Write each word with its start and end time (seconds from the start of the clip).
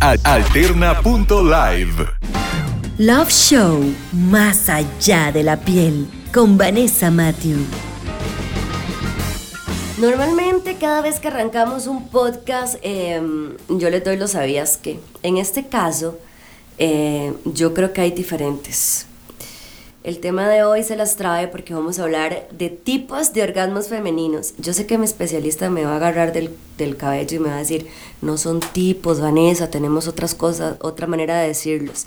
Alterna.live. 0.00 2.06
Love 2.98 3.30
Show, 3.30 3.82
más 4.12 4.68
allá 4.68 5.32
de 5.32 5.42
la 5.42 5.56
piel, 5.56 6.06
con 6.32 6.56
Vanessa 6.56 7.10
Matthew. 7.10 7.58
Normalmente 9.98 10.76
cada 10.76 11.02
vez 11.02 11.18
que 11.18 11.26
arrancamos 11.26 11.88
un 11.88 12.10
podcast, 12.10 12.76
em, 12.82 13.56
yo 13.68 13.90
les 13.90 14.04
doy 14.04 14.16
los 14.16 14.30
sabías 14.30 14.76
que. 14.76 15.00
En 15.24 15.36
este 15.36 15.66
caso, 15.66 16.16
eh, 16.78 17.34
yo 17.44 17.74
creo 17.74 17.92
que 17.92 18.02
hay 18.02 18.12
diferentes. 18.12 19.07
El 20.04 20.20
tema 20.20 20.48
de 20.48 20.62
hoy 20.62 20.84
se 20.84 20.94
las 20.94 21.16
trae 21.16 21.48
porque 21.48 21.74
vamos 21.74 21.98
a 21.98 22.04
hablar 22.04 22.48
de 22.52 22.70
tipos 22.70 23.32
de 23.32 23.42
orgasmos 23.42 23.88
femeninos. 23.88 24.54
Yo 24.58 24.72
sé 24.72 24.86
que 24.86 24.96
mi 24.96 25.04
especialista 25.04 25.70
me 25.70 25.84
va 25.84 25.94
a 25.94 25.96
agarrar 25.96 26.32
del, 26.32 26.56
del 26.76 26.96
cabello 26.96 27.36
y 27.36 27.40
me 27.40 27.48
va 27.48 27.56
a 27.56 27.58
decir, 27.58 27.88
no 28.22 28.38
son 28.38 28.60
tipos, 28.60 29.20
Vanessa, 29.20 29.70
tenemos 29.70 30.06
otras 30.06 30.36
cosas, 30.36 30.76
otra 30.82 31.08
manera 31.08 31.40
de 31.40 31.48
decirlos. 31.48 32.06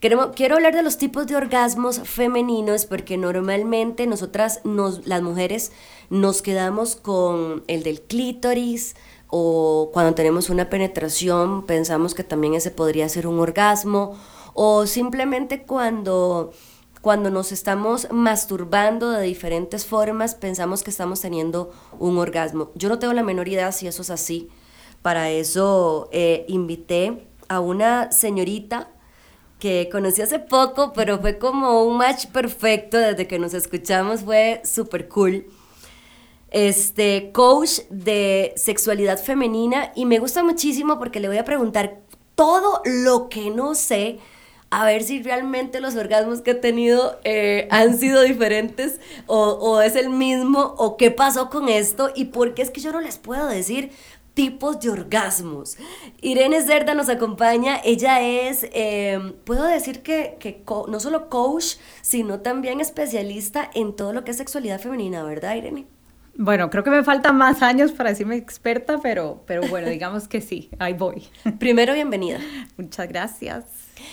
Queremos, 0.00 0.30
quiero 0.34 0.56
hablar 0.56 0.74
de 0.74 0.82
los 0.82 0.98
tipos 0.98 1.28
de 1.28 1.36
orgasmos 1.36 2.00
femeninos 2.04 2.86
porque 2.86 3.16
normalmente 3.16 4.06
nosotras, 4.08 4.60
nos, 4.64 5.06
las 5.06 5.22
mujeres, 5.22 5.70
nos 6.10 6.42
quedamos 6.42 6.96
con 6.96 7.62
el 7.68 7.84
del 7.84 8.00
clítoris 8.00 8.96
o 9.28 9.90
cuando 9.92 10.14
tenemos 10.14 10.50
una 10.50 10.70
penetración 10.70 11.66
pensamos 11.66 12.14
que 12.14 12.24
también 12.24 12.54
ese 12.54 12.70
podría 12.70 13.08
ser 13.08 13.26
un 13.26 13.38
orgasmo 13.38 14.16
o 14.54 14.86
simplemente 14.86 15.62
cuando 15.62 16.52
cuando 17.00 17.30
nos 17.30 17.52
estamos 17.52 18.08
masturbando 18.10 19.10
de 19.10 19.22
diferentes 19.22 19.86
formas, 19.86 20.34
pensamos 20.34 20.82
que 20.82 20.90
estamos 20.90 21.20
teniendo 21.20 21.72
un 21.98 22.18
orgasmo. 22.18 22.70
Yo 22.74 22.88
no 22.88 22.98
tengo 22.98 23.12
la 23.12 23.22
menor 23.22 23.48
idea 23.48 23.72
si 23.72 23.86
eso 23.86 24.02
es 24.02 24.10
así. 24.10 24.48
Para 25.02 25.30
eso 25.30 26.08
eh, 26.12 26.44
invité 26.48 27.26
a 27.48 27.60
una 27.60 28.10
señorita 28.10 28.88
que 29.58 29.88
conocí 29.90 30.22
hace 30.22 30.38
poco, 30.38 30.92
pero 30.92 31.18
fue 31.18 31.38
como 31.38 31.82
un 31.84 31.96
match 31.96 32.26
perfecto 32.26 32.96
desde 32.96 33.26
que 33.26 33.38
nos 33.38 33.54
escuchamos, 33.54 34.22
fue 34.22 34.60
súper 34.64 35.08
cool. 35.08 35.46
Este 36.50 37.30
coach 37.32 37.80
de 37.90 38.52
sexualidad 38.56 39.18
femenina 39.22 39.92
y 39.94 40.06
me 40.06 40.18
gusta 40.18 40.42
muchísimo 40.42 40.98
porque 40.98 41.20
le 41.20 41.28
voy 41.28 41.38
a 41.38 41.44
preguntar 41.44 42.00
todo 42.34 42.80
lo 42.84 43.28
que 43.28 43.50
no 43.50 43.74
sé 43.74 44.18
a 44.70 44.84
ver 44.84 45.02
si 45.02 45.22
realmente 45.22 45.80
los 45.80 45.96
orgasmos 45.96 46.42
que 46.42 46.50
he 46.50 46.54
tenido 46.54 47.18
eh, 47.24 47.68
han 47.70 47.98
sido 47.98 48.22
diferentes 48.22 49.00
o, 49.26 49.38
o, 49.38 49.80
es 49.80 49.96
el 49.96 50.10
mismo 50.10 50.74
o 50.76 50.96
qué 50.96 51.10
pasó 51.10 51.48
con 51.48 51.68
esto 51.68 52.10
y 52.14 52.26
por 52.26 52.54
qué 52.54 52.62
es 52.62 52.70
que 52.70 52.80
yo 52.80 52.92
no 52.92 53.00
les 53.00 53.16
puedo 53.16 53.46
decir 53.46 53.90
tipos 54.34 54.78
de 54.78 54.90
orgasmos. 54.90 55.76
Irene 56.20 56.62
Cerda 56.62 56.94
nos 56.94 57.08
acompaña, 57.08 57.80
ella 57.82 58.20
es, 58.20 58.68
eh, 58.72 59.34
puedo 59.44 59.64
decir 59.64 60.02
que, 60.02 60.36
que 60.38 60.62
no 60.86 61.00
solo 61.00 61.28
coach, 61.28 61.74
sino 62.02 62.38
también 62.40 62.80
especialista 62.80 63.68
en 63.74 63.96
todo 63.96 64.12
lo 64.12 64.22
que 64.22 64.30
es 64.30 64.36
sexualidad 64.36 64.80
femenina, 64.80 65.24
¿verdad 65.24 65.56
Irene? 65.56 65.86
Bueno, 66.40 66.70
creo 66.70 66.84
que 66.84 66.90
me 66.90 67.02
faltan 67.02 67.36
más 67.36 67.62
años 67.62 67.90
para 67.90 68.10
decirme 68.10 68.36
experta, 68.36 69.00
pero, 69.02 69.42
pero 69.44 69.66
bueno, 69.66 69.88
digamos 69.88 70.28
que 70.28 70.40
sí, 70.40 70.70
ahí 70.78 70.92
voy. 70.92 71.26
Primero, 71.58 71.94
bienvenida. 71.94 72.38
Muchas 72.76 73.08
gracias. 73.08 73.64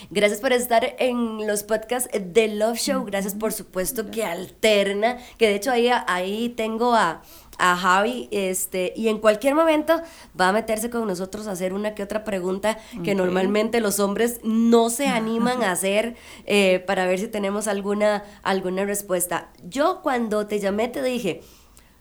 Gracias 0.10 0.42
por 0.42 0.52
estar 0.52 0.96
en 0.98 1.46
los 1.46 1.62
podcasts 1.62 2.10
de 2.20 2.48
Love 2.48 2.80
Show. 2.80 3.06
Gracias, 3.06 3.36
por 3.36 3.54
supuesto, 3.54 4.10
que 4.10 4.26
alterna, 4.26 5.18
que 5.38 5.50
de 5.50 5.54
hecho 5.54 5.70
ahí, 5.70 5.88
ahí 6.08 6.50
tengo 6.50 6.96
a, 6.96 7.22
a 7.60 7.76
Javi, 7.76 8.28
este, 8.32 8.92
y 8.96 9.10
en 9.10 9.20
cualquier 9.20 9.54
momento 9.54 10.02
va 10.40 10.50
a 10.50 10.52
meterse 10.52 10.90
con 10.90 11.06
nosotros 11.08 11.46
a 11.46 11.52
hacer 11.52 11.74
una 11.74 11.94
que 11.94 12.02
otra 12.02 12.24
pregunta 12.24 12.80
que 13.04 13.14
normalmente 13.14 13.82
los 13.82 14.00
hombres 14.00 14.40
no 14.44 14.90
se 14.90 15.06
animan 15.10 15.62
a 15.62 15.72
hacer 15.72 16.16
eh, 16.48 16.80
para 16.88 17.06
ver 17.06 17.20
si 17.20 17.28
tenemos 17.28 17.68
alguna, 17.68 18.24
alguna 18.42 18.84
respuesta. 18.84 19.52
Yo 19.64 20.02
cuando 20.02 20.48
te 20.48 20.60
llamé 20.60 20.88
te 20.88 21.04
dije, 21.04 21.44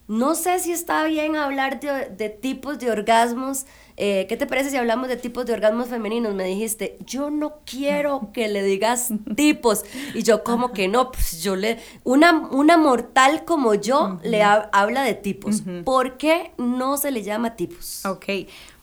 no 0.07 0.35
sé 0.35 0.59
si 0.59 0.71
está 0.71 1.03
bien 1.05 1.35
hablar 1.35 1.79
de, 1.79 2.29
tipos 2.29 2.77
de 2.77 2.91
orgasmos. 2.91 3.65
Eh, 3.97 4.25
¿Qué 4.29 4.37
te 4.37 4.45
parece 4.45 4.69
si 4.69 4.77
hablamos 4.77 5.07
de 5.07 5.17
tipos 5.17 5.45
de 5.45 5.53
orgasmos 5.53 5.87
femeninos? 5.87 6.35
Me 6.35 6.43
dijiste, 6.43 6.97
yo 7.05 7.31
no 7.31 7.61
quiero 7.65 8.29
que 8.33 8.47
le 8.47 8.61
digas 8.61 9.09
tipos. 9.35 9.83
Y 10.13 10.21
yo, 10.21 10.43
como 10.43 10.73
que 10.73 10.87
no? 10.87 11.11
Pues 11.11 11.41
yo 11.41 11.55
le. 11.55 11.79
Una, 12.03 12.47
una 12.51 12.77
mortal 12.77 13.45
como 13.45 13.73
yo 13.73 14.19
le 14.23 14.43
habla 14.43 15.01
de 15.03 15.15
tipos. 15.15 15.63
¿Por 15.83 16.17
qué 16.17 16.51
no 16.57 16.97
se 16.97 17.09
le 17.11 17.23
llama 17.23 17.55
tipos? 17.55 18.05
Ok. 18.05 18.25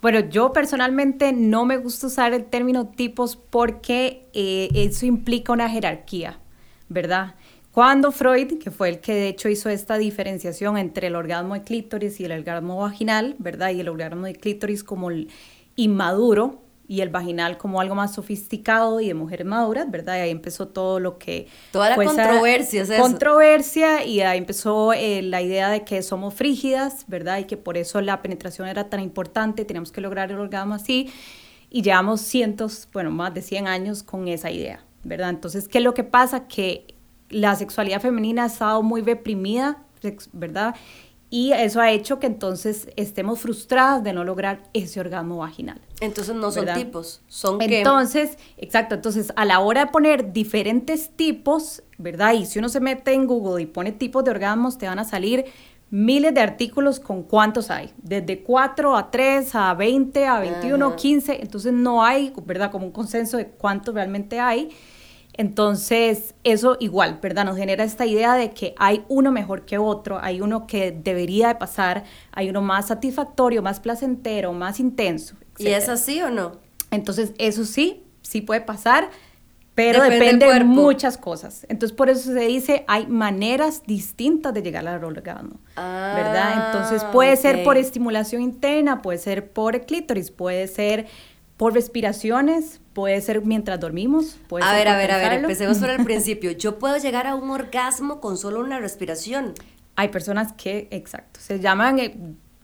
Bueno, 0.01 0.19
yo 0.19 0.53
personalmente 0.53 1.33
no 1.33 1.65
me 1.65 1.77
gusta 1.77 2.09
usar 2.09 2.33
el 2.33 2.47
término 2.47 2.89
tipos 2.89 3.37
porque 3.37 4.27
eh, 4.33 4.69
eso 4.75 5.07
implica 5.07 5.53
una 5.53 5.69
jerarquía, 5.69 6.41
¿verdad? 6.89 7.37
Cuando 7.73 8.13
Freud, 8.13 8.59
que 8.59 8.71
fue 8.71 8.91
el 8.91 9.01
que 9.01 9.15
de 9.15 9.29
hecho 9.29 9.49
hizo 9.49 9.71
esta 9.71 9.97
diferenciación 9.97 10.77
entre 10.77 11.07
el 11.07 11.17
orgasmo 11.17 11.55
de 11.55 11.63
clítoris 11.63 12.21
y 12.21 12.27
el 12.27 12.33
orgasmo 12.33 12.77
vaginal, 12.77 13.35
¿verdad? 13.39 13.71
Y 13.71 13.81
el 13.81 13.89
orgasmo 13.89 14.27
de 14.27 14.35
clítoris 14.35 14.85
como 14.85 15.11
el 15.11 15.31
inmaduro 15.77 16.61
y 16.87 17.01
el 17.01 17.09
vaginal 17.09 17.57
como 17.57 17.81
algo 17.81 17.95
más 17.95 18.13
sofisticado 18.13 19.01
y 19.01 19.09
de 19.09 19.15
mujeres 19.15 19.47
maduras, 19.47 19.91
¿verdad? 19.91 20.19
Y 20.19 20.21
ahí 20.21 20.31
empezó 20.31 20.69
todo 20.69 21.01
lo 21.01 21.17
que... 21.17 21.49
Toda 21.71 21.89
la 21.89 21.97
controversia, 21.97 22.83
es 22.83 22.91
Controversia 22.91 24.05
y 24.05 24.21
ahí 24.21 24.37
empezó 24.37 24.93
eh, 24.93 25.23
la 25.23 25.41
idea 25.41 25.71
de 25.71 25.83
que 25.83 26.03
somos 26.03 26.35
frígidas, 26.35 27.07
¿verdad? 27.07 27.39
Y 27.39 27.45
que 27.45 27.57
por 27.57 27.79
eso 27.79 28.03
la 28.03 28.21
penetración 28.21 28.69
era 28.69 28.91
tan 28.91 29.01
importante, 29.01 29.65
teníamos 29.65 29.93
que 29.93 30.03
lograr 30.03 30.31
el 30.31 30.39
orgasmo 30.39 30.75
así. 30.75 31.11
Y 31.71 31.81
llevamos 31.81 32.21
cientos, 32.21 32.87
bueno, 32.93 33.11
más 33.11 33.33
de 33.33 33.41
100 33.41 33.67
años 33.67 34.03
con 34.03 34.29
esa 34.29 34.51
idea, 34.51 34.85
¿verdad? 35.05 35.31
Entonces, 35.31 35.69
¿qué 35.69 35.79
es 35.79 35.85
lo 35.85 35.95
que 35.95 36.05
pasa? 36.05 36.47
Que 36.47 36.95
la 37.33 37.57
sexualidad 37.57 38.01
femenina 38.01 38.45
ha 38.45 38.47
estado 38.47 38.83
muy 38.83 39.03
reprimida, 39.03 39.83
¿verdad? 40.33 40.77
Y 41.31 41.53
eso 41.53 41.81
ha 41.81 41.91
hecho 41.91 42.19
que 42.19 42.27
entonces 42.27 42.89
estemos 42.97 43.41
frustradas 43.41 44.05
de 44.05 44.13
no 44.13 44.23
lograr 44.23 44.65
ese 44.75 45.01
orgasmo 45.01 45.39
vaginal. 45.39 45.81
Entonces 46.01 46.35
no 46.35 46.51
son 46.53 46.67
tipos, 46.75 47.23
son 47.27 47.63
Entonces, 47.63 48.37
exacto, 48.59 48.97
entonces 48.97 49.33
a 49.35 49.47
la 49.47 49.61
hora 49.61 49.87
de 49.87 49.91
poner 49.91 50.35
diferentes 50.35 51.09
tipos, 51.17 51.83
¿verdad? 51.97 52.35
Y 52.35 52.45
si 52.45 52.59
uno 52.59 52.69
se 52.69 52.81
mete 52.81 53.15
en 53.15 53.27
Google 53.27 53.63
y 53.63 53.67
pone 53.67 53.93
tipos 53.93 54.23
de 54.25 54.31
orgasmos, 54.31 54.77
te 54.77 54.87
van 54.87 54.99
a 54.99 55.05
salir 55.05 55.47
miles 55.89 56.35
de 56.35 56.41
artículos 56.41 57.01
con 57.01 57.23
cuántos 57.23 57.71
hay, 57.71 57.93
desde 57.97 58.43
4 58.43 58.95
a 58.95 59.11
3, 59.11 59.55
a 59.55 59.75
20, 59.75 60.27
a 60.27 60.41
21, 60.41 60.97
15, 60.97 61.41
entonces 61.41 61.73
no 61.73 62.05
hay, 62.05 62.35
¿verdad? 62.45 62.71
Como 62.71 62.85
un 62.85 62.93
consenso 62.93 63.39
de 63.39 63.47
cuántos 63.47 63.95
realmente 63.95 64.39
hay. 64.39 64.69
Entonces, 65.35 66.35
eso 66.45 66.77
igual, 66.79 67.19
¿verdad? 67.23 67.45
Nos 67.45 67.57
genera 67.57 67.85
esta 67.85 68.05
idea 68.05 68.35
de 68.35 68.51
que 68.51 68.75
hay 68.79 69.05
uno 69.09 69.33
mejor 69.33 69.65
que 69.65 69.79
otro, 69.79 70.19
hay 70.21 70.41
uno 70.41 70.67
que 70.67 70.93
debería 70.93 71.49
de 71.49 71.55
pasar, 71.55 72.05
hay 72.33 72.51
uno 72.51 72.61
más 72.61 72.89
satisfactorio, 72.89 73.63
más 73.63 73.81
placentero, 73.81 74.53
más 74.53 74.79
intenso. 74.79 75.37
¿Y 75.59 75.69
es 75.69 75.89
así 75.89 76.21
o 76.21 76.31
no? 76.31 76.59
Entonces, 76.91 77.33
eso 77.39 77.65
sí, 77.65 78.05
sí 78.21 78.43
puede 78.43 78.61
pasar, 78.61 79.09
pero 79.75 80.03
depende, 80.03 80.47
de 80.47 80.65
muchas 80.65 81.17
cosas. 81.17 81.65
Entonces, 81.71 81.97
por 81.97 82.11
eso 82.11 82.31
se 82.31 82.41
dice, 82.41 82.85
hay 82.87 83.07
maneras 83.07 83.85
distintas 83.87 84.53
de 84.53 84.61
llegar 84.63 84.87
al 84.87 85.03
orgasmo, 85.03 85.61
¿verdad? 85.77 86.53
Ah, 86.55 86.67
Entonces, 86.67 87.03
puede 87.05 87.37
ser 87.37 87.65
por 87.65 87.79
estimulación 87.79 88.43
interna, 88.43 89.01
puede 89.01 89.17
ser 89.17 89.51
por 89.51 89.81
clítoris, 89.87 90.31
puede 90.31 90.69
ser 90.69 91.07
por 91.57 91.73
respiraciones, 91.73 92.82
puede 92.93 93.21
ser 93.21 93.45
mientras 93.45 93.81
dormimos. 93.81 94.39
Puede 94.49 94.65
a 94.65 94.73
ver, 94.73 94.89
a 94.89 94.97
ver, 94.97 95.11
a 95.11 95.19
ver, 95.19 95.33
empecemos 95.35 95.79
por 95.79 95.91
el 95.91 96.05
principio. 96.05 96.51
Yo 96.53 96.79
puedo 96.79 96.97
llegar 96.97 97.27
a 97.27 97.35
un 97.35 97.51
orgasmo 97.51 98.21
con 98.21 98.37
solo 98.37 98.61
una 98.61 98.79
respiración. 98.79 99.55
Hay 99.97 100.09
personas 100.09 100.53
que, 100.55 100.89
exacto, 100.91 101.41
se 101.41 101.61
llaman, 101.61 101.99
eh, 101.99 102.17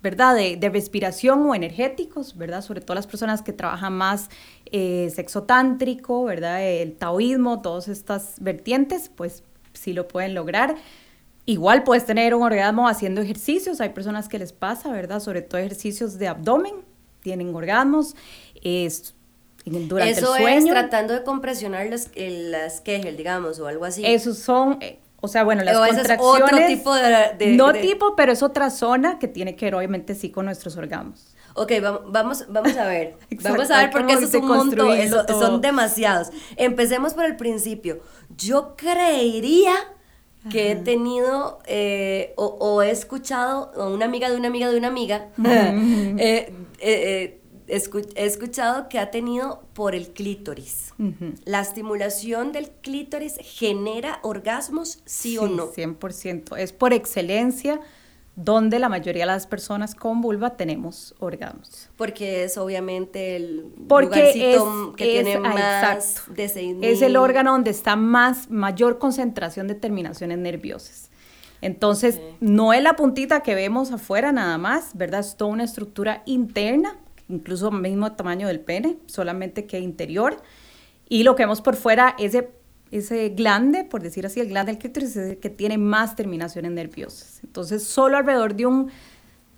¿verdad?, 0.02 0.34
de, 0.34 0.70
respiración 0.70 1.40
o 1.48 1.54
energéticos, 1.54 2.36
¿verdad? 2.36 2.62
Sobre 2.62 2.80
todo 2.80 2.94
las 2.94 3.06
personas 3.06 3.42
que 3.42 3.52
trabajan 3.52 3.92
más 3.92 4.30
eh, 4.66 5.10
sexo 5.14 5.42
tántrico, 5.42 6.24
¿verdad? 6.24 6.62
El 6.64 6.94
taoísmo, 6.94 7.60
todas 7.60 7.88
estas 7.88 8.36
vertientes, 8.40 9.10
pues 9.14 9.42
sí 9.72 9.92
lo 9.92 10.08
pueden 10.08 10.34
lograr. 10.34 10.76
Igual 11.44 11.82
puedes 11.82 12.04
tener 12.04 12.34
un 12.34 12.42
orgasmo 12.42 12.88
haciendo 12.88 13.22
ejercicios, 13.22 13.80
hay 13.80 13.90
personas 13.90 14.28
que 14.28 14.38
les 14.38 14.52
pasa, 14.52 14.92
¿verdad? 14.92 15.20
Sobre 15.20 15.40
todo 15.42 15.60
ejercicios 15.60 16.18
de 16.18 16.28
abdomen, 16.28 16.74
tienen 17.20 17.54
orgasmos 17.54 18.14
es 18.62 19.14
durante 19.70 20.12
Eso 20.12 20.34
el 20.34 20.42
sueño. 20.42 20.58
es 20.58 20.80
tratando 20.80 21.14
de 21.14 21.22
compresionar 21.22 21.86
las, 21.86 22.10
las 22.16 22.80
Kegel, 22.80 23.16
digamos, 23.16 23.58
o 23.60 23.66
algo 23.66 23.84
así. 23.84 24.04
Esos 24.04 24.38
son, 24.38 24.78
eh, 24.80 24.98
o 25.20 25.28
sea, 25.28 25.44
bueno, 25.44 25.64
las 25.64 25.76
contracciones. 25.76 26.20
otro 26.20 26.66
tipo 26.66 26.94
de, 26.94 27.56
No 27.56 27.72
tipo, 27.72 28.14
pero 28.16 28.32
es 28.32 28.42
otra 28.42 28.70
zona 28.70 29.18
que 29.18 29.28
tiene 29.28 29.56
que 29.56 29.66
ver, 29.66 29.74
obviamente, 29.74 30.14
sí, 30.14 30.30
con 30.30 30.46
nuestros 30.46 30.76
órganos. 30.76 31.34
Ok, 31.54 31.72
vamos, 31.82 32.46
vamos 32.48 32.76
a 32.76 32.86
ver. 32.86 33.16
vamos 33.42 33.70
a 33.70 33.78
ver 33.78 33.90
porque 33.90 34.12
eso 34.12 34.24
es 34.24 34.34
un 34.34 34.46
montón, 34.46 34.96
son 35.28 35.60
demasiados. 35.60 36.28
Empecemos 36.56 37.14
por 37.14 37.24
el 37.24 37.36
principio. 37.36 38.00
Yo 38.36 38.74
creería 38.76 39.74
que 40.50 40.72
he 40.72 40.76
tenido 40.76 41.58
eh, 41.66 42.32
o, 42.36 42.80
he 42.82 42.90
escuchado 42.90 43.72
a 43.76 43.88
una 43.88 44.04
amiga 44.04 44.30
de 44.30 44.36
una 44.36 44.48
amiga 44.48 44.70
de 44.70 44.78
una 44.78 44.88
amiga 44.88 45.28
eh, 45.44 47.37
he 47.68 48.24
escuchado 48.26 48.88
que 48.88 48.98
ha 48.98 49.10
tenido 49.10 49.62
por 49.74 49.94
el 49.94 50.08
clítoris. 50.08 50.94
¿La 51.44 51.60
estimulación 51.60 52.52
del 52.52 52.70
clítoris 52.70 53.36
genera 53.42 54.18
orgasmos, 54.22 55.00
sí, 55.04 55.38
o 55.38 55.46
no? 55.46 55.72
100%. 55.72 56.56
Es 56.58 56.72
por 56.72 56.92
excelencia 56.92 57.80
donde 58.34 58.78
la 58.78 58.88
mayoría 58.88 59.24
de 59.24 59.32
las 59.32 59.48
personas 59.48 59.96
con 59.96 60.20
vulva 60.20 60.56
tenemos 60.56 61.14
orgasmos. 61.18 61.90
Porque 61.96 62.44
es 62.44 62.56
obviamente 62.56 63.34
el 63.34 63.72
Porque 63.88 64.32
lugarcito 64.32 64.94
que 64.96 65.04
tiene 65.04 65.34
ah, 65.34 65.40
más 65.40 66.22
Es 66.82 67.02
el 67.02 67.16
órgano 67.16 67.50
donde 67.50 67.72
está 67.72 67.96
más 67.96 68.48
mayor 68.48 68.98
concentración 68.98 69.66
de 69.66 69.74
terminaciones 69.74 70.38
nerviosas. 70.38 71.10
Entonces, 71.60 72.20
no 72.38 72.72
es 72.72 72.80
la 72.82 72.94
puntita 72.94 73.40
que 73.40 73.56
vemos 73.56 73.90
afuera 73.90 74.30
nada 74.30 74.56
más, 74.58 74.92
¿verdad? 74.94 75.20
Es 75.20 75.36
toda 75.36 75.50
una 75.50 75.64
estructura 75.64 76.22
interna, 76.24 76.96
incluso 77.28 77.70
mismo 77.70 78.12
tamaño 78.12 78.48
del 78.48 78.60
pene, 78.60 78.98
solamente 79.06 79.66
que 79.66 79.78
interior. 79.78 80.42
Y 81.08 81.22
lo 81.22 81.36
que 81.36 81.44
vemos 81.44 81.60
por 81.60 81.76
fuera, 81.76 82.14
ese 82.18 82.50
ese 82.90 83.30
glande, 83.30 83.84
por 83.84 84.02
decir 84.02 84.24
así, 84.26 84.40
el 84.40 84.48
glande 84.48 84.72
del 84.72 84.78
clítoris 84.78 85.10
es 85.16 85.30
el 85.30 85.38
que 85.38 85.50
tiene 85.50 85.78
más 85.78 86.16
terminaciones 86.16 86.72
nerviosas. 86.72 87.40
Entonces, 87.44 87.84
solo 87.84 88.16
alrededor 88.16 88.54
de 88.54 88.66
un 88.66 88.90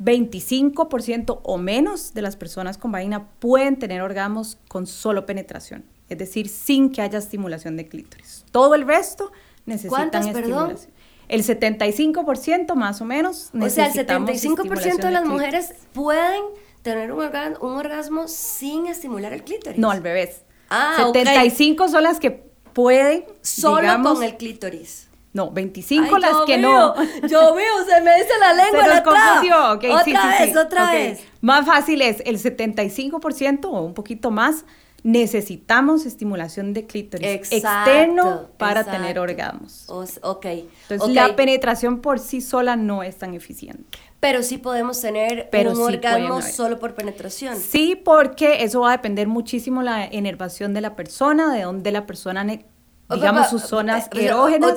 25% 0.00 1.40
o 1.42 1.58
menos 1.58 2.14
de 2.14 2.22
las 2.22 2.36
personas 2.36 2.78
con 2.78 2.90
vagina 2.90 3.28
pueden 3.38 3.78
tener 3.78 4.00
orgasmos 4.00 4.58
con 4.68 4.86
solo 4.86 5.26
penetración, 5.26 5.84
es 6.08 6.18
decir, 6.18 6.48
sin 6.48 6.90
que 6.90 7.02
haya 7.02 7.18
estimulación 7.18 7.76
de 7.76 7.86
clítoris. 7.86 8.44
Todo 8.50 8.74
el 8.74 8.86
resto 8.86 9.30
necesitan 9.66 10.26
estimulación. 10.26 10.68
Perdón? 10.68 11.00
El 11.28 11.44
75% 11.44 12.74
más 12.74 13.00
o 13.00 13.04
menos. 13.04 13.50
O 13.54 13.70
sea, 13.70 13.86
el 13.86 13.92
75% 13.92 14.96
de 14.96 15.10
las 15.12 15.24
mujeres 15.24 15.74
pueden 15.92 16.42
tener 16.82 17.12
un, 17.12 17.20
orgasmo, 17.60 18.28
sin 18.28 18.86
estimular 18.86 19.32
el 19.32 19.44
clítoris. 19.44 19.78
No, 19.78 19.90
al 19.90 20.02
revés. 20.02 20.42
Ah, 20.68 20.94
75 20.98 21.88
son 21.88 22.02
las 22.02 22.20
que 22.20 22.30
pueden. 22.72 23.24
Solo 23.42 24.02
con 24.02 24.22
el 24.22 24.36
clítoris. 24.36 25.08
No, 25.32 25.50
25 25.50 26.18
las 26.18 26.36
que 26.46 26.58
no. 26.58 26.94
Yo 27.28 27.54
veo, 27.54 27.84
se 27.86 28.00
me 28.00 28.14
dice 28.16 28.32
la 28.40 28.52
lengua. 28.64 28.84
Se 28.84 28.88
nos 28.88 29.00
confundió. 29.02 29.72
Okay, 29.74 29.90
otra 29.90 30.38
vez, 30.38 30.56
otra 30.56 30.90
vez. 30.90 31.20
Más 31.40 31.66
fácil 31.66 32.02
es 32.02 32.22
el 32.24 32.38
75% 32.38 33.66
o 33.66 33.82
un 33.82 33.94
poquito 33.94 34.30
más. 34.30 34.64
Necesitamos 35.02 36.04
estimulación 36.04 36.74
de 36.74 36.86
clítoris 36.86 37.50
externo 37.52 38.50
para 38.58 38.84
tener 38.84 39.18
orgasmos. 39.18 39.86
ok. 39.88 40.46
Entonces, 40.90 41.14
la 41.14 41.36
penetración 41.36 42.00
por 42.00 42.18
sí 42.18 42.40
sola 42.40 42.76
no 42.76 43.02
es 43.02 43.16
tan 43.16 43.32
eficiente. 43.34 43.98
Pero 44.20 44.42
sí 44.42 44.58
podemos 44.58 45.00
tener 45.00 45.48
un 45.52 45.80
orgasmo 45.80 46.42
solo 46.42 46.78
por 46.78 46.94
penetración. 46.94 47.56
Sí, 47.56 47.96
porque 47.96 48.62
eso 48.62 48.80
va 48.80 48.90
a 48.90 48.92
depender 48.92 49.26
muchísimo 49.26 49.82
la 49.82 50.04
enervación 50.04 50.74
de 50.74 50.82
la 50.82 50.94
persona, 50.94 51.52
de 51.52 51.62
dónde 51.62 51.90
la 51.90 52.06
persona, 52.06 52.44
digamos, 52.44 53.48
sus 53.48 53.62
zonas 53.62 54.10
erógenas. 54.12 54.76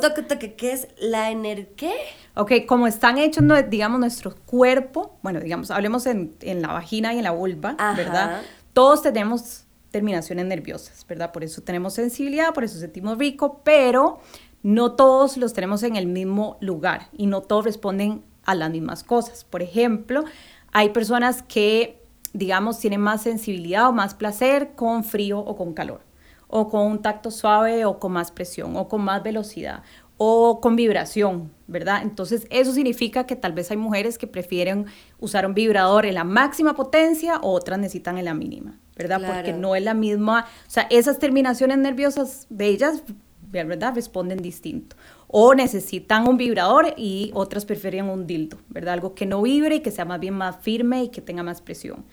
¿Qué 0.57 0.71
es 0.71 0.87
la 0.97 1.29
ener 1.29 1.73
qué? 1.75 1.93
Ok, 2.35 2.51
como 2.65 2.87
están 2.87 3.17
hechos, 3.17 3.43
digamos, 3.69 3.99
nuestro 3.99 4.33
cuerpo, 4.45 5.17
bueno, 5.21 5.41
digamos, 5.41 5.71
hablemos 5.71 6.05
en, 6.05 6.31
la 6.41 6.69
vagina 6.69 7.13
y 7.13 7.17
en 7.17 7.23
la 7.23 7.31
vulva, 7.31 7.75
¿verdad? 7.97 8.41
Todos 8.71 9.01
tenemos 9.01 9.65
terminaciones 9.91 10.45
nerviosas, 10.45 11.05
¿verdad? 11.07 11.31
Por 11.31 11.43
eso 11.43 11.61
tenemos 11.61 11.93
sensibilidad, 11.93 12.53
por 12.53 12.63
eso 12.63 12.79
sentimos 12.79 13.17
rico, 13.17 13.61
pero 13.63 14.21
no 14.63 14.93
todos 14.93 15.35
los 15.37 15.53
tenemos 15.53 15.83
en 15.83 15.97
el 15.97 16.07
mismo 16.07 16.57
lugar 16.61 17.09
y 17.15 17.27
no 17.27 17.41
todos 17.41 17.65
responden 17.65 18.23
a 18.45 18.55
las 18.55 18.71
mismas 18.71 19.03
cosas. 19.03 19.43
Por 19.43 19.61
ejemplo, 19.61 20.23
hay 20.71 20.89
personas 20.89 21.43
que, 21.43 22.01
digamos, 22.33 22.79
tienen 22.79 23.01
más 23.01 23.23
sensibilidad 23.23 23.89
o 23.89 23.93
más 23.93 24.13
placer 24.13 24.73
con 24.75 25.03
frío 25.03 25.39
o 25.39 25.55
con 25.55 25.73
calor, 25.73 26.01
o 26.47 26.69
con 26.69 26.81
un 26.81 27.01
tacto 27.01 27.31
suave 27.31 27.85
o 27.85 27.99
con 27.99 28.11
más 28.11 28.31
presión, 28.31 28.75
o 28.75 28.87
con 28.87 29.01
más 29.01 29.23
velocidad, 29.23 29.83
o 30.17 30.61
con 30.61 30.75
vibración, 30.75 31.51
¿verdad? 31.67 32.01
Entonces, 32.03 32.47
eso 32.49 32.71
significa 32.71 33.25
que 33.25 33.35
tal 33.35 33.53
vez 33.53 33.71
hay 33.71 33.77
mujeres 33.77 34.17
que 34.17 34.27
prefieren 34.27 34.85
usar 35.19 35.45
un 35.45 35.53
vibrador 35.53 36.05
en 36.05 36.13
la 36.13 36.23
máxima 36.23 36.75
potencia 36.75 37.37
o 37.37 37.51
otras 37.51 37.79
necesitan 37.79 38.17
en 38.17 38.25
la 38.25 38.33
mínima, 38.33 38.79
¿verdad? 38.95 39.21
Porque 39.25 39.53
no 39.53 39.75
es 39.75 39.83
la 39.83 39.93
misma, 39.93 40.45
o 40.67 40.69
sea, 40.69 40.87
esas 40.89 41.19
terminaciones 41.19 41.77
nerviosas 41.79 42.45
de 42.49 42.67
ellas, 42.67 43.03
¿verdad? 43.51 43.93
Responden 43.95 44.39
distinto 44.39 44.95
o 45.35 45.55
necesitan 45.55 46.27
un 46.27 46.37
vibrador 46.37 46.93
y 46.95 47.31
otras 47.33 47.65
prefieren 47.65 48.07
un 48.07 48.27
dildo, 48.27 48.59
¿verdad? 48.69 48.93
Algo 48.93 49.15
que 49.15 49.25
no 49.25 49.41
vibre 49.41 49.77
y 49.77 49.79
que 49.79 49.89
sea 49.89 50.05
más 50.05 50.19
bien 50.19 50.35
más 50.35 50.57
firme 50.61 51.05
y 51.05 51.09
que 51.09 51.21
tenga 51.21 51.41
más 51.41 51.59
presión. 51.59 52.05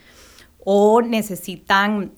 O 0.64 1.02
necesitan, 1.02 2.12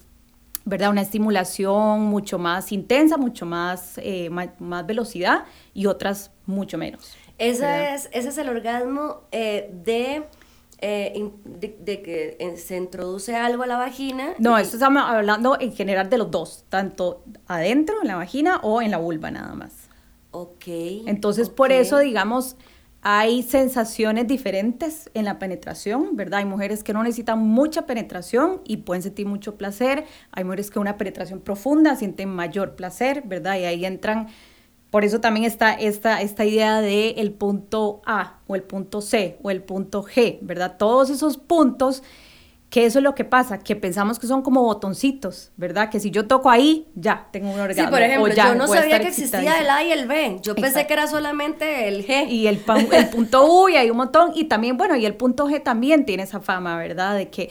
¿verdad? 0.65 0.91
Una 0.91 1.03
estimulación 1.03 2.03
mucho 2.03 2.39
más 2.39 2.71
intensa, 2.71 3.17
mucho 3.17 3.45
más, 3.47 3.99
eh, 4.01 4.31
más, 4.31 4.87
velocidad 4.87 5.43
y 5.75 5.87
otras 5.87 6.31
mucho 6.47 6.79
menos. 6.79 7.17
Ese 7.37 7.95
es, 7.95 8.09
ese 8.13 8.29
es 8.29 8.39
el 8.39 8.49
orgasmo 8.49 9.23
eh, 9.33 9.71
de... 9.73 10.23
Eh, 10.85 11.31
de, 11.45 12.03
que 12.03 12.57
se 12.57 12.77
introduce 12.77 13.37
algo 13.37 13.63
a 13.63 13.67
la 13.69 13.77
vagina. 13.77 14.35
No, 14.39 14.59
eso 14.59 14.75
estamos 14.75 15.05
hablando 15.05 15.57
en 15.61 15.73
general 15.73 16.11
de 16.11 16.19
los 16.19 16.31
dos, 16.33 16.65
tanto 16.69 17.23
adentro 17.47 18.03
en 18.03 18.09
la 18.09 18.17
vagina 18.17 18.59
o 18.65 18.83
en 18.83 18.91
la 18.91 18.99
vulva 18.99 19.31
nada 19.31 19.55
más. 19.55 19.82
Ok. 20.33 20.65
Entonces, 21.07 21.51
por 21.51 21.73
eso, 21.73 21.99
digamos, 21.99 22.57
hay 23.03 23.43
sensaciones 23.43 24.27
diferentes 24.27 25.11
en 25.13 25.27
la 25.27 25.39
penetración, 25.39 26.17
¿verdad? 26.17 26.41
Hay 26.41 26.47
mujeres 26.47 26.83
que 26.83 26.95
no 26.95 27.03
necesitan 27.03 27.39
mucha 27.39 27.85
penetración 27.85 28.63
y 28.65 28.79
pueden 28.79 29.03
sentir 29.03 29.27
mucho 29.27 29.57
placer. 29.57 30.05
Hay 30.31 30.45
mujeres 30.45 30.71
que 30.71 30.79
una 30.79 30.97
penetración 30.97 31.41
profunda 31.41 31.97
sienten 31.97 32.31
mayor 32.31 32.77
placer, 32.77 33.23
¿verdad? 33.27 33.59
Y 33.59 33.65
ahí 33.65 33.85
entran, 33.85 34.29
por 34.91 35.05
eso 35.05 35.21
también 35.21 35.45
está 35.45 35.75
esta, 35.75 36.23
esta 36.23 36.45
idea 36.47 36.81
de 36.81 37.11
el 37.19 37.33
punto 37.33 38.01
A 38.07 38.41
o 38.47 38.55
el 38.55 38.63
punto 38.63 39.03
C 39.03 39.39
o 39.43 39.51
el 39.51 39.63
punto 39.63 40.03
G, 40.03 40.39
¿verdad? 40.41 40.77
Todos 40.79 41.11
esos 41.11 41.37
puntos 41.37 42.03
que 42.73 42.87
eso 42.87 43.01
es 43.01 43.03
lo 43.03 43.15
que 43.15 43.27
pasa, 43.27 43.59
que 43.59 43.77
pensamos 43.77 44.19
que 44.19 44.27
son 44.27 44.41
como 44.41 44.63
botoncitos, 44.63 45.53
¿verdad? 45.59 45.91
Que 45.91 46.01
si 46.01 46.11
yo 46.11 46.27
toco 46.27 46.49
ahí, 46.49 46.89
ya, 46.95 47.29
tengo 47.31 47.51
un 47.51 47.61
orgasmo. 47.61 47.85
Sí, 47.85 47.91
por 47.91 48.01
ejemplo, 48.01 48.33
yo 48.35 48.55
no 48.55 48.67
sabía 48.67 48.99
que 48.99 49.09
existía 49.09 49.61
el 49.61 49.69
A 49.69 49.85
y 49.85 49.93
el 49.93 50.09
B, 50.09 50.39
yo 50.41 50.55
pensé 50.55 50.87
que 50.87 50.95
era 50.95 51.07
solamente 51.07 51.87
el 51.87 52.07
G. 52.07 52.31
Y 52.31 52.47
el, 52.47 52.63
el 52.93 53.09
punto 53.11 53.45
U 53.45 53.69
y 53.69 53.77
hay 53.77 53.91
un 53.91 53.99
montón, 53.99 54.33
y 54.35 54.45
también, 54.45 54.79
bueno, 54.79 54.97
y 54.97 55.05
el 55.05 55.15
punto 55.17 55.49
G 55.49 55.63
también 55.63 56.07
tiene 56.07 56.23
esa 56.23 56.41
fama, 56.41 56.79
¿verdad? 56.79 57.15
De 57.15 57.29
que 57.29 57.51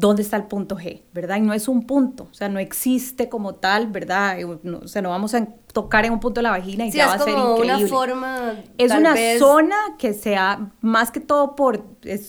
dónde 0.00 0.22
está 0.22 0.36
el 0.36 0.44
punto 0.44 0.76
G, 0.76 1.02
¿verdad? 1.12 1.36
Y 1.36 1.42
no 1.42 1.52
es 1.52 1.68
un 1.68 1.86
punto, 1.86 2.28
o 2.30 2.34
sea, 2.34 2.48
no 2.48 2.58
existe 2.58 3.28
como 3.28 3.54
tal, 3.54 3.88
¿verdad? 3.88 4.38
o 4.44 4.88
sea, 4.88 5.02
no 5.02 5.10
vamos 5.10 5.34
a 5.34 5.46
tocar 5.72 6.06
en 6.06 6.12
un 6.12 6.20
punto 6.20 6.40
de 6.40 6.42
la 6.42 6.50
vagina 6.50 6.86
y 6.86 6.90
ya 6.90 7.06
va 7.06 7.14
a 7.14 7.18
ser 7.18 7.38
increíble. 7.38 7.74
Una 7.74 7.86
forma, 7.86 8.54
es 8.78 8.92
una 8.92 9.14
zona 9.38 9.76
que 9.98 10.14
sea, 10.14 10.70
más 10.80 11.10
que 11.10 11.20
todo 11.20 11.54
por 11.54 11.84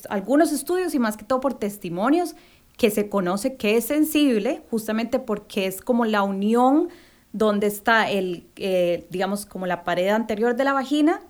algunos 0.10 0.52
estudios 0.52 0.94
y 0.94 1.00
más 1.00 1.18
que 1.18 1.24
todo 1.24 1.40
por 1.40 1.54
testimonios, 1.54 2.36
que 2.78 2.92
se 2.92 3.10
conoce 3.10 3.56
que 3.56 3.78
es 3.78 3.86
sensible, 3.86 4.64
justamente 4.70 5.20
porque 5.20 5.66
es 5.68 5.82
como 5.82 6.06
la 6.06 6.24
unión 6.24 6.90
donde 7.34 7.68
está 7.68 8.10
el, 8.10 8.48
eh, 8.58 9.08
digamos, 9.10 9.46
como 9.46 9.66
la 9.66 9.84
pared 9.84 10.10
anterior 10.10 10.56
de 10.56 10.66
la 10.66 10.74
vagina 10.74 11.22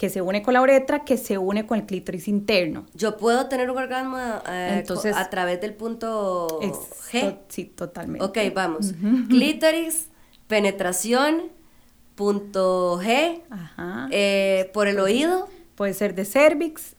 que 0.00 0.08
se 0.08 0.22
une 0.22 0.42
con 0.42 0.54
la 0.54 0.62
uretra, 0.62 1.04
que 1.04 1.18
se 1.18 1.36
une 1.36 1.66
con 1.66 1.78
el 1.78 1.84
clítoris 1.84 2.26
interno. 2.26 2.86
Yo 2.94 3.18
puedo 3.18 3.48
tener 3.48 3.70
un 3.70 3.76
orgasmo 3.76 4.16
eh, 4.48 4.78
Entonces, 4.78 5.14
a 5.14 5.28
través 5.28 5.60
del 5.60 5.74
punto 5.74 6.58
G. 7.12 7.36
sí, 7.48 7.66
totalmente. 7.66 8.24
Ok, 8.24 8.38
vamos. 8.54 8.94
Clítoris, 9.28 10.08
penetración, 10.46 11.42
punto 12.14 12.98
G, 12.98 13.42
eh, 14.10 14.70
por 14.72 14.88
el 14.88 15.00
oído. 15.00 15.50
Puede 15.74 15.92
ser 15.92 16.14
de 16.14 16.24
cervix. 16.24 16.96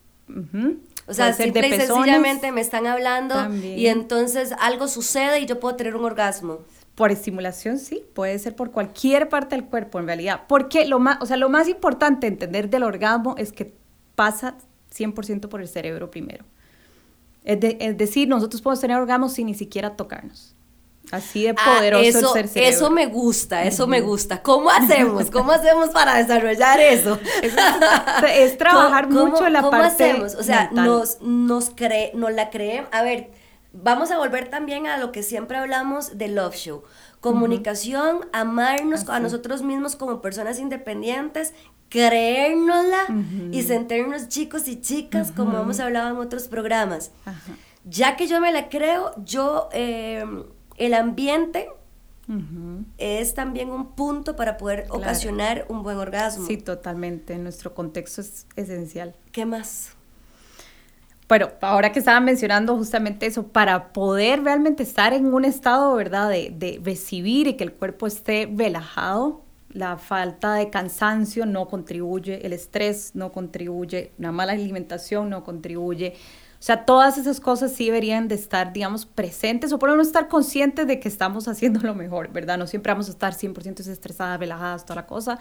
O 1.08 1.12
sea, 1.12 1.32
simple 1.32 1.66
y 1.66 1.72
sencillamente 1.72 2.52
me 2.52 2.60
están 2.60 2.86
hablando 2.86 3.34
y 3.52 3.88
entonces 3.88 4.54
algo 4.60 4.86
sucede 4.86 5.40
y 5.40 5.46
yo 5.46 5.58
puedo 5.58 5.74
tener 5.74 5.96
un 5.96 6.04
orgasmo. 6.04 6.60
Por 6.94 7.10
estimulación, 7.10 7.78
sí, 7.78 8.04
puede 8.12 8.38
ser 8.38 8.54
por 8.54 8.70
cualquier 8.70 9.28
parte 9.28 9.56
del 9.56 9.64
cuerpo 9.64 9.98
en 9.98 10.06
realidad. 10.06 10.42
Porque 10.46 10.86
lo 10.86 10.98
más, 10.98 11.18
o 11.20 11.26
sea, 11.26 11.36
lo 11.38 11.48
más 11.48 11.68
importante 11.68 12.26
entender 12.26 12.68
del 12.68 12.82
orgasmo 12.82 13.34
es 13.38 13.52
que 13.52 13.74
pasa 14.14 14.56
100% 14.94 15.48
por 15.48 15.62
el 15.62 15.68
cerebro 15.68 16.10
primero. 16.10 16.44
Es, 17.44 17.96
decir, 17.96 18.28
nosotros 18.28 18.62
podemos 18.62 18.80
tener 18.80 18.96
orgasmos 18.96 19.32
sin 19.32 19.46
ni 19.46 19.54
siquiera 19.54 19.96
tocarnos. 19.96 20.54
Así 21.10 21.42
de 21.42 21.50
ah, 21.50 21.74
poderoso 21.76 22.04
eso, 22.04 22.18
el 22.18 22.32
ser 22.32 22.48
cerebro. 22.48 22.76
Eso 22.76 22.90
me 22.90 23.06
gusta, 23.06 23.64
eso 23.64 23.86
me 23.88 24.00
gusta. 24.00 24.42
¿Cómo 24.42 24.70
hacemos? 24.70 25.30
¿Cómo 25.30 25.50
hacemos 25.50 25.90
para 25.90 26.16
desarrollar 26.16 26.78
eso? 26.78 27.18
Es, 27.42 28.56
trabajar 28.58 29.10
mucho 29.10 29.48
la 29.48 29.62
parte 29.62 29.76
¿Cómo 29.76 29.82
hacemos? 29.82 30.34
O 30.36 30.42
sea, 30.44 30.70
nos, 30.70 31.20
nos, 31.20 31.70
cree, 31.70 32.12
nos 32.14 32.32
la 32.32 32.50
creemos. 32.50 32.88
A 32.92 33.02
ver, 33.02 33.30
vamos 33.72 34.10
a 34.10 34.18
volver 34.18 34.48
también 34.48 34.86
a 34.86 34.98
lo 34.98 35.12
que 35.12 35.22
siempre 35.22 35.56
hablamos 35.56 36.18
de 36.18 36.28
Love 36.28 36.56
Show. 36.56 36.82
Comunicación, 37.20 38.26
amarnos 38.32 39.08
a 39.08 39.20
nosotros 39.20 39.62
mismos 39.62 39.96
como 39.96 40.20
personas 40.20 40.58
independientes, 40.58 41.54
creérnosla 41.88 43.06
y 43.50 43.62
sentirnos 43.62 44.28
chicos 44.28 44.66
y 44.66 44.80
chicas 44.80 45.30
como 45.30 45.58
hemos 45.58 45.78
hablado 45.78 46.10
en 46.10 46.16
otros 46.16 46.48
programas. 46.48 47.12
ya 47.84 48.16
que 48.16 48.26
yo 48.26 48.40
me 48.40 48.52
la 48.52 48.68
creo, 48.68 49.12
yo, 49.24 49.68
eh, 49.72 50.24
el 50.76 50.94
ambiente 50.94 51.68
es 52.98 53.34
también 53.34 53.70
un 53.70 53.92
punto 53.94 54.36
para 54.36 54.56
poder 54.56 54.86
ocasionar 54.90 55.66
un 55.68 55.82
buen 55.82 55.98
orgasmo. 55.98 56.46
Sí, 56.46 56.56
totalmente. 56.56 57.36
Nuestro 57.36 57.74
contexto 57.74 58.20
es 58.22 58.46
esencial. 58.56 59.14
¿Qué 59.32 59.44
más? 59.44 59.94
Bueno, 61.32 61.48
ahora 61.62 61.92
que 61.92 61.98
estaban 61.98 62.26
mencionando 62.26 62.76
justamente 62.76 63.24
eso, 63.24 63.48
para 63.48 63.94
poder 63.94 64.42
realmente 64.42 64.82
estar 64.82 65.14
en 65.14 65.32
un 65.32 65.46
estado, 65.46 65.94
¿verdad?, 65.94 66.28
de, 66.28 66.52
de 66.54 66.78
recibir 66.84 67.46
y 67.46 67.54
que 67.54 67.64
el 67.64 67.72
cuerpo 67.72 68.06
esté 68.06 68.52
relajado, 68.54 69.40
la 69.70 69.96
falta 69.96 70.52
de 70.52 70.68
cansancio 70.68 71.46
no 71.46 71.68
contribuye, 71.68 72.44
el 72.44 72.52
estrés 72.52 73.12
no 73.14 73.32
contribuye, 73.32 74.12
una 74.18 74.30
mala 74.30 74.52
alimentación 74.52 75.30
no 75.30 75.42
contribuye, 75.42 76.16
o 76.60 76.62
sea, 76.62 76.84
todas 76.84 77.16
esas 77.16 77.40
cosas 77.40 77.72
sí 77.72 77.86
deberían 77.86 78.28
de 78.28 78.34
estar, 78.34 78.74
digamos, 78.74 79.06
presentes 79.06 79.72
o 79.72 79.78
por 79.78 79.88
lo 79.88 79.94
menos 79.94 80.08
estar 80.08 80.28
conscientes 80.28 80.86
de 80.86 81.00
que 81.00 81.08
estamos 81.08 81.48
haciendo 81.48 81.80
lo 81.80 81.94
mejor, 81.94 82.30
¿verdad? 82.30 82.58
No 82.58 82.66
siempre 82.66 82.92
vamos 82.92 83.08
a 83.08 83.12
estar 83.12 83.32
100% 83.32 83.80
estresadas, 83.80 84.38
relajadas, 84.38 84.84
toda 84.84 84.96
la 84.96 85.06
cosa, 85.06 85.38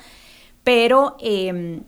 pero, 0.63 1.17
em, 1.19 1.83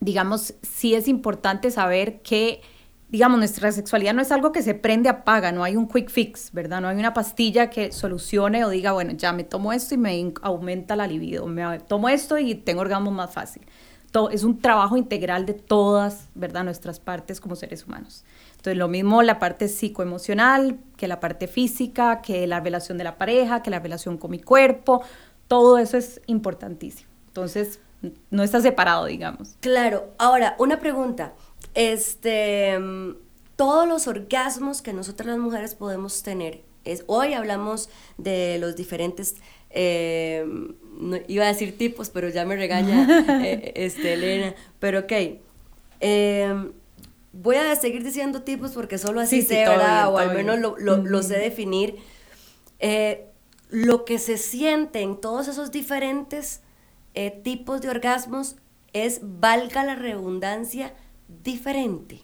digamos, 0.00 0.54
sí 0.62 0.94
es 0.94 1.08
importante 1.08 1.70
saber 1.70 2.22
que 2.22 2.62
digamos, 3.08 3.38
nuestra 3.38 3.70
sexualidad 3.70 4.14
no 4.14 4.22
es 4.22 4.32
algo 4.32 4.52
que 4.52 4.62
se 4.62 4.74
prende, 4.74 5.08
apaga, 5.08 5.52
no 5.52 5.62
hay 5.62 5.76
un 5.76 5.88
quick 5.88 6.10
fix, 6.10 6.52
¿verdad? 6.52 6.80
No 6.80 6.88
hay 6.88 6.96
una 6.96 7.14
pastilla 7.14 7.70
que 7.70 7.92
solucione 7.92 8.64
o 8.64 8.70
diga, 8.70 8.92
bueno, 8.92 9.12
ya 9.12 9.32
me 9.32 9.44
tomo 9.44 9.72
esto 9.72 9.94
y 9.94 9.98
me 9.98 10.32
aumenta 10.42 10.96
la 10.96 11.06
libido, 11.06 11.46
me 11.46 11.78
tomo 11.80 12.08
esto 12.08 12.38
y 12.38 12.54
tengo 12.54 12.80
orgasmo 12.80 13.10
más 13.10 13.32
fácil. 13.32 13.62
Todo, 14.10 14.30
es 14.30 14.44
un 14.44 14.58
trabajo 14.60 14.96
integral 14.96 15.44
de 15.44 15.54
todas, 15.54 16.28
¿verdad? 16.34 16.64
Nuestras 16.64 17.00
partes 17.00 17.40
como 17.40 17.56
seres 17.56 17.86
humanos. 17.86 18.24
Entonces, 18.52 18.78
lo 18.78 18.88
mismo 18.88 19.22
la 19.22 19.38
parte 19.38 19.68
psicoemocional, 19.68 20.78
que 20.96 21.08
la 21.08 21.20
parte 21.20 21.48
física, 21.48 22.22
que 22.22 22.46
la 22.46 22.60
relación 22.60 22.96
de 22.96 23.04
la 23.04 23.18
pareja, 23.18 23.62
que 23.62 23.70
la 23.70 23.80
relación 23.80 24.16
con 24.16 24.30
mi 24.30 24.38
cuerpo, 24.38 25.02
todo 25.48 25.78
eso 25.78 25.96
es 25.96 26.20
importantísimo. 26.26 27.10
Entonces, 27.26 27.80
no 28.30 28.42
está 28.42 28.60
separado, 28.60 29.06
digamos. 29.06 29.56
Claro. 29.60 30.12
Ahora, 30.18 30.56
una 30.58 30.78
pregunta. 30.78 31.34
Este, 31.74 32.78
todos 33.56 33.88
los 33.88 34.06
orgasmos 34.06 34.82
que 34.82 34.92
nosotras 34.92 35.28
las 35.28 35.38
mujeres 35.38 35.74
podemos 35.74 36.22
tener, 36.22 36.62
es, 36.84 37.04
hoy 37.06 37.32
hablamos 37.32 37.88
de 38.18 38.58
los 38.58 38.76
diferentes, 38.76 39.36
eh, 39.70 40.44
iba 41.28 41.44
a 41.44 41.48
decir 41.48 41.78
tipos, 41.78 42.10
pero 42.10 42.28
ya 42.28 42.44
me 42.44 42.56
regaña 42.56 43.06
eh, 43.44 43.72
este, 43.76 44.12
Elena, 44.12 44.54
pero 44.78 45.00
ok. 45.00 45.12
Eh, 46.00 46.70
voy 47.34 47.56
a 47.56 47.74
seguir 47.76 48.04
diciendo 48.04 48.42
tipos 48.42 48.72
porque 48.72 48.98
solo 48.98 49.20
así 49.20 49.42
sé, 49.42 49.64
¿verdad? 49.66 50.12
o 50.12 50.18
al 50.18 50.34
menos 50.34 50.58
lo, 50.58 51.22
sé 51.22 51.38
definir. 51.38 51.96
Eh, 52.78 53.26
lo 53.70 54.04
que 54.04 54.18
se 54.18 54.38
siente 54.38 55.00
en 55.00 55.20
todos 55.20 55.48
esos 55.48 55.70
diferentes 55.70 56.60
eh, 57.14 57.30
tipos 57.42 57.80
de 57.80 57.88
orgasmos 57.88 58.56
es, 58.92 59.20
valga 59.22 59.84
la 59.84 59.96
redundancia, 59.96 60.94
diferente. 61.42 62.20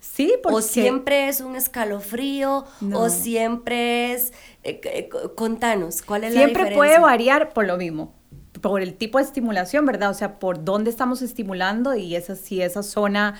Sí, 0.00 0.34
porque... 0.42 0.56
O 0.56 0.62
siempre 0.62 1.28
es 1.28 1.40
un 1.40 1.56
escalofrío, 1.56 2.64
o 2.92 3.08
siempre 3.08 4.12
es... 4.12 4.32
Eh, 4.64 5.08
contanos, 5.36 6.02
¿cuál 6.02 6.24
es 6.24 6.34
la 6.34 6.40
diferencia? 6.40 6.64
Siempre 6.64 6.76
puede 6.76 6.98
variar 6.98 7.52
por 7.52 7.66
lo 7.66 7.76
mismo, 7.76 8.12
por 8.60 8.82
el 8.82 8.94
tipo 8.94 9.18
de 9.18 9.24
estimulación, 9.24 9.86
¿verdad? 9.86 10.10
O 10.10 10.14
sea, 10.14 10.38
por 10.38 10.64
dónde 10.64 10.90
estamos 10.90 11.22
estimulando 11.22 11.94
y 11.94 12.16
esa, 12.16 12.36
si 12.36 12.62
esa 12.62 12.82
zona 12.82 13.36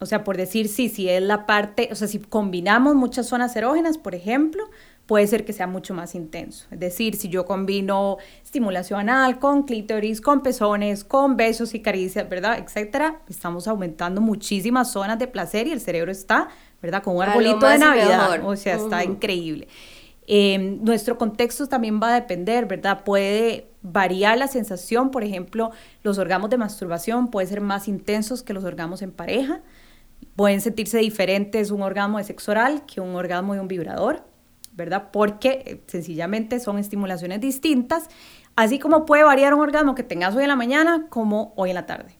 o 0.00 0.06
sea, 0.06 0.22
por 0.22 0.36
decir, 0.36 0.68
sí, 0.68 0.88
si 0.88 1.08
es 1.08 1.22
la 1.22 1.46
parte, 1.46 1.88
o 1.90 1.94
sea, 1.94 2.08
si 2.08 2.18
combinamos 2.18 2.94
muchas 2.94 3.26
zonas 3.26 3.54
erógenas, 3.56 3.96
por 3.96 4.14
ejemplo, 4.14 4.68
puede 5.06 5.26
ser 5.26 5.44
que 5.44 5.52
sea 5.52 5.66
mucho 5.66 5.94
más 5.94 6.14
intenso. 6.14 6.66
Es 6.70 6.80
decir, 6.80 7.16
si 7.16 7.28
yo 7.28 7.44
combino 7.44 8.18
estimulación 8.42 9.00
anal 9.00 9.38
con 9.38 9.64
clítoris, 9.64 10.20
con 10.20 10.42
pezones, 10.42 11.04
con 11.04 11.36
besos 11.36 11.74
y 11.74 11.80
caricias, 11.80 12.28
¿verdad? 12.28 12.58
Etcétera, 12.58 13.20
estamos 13.28 13.68
aumentando 13.68 14.20
muchísimas 14.20 14.90
zonas 14.90 15.18
de 15.18 15.26
placer 15.26 15.66
y 15.66 15.72
el 15.72 15.80
cerebro 15.80 16.10
está, 16.10 16.48
¿verdad? 16.80 17.02
Con 17.02 17.16
un 17.16 17.22
arbolito 17.22 17.66
de 17.66 17.78
Navidad. 17.78 18.40
O 18.44 18.56
sea, 18.56 18.76
está 18.76 19.04
increíble. 19.04 19.68
Em, 20.26 20.82
nuestro 20.82 21.18
contexto 21.18 21.66
también 21.66 22.00
va 22.02 22.10
a 22.10 22.14
depender, 22.14 22.64
¿verdad? 22.64 23.04
Puede 23.04 23.68
variar 23.82 24.38
la 24.38 24.48
sensación, 24.48 25.10
por 25.10 25.22
ejemplo, 25.22 25.70
los 26.02 26.16
orgasmos 26.16 26.48
de 26.48 26.56
masturbación 26.56 27.28
pueden 27.28 27.48
ser 27.50 27.60
más 27.60 27.88
intensos 27.88 28.42
que 28.42 28.54
los 28.54 28.64
orgasmos 28.64 29.02
en 29.02 29.12
pareja 29.12 29.60
pueden 30.36 30.60
sentirse 30.60 30.98
diferentes 30.98 31.70
un 31.70 31.82
orgasmo 31.82 32.18
de 32.18 32.24
sexo 32.24 32.50
oral 32.52 32.84
que 32.86 33.00
un 33.00 33.14
orgasmo 33.14 33.54
de 33.54 33.60
un 33.60 33.68
vibrador, 33.68 34.24
¿verdad? 34.74 35.10
Porque 35.12 35.62
eh, 35.64 35.84
sencillamente 35.86 36.60
son 36.60 36.78
estimulaciones 36.78 37.40
distintas, 37.40 38.08
así 38.56 38.78
como 38.78 39.06
puede 39.06 39.24
variar 39.24 39.54
un 39.54 39.60
orgasmo 39.60 39.94
que 39.94 40.02
tengas 40.02 40.34
hoy 40.34 40.42
en 40.42 40.48
la 40.48 40.56
mañana 40.56 41.06
como 41.08 41.52
hoy 41.56 41.70
en 41.70 41.76
la 41.76 41.86
tarde, 41.86 42.16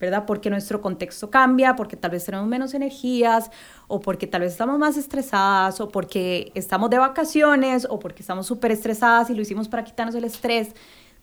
¿verdad? 0.00 0.24
Porque 0.26 0.50
nuestro 0.50 0.80
contexto 0.80 1.30
cambia, 1.30 1.76
porque 1.76 1.96
tal 1.96 2.10
vez 2.10 2.24
tenemos 2.24 2.48
menos 2.48 2.74
energías, 2.74 3.50
o 3.88 4.00
porque 4.00 4.26
tal 4.26 4.40
vez 4.42 4.52
estamos 4.52 4.78
más 4.78 4.96
estresadas, 4.96 5.80
o 5.80 5.88
porque 5.88 6.50
estamos 6.54 6.90
de 6.90 6.98
vacaciones, 6.98 7.86
o 7.88 7.98
porque 7.98 8.22
estamos 8.22 8.46
súper 8.46 8.72
estresadas 8.72 9.30
y 9.30 9.34
lo 9.34 9.42
hicimos 9.42 9.68
para 9.68 9.84
quitarnos 9.84 10.14
el 10.14 10.24
estrés, 10.24 10.74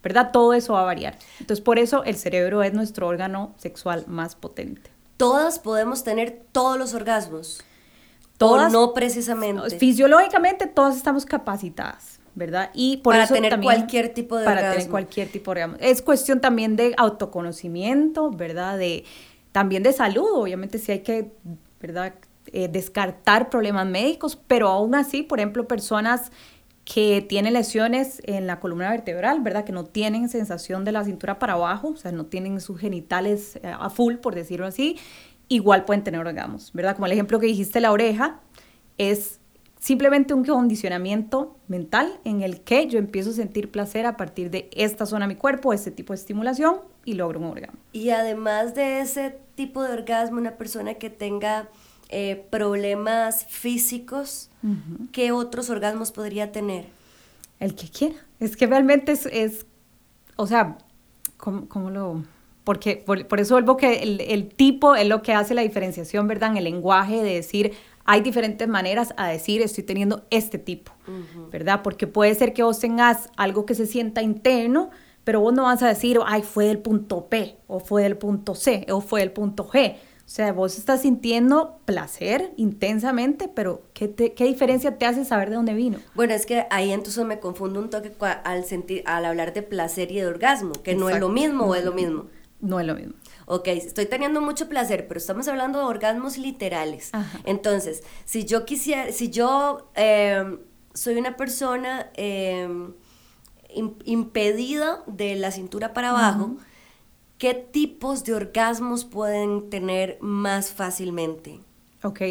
¿verdad? 0.01 0.31
Todo 0.31 0.53
eso 0.53 0.73
va 0.73 0.81
a 0.81 0.85
variar. 0.85 1.17
Entonces, 1.39 1.63
por 1.63 1.79
eso 1.79 2.03
el 2.03 2.15
cerebro 2.15 2.63
es 2.63 2.73
nuestro 2.73 3.07
órgano 3.07 3.53
sexual 3.57 4.05
más 4.07 4.35
potente 4.35 4.91
todas 5.19 5.59
podemos 5.59 6.05
tener 6.05 6.45
todos 6.53 6.79
los 6.79 6.93
orgasmos. 6.93 7.61
Todas, 8.39 8.71
no 8.71 8.93
precisamente. 8.93 9.77
Fisiológicamente 9.77 10.65
todas 10.65 10.95
estamos 10.95 11.25
capacitadas, 11.25 12.21
¿verdad? 12.35 12.71
Y 12.73 12.97
por 12.97 13.13
para 13.13 13.27
tener 13.27 13.59
cualquier 13.59 14.13
tipo 14.13 14.37
de 14.37 14.45
para 14.45 14.71
tener 14.71 14.89
cualquier 14.89 15.29
tipo 15.29 15.53
de 15.53 15.63
orgasmo. 15.63 15.77
Es 15.85 16.01
cuestión 16.01 16.39
también 16.39 16.77
de 16.77 16.93
autoconocimiento, 16.97 18.31
¿verdad? 18.31 18.77
De 18.77 19.03
también 19.51 19.83
de 19.83 19.91
salud, 19.91 20.27
obviamente 20.31 20.77
sí 20.77 20.93
hay 20.93 20.99
que, 20.99 21.31
¿verdad? 21.81 22.13
Eh, 22.53 22.69
descartar 22.69 23.49
problemas 23.49 23.85
médicos, 23.85 24.39
pero 24.47 24.69
aún 24.69 24.95
así, 24.95 25.21
por 25.21 25.39
ejemplo, 25.39 25.67
personas 25.67 26.31
que 26.85 27.21
tienen 27.21 27.53
lesiones 27.53 28.21
en 28.25 28.47
la 28.47 28.59
columna 28.59 28.89
vertebral, 28.89 29.41
¿verdad? 29.41 29.65
Que 29.65 29.71
no 29.71 29.83
tienen 29.83 30.29
sensación 30.29 30.85
de 30.85 30.91
la 30.91 31.03
cintura 31.03 31.37
para 31.37 31.53
abajo, 31.53 31.89
o 31.89 31.95
sea, 31.97 32.11
no 32.11 32.25
tienen 32.25 32.61
sus 32.61 32.79
genitales 32.79 33.57
eh, 33.57 33.71
a 33.77 33.89
full, 33.89 34.15
por 34.15 34.33
decirlo 34.33 34.65
así, 34.65 34.97
igual 35.49 35.85
pueden 35.85 36.03
tener 36.03 36.21
orgasmos, 36.21 36.71
¿verdad? 36.73 36.95
Como 36.95 37.07
el 37.07 37.11
ejemplo 37.11 37.39
que 37.39 37.47
dijiste, 37.47 37.79
la 37.79 37.91
oreja, 37.91 38.39
es 38.97 39.39
simplemente 39.79 40.33
un 40.33 40.45
condicionamiento 40.45 41.57
mental 41.67 42.19
en 42.25 42.41
el 42.41 42.61
que 42.61 42.87
yo 42.87 42.99
empiezo 42.99 43.31
a 43.31 43.33
sentir 43.33 43.71
placer 43.71 44.05
a 44.05 44.17
partir 44.17 44.51
de 44.51 44.69
esta 44.73 45.05
zona 45.05 45.25
de 45.25 45.33
mi 45.33 45.39
cuerpo, 45.39 45.73
este 45.73 45.91
tipo 45.91 46.13
de 46.13 46.19
estimulación 46.19 46.77
y 47.05 47.13
logro 47.13 47.39
un 47.39 47.45
orgasmo. 47.47 47.79
Y 47.93 48.09
además 48.11 48.75
de 48.75 48.99
ese 48.99 49.39
tipo 49.55 49.83
de 49.83 49.93
orgasmo, 49.93 50.37
una 50.37 50.57
persona 50.57 50.95
que 50.95 51.09
tenga 51.09 51.69
eh, 52.09 52.45
problemas 52.49 53.45
físicos, 53.45 54.49
¿qué 55.11 55.31
otros 55.31 55.69
orgasmos 55.69 56.11
podría 56.11 56.51
tener? 56.51 56.87
El 57.59 57.75
que 57.75 57.89
quiera. 57.89 58.15
Es 58.39 58.55
que 58.55 58.67
realmente 58.67 59.11
es, 59.13 59.65
o 60.35 60.47
sea, 60.47 60.77
¿cómo, 61.37 61.89
lo...? 61.89 62.23
Porque 62.69 63.03
por, 63.03 63.39
eso 63.39 63.55
vuelvo 63.55 63.77
que 63.77 64.03
el, 64.03 64.47
tipo 64.49 64.93
es 64.93 65.07
lo 65.07 65.23
que 65.23 65.33
hace 65.33 65.55
la 65.55 65.63
diferenciación, 65.63 66.27
¿verdad? 66.27 66.51
En 66.51 66.57
el 66.57 66.65
lenguaje 66.65 67.23
de 67.23 67.33
decir, 67.33 67.73
hay 68.05 68.21
diferentes 68.21 68.67
maneras 68.67 69.11
a 69.17 69.27
decir, 69.27 69.63
estoy 69.63 69.83
teniendo 69.83 70.27
este 70.29 70.59
tipo, 70.59 70.91
¿verdad? 71.51 71.81
Porque 71.81 72.05
puede 72.05 72.35
ser 72.35 72.53
que 72.53 72.61
vos 72.61 72.77
tengas 72.77 73.31
algo 73.37 73.65
que 73.65 73.73
se 73.73 73.87
sienta 73.87 74.21
interno, 74.21 74.91
pero 75.23 75.41
vos 75.41 75.51
no 75.51 75.63
vas 75.63 75.81
a 75.81 75.87
decir, 75.87 76.19
ay, 76.27 76.43
fue 76.43 76.65
del 76.65 76.77
punto 76.77 77.25
P, 77.27 77.57
o 77.65 77.79
fue 77.79 78.03
del 78.03 78.17
punto 78.17 78.53
C, 78.53 78.85
o 78.91 79.01
fue 79.01 79.21
del 79.21 79.31
punto 79.31 79.67
G 79.67 79.95
o 80.29 80.31
sea, 80.31 80.53
vos 80.53 80.77
estás 80.77 81.01
sintiendo 81.01 81.79
placer 81.85 82.53
intensamente, 82.55 83.47
pero 83.51 83.81
¿qué, 83.95 84.13
¿qué, 84.13 84.45
diferencia 84.45 84.95
te 84.95 85.07
hace 85.07 85.25
saber 85.25 85.49
de 85.49 85.55
dónde 85.55 85.73
vino? 85.73 85.97
Bueno, 86.13 86.35
es 86.35 86.45
que 86.45 86.67
ahí 86.69 86.91
entonces 86.91 87.25
me 87.25 87.39
confundo 87.39 87.79
un 87.79 87.89
toque 87.89 88.11
al, 88.43 88.63
sentir, 88.63 89.01
al 89.07 89.25
hablar 89.25 89.53
de 89.53 89.63
placer 89.63 90.11
y 90.11 90.17
de 90.17 90.27
orgasmo, 90.27 90.73
que 90.83 90.93
no 90.93 91.09
es 91.09 91.19
lo 91.19 91.29
mismo 91.29 91.65
o 91.65 91.73
es 91.73 91.83
lo 91.83 91.93
mismo. 91.93 92.27
No 92.61 92.79
es 92.79 92.85
lo 92.85 92.95
mismo. 92.95 93.13
Ok, 93.45 93.67
estoy 93.67 94.05
teniendo 94.05 94.41
mucho 94.41 94.67
placer, 94.67 95.07
pero 95.07 95.17
estamos 95.17 95.47
hablando 95.47 95.79
de 95.79 95.85
orgasmos 95.85 96.37
literales. 96.37 97.11
Entonces, 97.45 98.03
si 98.25 98.45
yo 98.45 98.65
quisiera, 98.65 99.11
si 99.11 99.29
yo 99.29 99.89
em, 99.95 100.59
soy 100.93 101.15
una 101.15 101.37
persona 101.37 102.11
em, 102.15 102.93
impedida 104.03 105.03
de 105.07 105.35
la 105.35 105.51
cintura 105.51 105.93
para 105.93 106.09
abajo, 106.09 106.57
¿qué 107.37 107.53
tipos 107.53 108.23
de 108.25 108.33
orgasmos 108.33 109.05
pueden 109.05 109.69
tener 109.69 110.17
más 110.19 110.71
fácilmente? 110.71 111.61
Ok. 112.03 112.21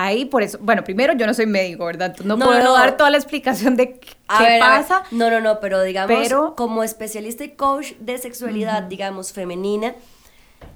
Ahí 0.00 0.26
por 0.26 0.44
eso, 0.44 0.58
bueno, 0.60 0.84
primero 0.84 1.12
yo 1.14 1.26
no 1.26 1.34
soy 1.34 1.46
médico, 1.46 1.84
¿verdad? 1.84 2.16
No, 2.18 2.38
puedo 2.38 2.72
dar 2.72 2.96
toda 2.96 3.10
la 3.10 3.16
explicación 3.16 3.74
de 3.74 3.98
qué 3.98 4.58
pasa. 4.60 5.02
No, 5.10 5.28
no, 5.28 5.40
no, 5.40 5.58
pero 5.58 5.82
digamos, 5.82 6.32
como 6.56 6.84
especialista 6.84 7.42
y 7.42 7.56
coach 7.56 7.94
de 7.98 8.16
sexualidad, 8.18 8.84
digamos, 8.84 9.32
femenina, 9.32 9.96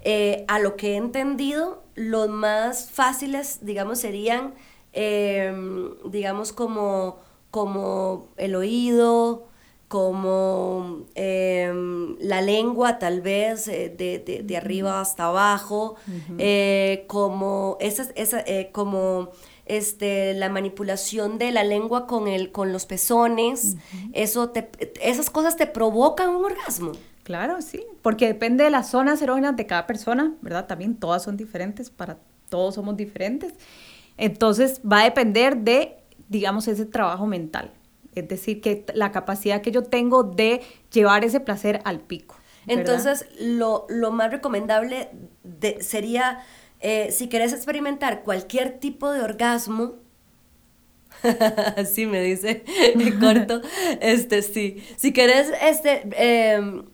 eh, 0.02 0.44
a 0.48 0.58
lo 0.58 0.74
que 0.74 0.94
he 0.94 0.96
entendido, 0.96 1.84
los 1.94 2.28
más 2.30 2.90
fáciles, 2.90 3.60
digamos, 3.62 4.00
serían, 4.00 4.54
em, 4.92 5.90
digamos, 6.10 6.52
como, 6.52 7.20
como 7.52 8.26
el 8.36 8.56
oído, 8.56 9.46
como 9.92 11.04
em, 11.14 12.16
la 12.18 12.40
lengua 12.40 12.98
tal 12.98 13.20
vez 13.20 13.68
eh, 13.68 13.94
de, 13.94 14.56
arriba 14.56 15.02
hasta 15.02 15.24
abajo, 15.24 15.96
eh, 16.38 17.04
como, 17.08 17.76
esas, 17.78 18.10
esa, 18.14 18.40
eh, 18.40 18.70
como 18.72 19.28
este, 19.66 20.32
la 20.32 20.48
manipulación 20.48 21.36
de 21.36 21.52
la 21.52 21.62
lengua 21.62 22.06
con, 22.06 22.26
el, 22.26 22.52
con 22.52 22.72
los 22.72 22.86
pezones, 22.86 23.76
eso 24.14 24.48
te, 24.48 24.70
esas 25.02 25.28
cosas 25.28 25.58
te 25.58 25.66
provocan 25.66 26.30
un 26.30 26.46
orgasmo. 26.46 26.92
Claro, 27.22 27.60
sí, 27.60 27.84
porque 28.00 28.26
depende 28.26 28.64
de 28.64 28.70
las 28.70 28.88
zonas 28.88 29.20
erógenas 29.20 29.56
de 29.56 29.66
cada 29.66 29.86
persona, 29.86 30.32
¿verdad? 30.40 30.66
También 30.66 30.96
todas 30.96 31.22
son 31.22 31.36
diferentes, 31.36 31.90
para 31.90 32.16
todos 32.48 32.76
somos 32.76 32.96
diferentes. 32.96 33.52
Entonces 34.16 34.80
va 34.90 35.00
a 35.00 35.04
depender 35.04 35.58
de, 35.58 35.98
digamos, 36.30 36.66
ese 36.66 36.86
trabajo 36.86 37.26
mental. 37.26 37.72
Es 38.14 38.28
decir, 38.28 38.60
que 38.60 38.84
la 38.94 39.10
capacidad 39.10 39.62
que 39.62 39.70
yo 39.70 39.82
tengo 39.82 40.22
de 40.22 40.60
llevar 40.92 41.24
ese 41.24 41.40
placer 41.40 41.80
al 41.84 42.00
pico. 42.00 42.36
Entonces, 42.66 43.26
lo, 43.40 43.86
más 44.12 44.30
recomendable 44.30 45.10
sería, 45.80 46.44
eh, 46.80 47.10
si 47.10 47.28
querés 47.28 47.52
experimentar 47.52 48.22
cualquier 48.22 48.78
tipo 48.78 49.10
de 49.10 49.20
orgasmo, 49.20 49.96
así 51.76 52.06
me 52.06 52.20
dice 52.20 52.64
corto, 53.20 53.60
este 54.00 54.42
sí, 54.42 54.82
si 54.96 55.12
querés 55.12 55.52
este, 55.60 56.02
em, 56.16 56.84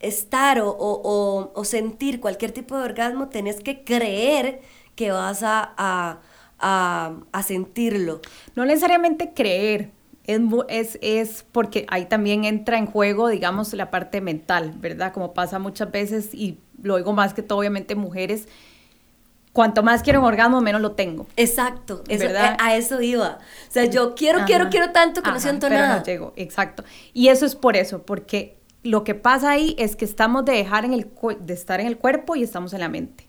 estar 0.00 0.60
o, 0.62 1.62
sentir 1.64 2.20
cualquier 2.20 2.52
tipo 2.52 2.76
de 2.76 2.84
orgasmo, 2.84 3.28
tenés 3.28 3.60
que 3.60 3.84
creer 3.84 4.60
que 4.94 5.10
vas 5.10 5.42
a 5.42 5.74
a, 5.76 6.20
sentirlo. 7.42 8.20
No 8.54 8.64
necesariamente 8.64 9.32
creer, 9.34 9.90
es, 10.68 10.98
es, 11.02 11.44
porque 11.50 11.86
ahí 11.88 12.06
también 12.06 12.44
entra 12.44 12.78
en 12.78 12.86
juego, 12.86 13.28
digamos, 13.28 13.72
la 13.72 13.90
parte 13.90 14.20
mental, 14.20 14.74
¿verdad? 14.76 15.12
Como 15.12 15.34
pasa 15.34 15.58
muchas 15.58 15.90
veces, 15.90 16.34
y 16.34 16.58
lo 16.82 16.96
digo 16.96 17.12
más 17.12 17.34
que 17.34 17.42
todo, 17.42 17.58
obviamente, 17.58 17.94
mujeres, 17.94 18.46
cuanto 19.52 19.82
más 19.82 20.02
quiero 20.02 20.20
un 20.20 20.26
orgasmo, 20.26 20.60
menos 20.60 20.80
lo 20.80 20.92
tengo. 20.92 21.26
Exacto, 21.36 22.04
¿verdad? 22.06 22.56
a 22.60 22.76
eso 22.76 23.00
iba. 23.00 23.38
O 23.68 23.72
sea, 23.72 23.86
yo 23.86 24.14
quiero, 24.14 24.44
quiero, 24.46 24.70
quiero 24.70 24.90
tanto 24.92 25.22
que 25.22 25.30
no 25.30 25.40
siento 25.40 25.68
pero 25.68 25.80
nada. 25.80 25.98
No 25.98 26.04
llego, 26.04 26.32
exacto. 26.36 26.84
Y 27.12 27.28
eso 27.28 27.46
es 27.46 27.56
por 27.56 27.76
eso, 27.76 28.02
porque 28.02 28.58
lo 28.82 29.04
que 29.04 29.14
pasa 29.14 29.50
ahí 29.50 29.74
es 29.78 29.96
que 29.96 30.04
estamos 30.04 30.44
de 30.44 30.52
dejar 30.52 30.84
en 30.84 30.94
el 30.94 31.10
de 31.40 31.54
estar 31.54 31.80
en 31.80 31.86
el 31.86 31.98
cuerpo 31.98 32.36
y 32.36 32.42
estamos 32.42 32.72
en 32.72 32.80
la 32.80 32.88
mente, 32.88 33.26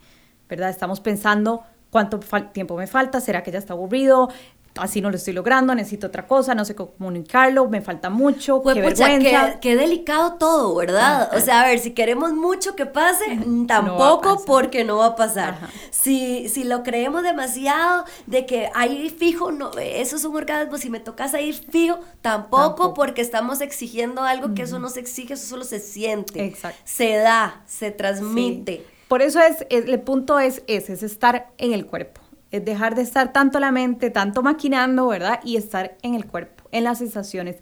¿verdad? 0.48 0.70
Estamos 0.70 1.00
pensando 1.00 1.64
cuánto 1.92 2.20
tiempo 2.52 2.76
me 2.76 2.88
falta, 2.88 3.22
será 3.22 3.44
que 3.44 3.52
ya 3.52 3.60
está 3.60 3.74
aburrido, 3.74 4.30
así 4.76 5.02
no 5.02 5.10
lo 5.10 5.18
estoy 5.18 5.34
logrando, 5.34 5.76
necesito 5.76 6.08
otra 6.08 6.26
cosa, 6.26 6.56
no 6.56 6.64
sé 6.64 6.76
cómo 6.76 6.92
comunicarlo, 6.92 7.68
me 7.68 7.82
falta 7.82 8.10
mucho, 8.10 8.62
qué 8.64 8.82
vergüenza. 8.82 9.60
Qué, 9.60 9.76
delicado 9.76 10.36
todo, 10.36 10.76
¿verdad? 10.76 11.30
O 11.36 11.40
sea, 11.40 11.62
a 11.62 11.68
ver, 11.68 11.80
si 11.80 11.92
queremos 11.92 12.34
mucho 12.34 12.76
que 12.76 12.86
pase, 12.86 13.26
tampoco 13.68 14.44
porque 14.46 14.84
no 14.84 14.98
va 14.98 15.08
a 15.08 15.16
pasar. 15.16 15.58
Si, 15.90 16.48
si 16.50 16.64
lo 16.64 16.84
creemos 16.84 17.24
demasiado 17.24 18.06
de 18.28 18.46
que 18.46 18.70
ahí 18.74 19.10
fijo, 19.10 19.52
no, 19.52 19.72
eso 19.78 20.16
es 20.16 20.24
un 20.24 20.36
orgasmo, 20.36 20.78
si 20.78 20.90
me 20.90 21.00
tocas 21.00 21.34
ahí 21.34 21.52
fijo, 21.54 22.00
tampoco, 22.22 22.94
porque 22.94 23.22
estamos 23.22 23.62
exigiendo 23.62 24.24
algo 24.24 24.54
que 24.54 24.64
eso 24.64 24.80
no 24.80 24.90
se 24.90 25.02
exige, 25.02 25.34
eso 25.34 25.48
solo 25.48 25.64
se 25.64 25.80
siente. 25.80 26.46
Exacto. 26.46 26.80
Se 26.86 27.16
da, 27.18 27.62
se 27.66 27.92
transmite. 27.92 28.86
Por 29.12 29.22
eso 29.22 29.42
es, 29.42 29.66
el 29.70 30.00
punto 30.00 30.40
es 30.40 30.64
ese, 30.68 30.94
es 30.94 31.04
estar 31.04 31.52
en 31.58 31.74
el 31.74 31.86
cuerpo. 31.86 32.22
Es 32.50 32.64
dejar 32.64 32.96
de 32.96 33.02
estar 33.02 33.34
tanto 33.34 33.60
la 33.60 33.70
mente, 33.70 34.10
tanto 34.10 34.42
maquinando, 34.42 35.06
¿verdad? 35.08 35.42
Y 35.44 35.58
estar 35.58 35.98
en 36.02 36.16
el 36.16 36.26
cuerpo, 36.26 36.64
en 36.72 36.86
las 36.86 37.00
sensaciones, 37.00 37.58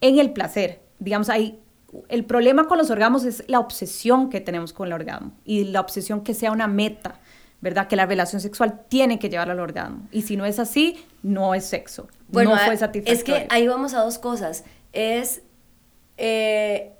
en 0.00 0.20
el 0.20 0.32
placer. 0.32 0.82
Digamos, 1.00 1.30
ahí 1.30 1.58
el 2.08 2.24
problema 2.24 2.68
con 2.68 2.78
los 2.78 2.90
orgasmos 2.90 3.24
es 3.24 3.42
la 3.48 3.58
obsesión 3.58 4.30
que 4.30 4.40
tenemos 4.40 4.72
con 4.72 4.86
el 4.86 4.92
orgasmo 4.92 5.32
y 5.44 5.64
la 5.64 5.80
obsesión 5.80 6.22
que 6.22 6.32
sea 6.32 6.52
una 6.52 6.68
meta, 6.68 7.18
¿verdad? 7.60 7.88
Que 7.88 7.96
la 7.96 8.06
relación 8.06 8.40
sexual 8.40 8.82
tiene 8.88 9.18
que 9.18 9.28
llevar 9.28 9.50
al 9.50 9.58
orgasmo. 9.58 10.06
Y 10.12 10.22
si 10.22 10.36
no 10.36 10.46
es 10.46 10.60
así, 10.60 11.04
no 11.24 11.56
es 11.56 11.64
sexo. 11.64 12.06
Bueno, 12.28 12.50
no 12.50 12.58
fue 12.58 12.76
satisfactorio. 12.76 13.18
Es 13.18 13.24
que 13.24 13.52
ahí 13.52 13.66
vamos 13.66 13.94
a 13.94 14.04
dos 14.04 14.20
cosas. 14.20 14.62
Es 14.92 15.42
eh, 16.18 16.92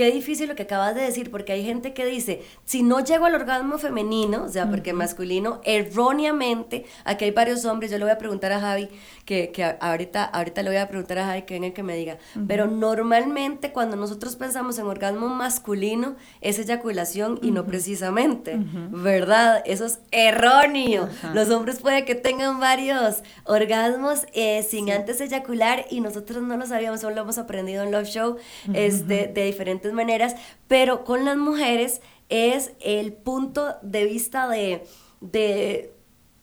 qué 0.00 0.10
difícil 0.10 0.48
lo 0.48 0.54
que 0.54 0.62
acabas 0.62 0.94
de 0.94 1.02
decir, 1.02 1.30
porque 1.30 1.52
hay 1.52 1.62
gente 1.62 1.92
que 1.92 2.06
dice, 2.06 2.40
si 2.64 2.82
no 2.82 3.00
llego 3.00 3.26
al 3.26 3.34
orgasmo 3.34 3.76
femenino, 3.76 4.44
o 4.44 4.48
sea, 4.48 4.70
porque 4.70 4.94
masculino, 4.94 5.60
erróneamente, 5.62 6.86
aquí 7.04 7.26
hay 7.26 7.32
varios 7.32 7.66
hombres, 7.66 7.90
yo 7.90 7.98
le 7.98 8.04
voy 8.04 8.12
a 8.12 8.16
preguntar 8.16 8.50
a 8.50 8.60
Javi, 8.60 8.88
que, 9.26 9.50
que 9.52 9.62
ahorita, 9.78 10.24
ahorita 10.24 10.62
le 10.62 10.70
voy 10.70 10.78
a 10.78 10.88
preguntar 10.88 11.18
a 11.18 11.26
Javi 11.26 11.42
que 11.42 11.60
venga 11.60 11.74
que 11.74 11.82
me 11.82 11.96
diga, 11.96 12.16
pero 12.48 12.66
normalmente 12.66 13.72
cuando 13.72 13.94
nosotros 13.94 14.36
pensamos 14.36 14.78
en 14.78 14.86
orgasmo 14.86 15.28
masculino, 15.28 16.16
es 16.40 16.58
eyaculación 16.58 17.38
y 17.42 17.50
no 17.50 17.66
precisamente, 17.66 18.58
¿verdad? 18.90 19.62
Eso 19.66 19.84
es 19.84 20.00
erróneo. 20.12 21.10
Los 21.34 21.50
hombres 21.50 21.80
puede 21.80 22.06
que 22.06 22.14
tengan 22.14 22.58
varios 22.58 23.22
orgasmos 23.44 24.24
eh, 24.32 24.62
sin 24.62 24.90
antes 24.90 25.20
eyacular 25.20 25.84
y 25.90 26.00
nosotros 26.00 26.42
no 26.42 26.56
lo 26.56 26.64
sabíamos, 26.64 27.02
solo 27.02 27.16
lo 27.16 27.20
hemos 27.20 27.36
aprendido 27.36 27.82
en 27.82 27.92
Love 27.92 28.08
Show, 28.08 28.36
este, 28.72 29.26
de 29.26 29.44
diferentes 29.44 29.89
maneras, 29.92 30.36
pero 30.68 31.04
con 31.04 31.24
las 31.24 31.36
mujeres 31.36 32.00
es 32.28 32.72
el 32.80 33.12
punto 33.12 33.74
de 33.82 34.04
vista 34.04 34.48
de, 34.48 35.92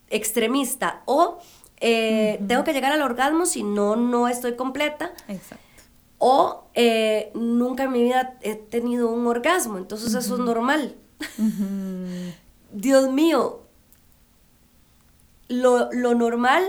extremista 0.09 1.01
o 1.05 1.39
eh, 1.79 2.41
tengo 2.47 2.63
que 2.63 2.71
llegar 2.73 2.93
al 2.93 3.01
orgasmo 3.01 3.45
si 3.45 3.63
no, 3.63 3.95
no 3.95 4.27
estoy 4.27 4.55
completa. 4.55 5.11
O 6.19 6.63
eh, 6.73 7.31
nunca 7.35 7.83
en 7.83 7.91
mi 7.91 8.03
vida 8.03 8.37
he 8.41 8.55
tenido 8.55 9.11
un 9.11 9.27
orgasmo, 9.27 9.77
entonces 9.77 10.13
eso 10.13 10.35
es 10.35 10.39
normal. 10.41 10.95
Dios 12.71 13.11
mío, 13.11 13.61
lo, 15.47 15.89
normal 16.15 16.63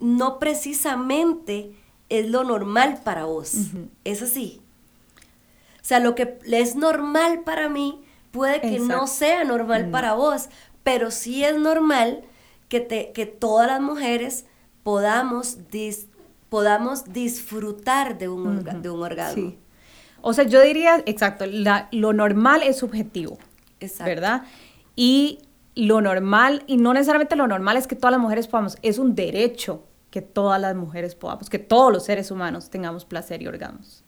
no 0.00 0.38
precisamente 0.38 1.72
es 2.08 2.28
lo 2.28 2.44
normal 2.44 3.00
para 3.04 3.24
vos. 3.24 3.54
Es 4.04 4.22
así. 4.22 4.61
O 5.82 5.84
sea, 5.84 5.98
lo 5.98 6.14
que 6.14 6.38
es 6.46 6.76
normal 6.76 7.40
para 7.44 7.68
mí 7.68 8.04
puede 8.30 8.60
que 8.60 8.78
no 8.78 9.08
sea 9.08 9.42
normal 9.42 9.88
mm. 9.88 9.90
para 9.90 10.14
vos, 10.14 10.48
pero 10.84 11.10
sí 11.10 11.44
es 11.44 11.58
normal 11.58 12.22
que, 12.68 12.80
te, 12.80 13.10
que 13.10 13.26
todas 13.26 13.66
las 13.66 13.80
mujeres 13.80 14.46
podamos, 14.84 15.58
podamos 16.48 17.12
disfrutar 17.12 18.16
de 18.16 18.28
un, 18.28 18.64
de 18.80 18.90
un 18.90 19.02
orgasmo. 19.02 19.54
O 20.20 20.32
sea, 20.32 20.44
yo 20.44 20.62
diría, 20.62 21.02
exacto, 21.04 21.46
lo 21.90 22.12
normal 22.12 22.62
es 22.62 22.78
subjetivo, 22.78 23.38
exacto. 23.80 24.04
¿verdad? 24.08 24.44
Y 24.94 25.40
lo 25.74 26.00
normal, 26.00 26.62
y 26.68 26.76
no 26.76 26.94
necesariamente 26.94 27.34
lo 27.34 27.48
normal 27.48 27.76
es 27.76 27.88
que 27.88 27.96
todas 27.96 28.12
las 28.12 28.20
mujeres 28.20 28.46
podamos, 28.46 28.76
es 28.82 28.98
un 28.98 29.16
derecho 29.16 29.82
que 30.12 30.22
todas 30.22 30.60
las 30.60 30.76
mujeres 30.76 31.16
podamos, 31.16 31.50
que 31.50 31.58
todos 31.58 31.92
los 31.92 32.04
seres 32.04 32.30
humanos 32.30 32.70
tengamos 32.70 33.04
placer 33.04 33.42
y 33.42 33.48
orgasmos 33.48 34.01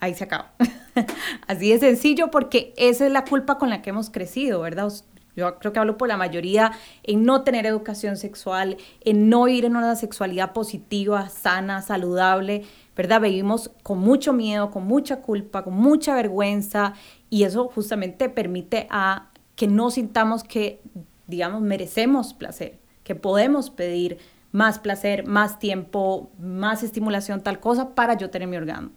ahí 0.00 0.14
se 0.14 0.24
acaba. 0.24 0.52
Así 1.46 1.70
de 1.70 1.78
sencillo 1.78 2.30
porque 2.30 2.72
esa 2.76 3.06
es 3.06 3.12
la 3.12 3.24
culpa 3.24 3.58
con 3.58 3.70
la 3.70 3.82
que 3.82 3.90
hemos 3.90 4.10
crecido, 4.10 4.60
¿verdad? 4.60 4.92
Yo 5.36 5.58
creo 5.58 5.72
que 5.72 5.78
hablo 5.78 5.98
por 5.98 6.08
la 6.08 6.16
mayoría 6.16 6.72
en 7.02 7.24
no 7.24 7.42
tener 7.42 7.66
educación 7.66 8.16
sexual, 8.16 8.78
en 9.02 9.28
no 9.28 9.48
ir 9.48 9.66
en 9.66 9.76
una 9.76 9.94
sexualidad 9.94 10.54
positiva, 10.54 11.28
sana, 11.28 11.82
saludable, 11.82 12.64
¿verdad? 12.96 13.20
Vivimos 13.20 13.70
con 13.82 13.98
mucho 13.98 14.32
miedo, 14.32 14.70
con 14.70 14.86
mucha 14.86 15.20
culpa, 15.20 15.62
con 15.62 15.74
mucha 15.74 16.14
vergüenza 16.14 16.94
y 17.28 17.44
eso 17.44 17.68
justamente 17.68 18.30
permite 18.30 18.86
a 18.90 19.28
que 19.56 19.66
no 19.66 19.90
sintamos 19.90 20.42
que, 20.42 20.80
digamos, 21.26 21.60
merecemos 21.60 22.32
placer, 22.32 22.78
que 23.04 23.14
podemos 23.14 23.68
pedir 23.68 24.18
más 24.52 24.78
placer, 24.78 25.26
más 25.26 25.58
tiempo, 25.58 26.30
más 26.38 26.82
estimulación, 26.82 27.42
tal 27.42 27.60
cosa 27.60 27.94
para 27.94 28.14
yo 28.14 28.30
tener 28.30 28.48
mi 28.48 28.56
orgasmo. 28.56 28.92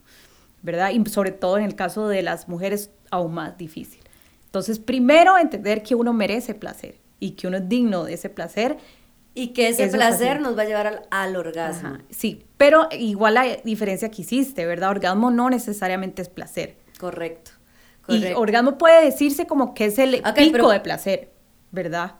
¿Verdad? 0.62 0.90
Y 0.90 1.04
sobre 1.08 1.32
todo 1.32 1.58
en 1.58 1.64
el 1.64 1.74
caso 1.74 2.08
de 2.08 2.22
las 2.22 2.48
mujeres, 2.48 2.90
aún 3.10 3.34
más 3.34 3.56
difícil. 3.56 4.00
Entonces, 4.46 4.78
primero 4.78 5.38
entender 5.38 5.82
que 5.82 5.94
uno 5.94 6.12
merece 6.12 6.54
placer 6.54 6.98
y 7.20 7.32
que 7.32 7.46
uno 7.46 7.58
es 7.58 7.68
digno 7.68 8.04
de 8.04 8.14
ese 8.14 8.28
placer. 8.28 8.78
Y 9.34 9.48
que 9.48 9.68
ese 9.68 9.86
placer 9.88 10.40
nos 10.40 10.58
va 10.58 10.62
a 10.62 10.64
llevar 10.64 11.06
al, 11.10 11.36
orgasmo. 11.36 11.98
sí, 12.10 12.44
pero 12.56 12.88
igual 12.90 13.34
la 13.34 13.44
diferencia 13.62 14.10
que 14.10 14.22
hiciste, 14.22 14.66
¿verdad? 14.66 14.90
Orgasmo 14.90 15.30
no 15.30 15.48
necesariamente 15.50 16.20
es 16.22 16.28
placer. 16.28 16.76
Correcto. 16.98 17.52
Y 18.08 18.24
orgasmo 18.32 18.76
puede 18.76 19.04
decirse 19.04 19.46
como 19.46 19.72
que 19.72 19.86
es 19.86 19.98
el 19.98 20.20
pico 20.34 20.70
de 20.70 20.80
placer, 20.80 21.30
¿verdad? 21.70 22.16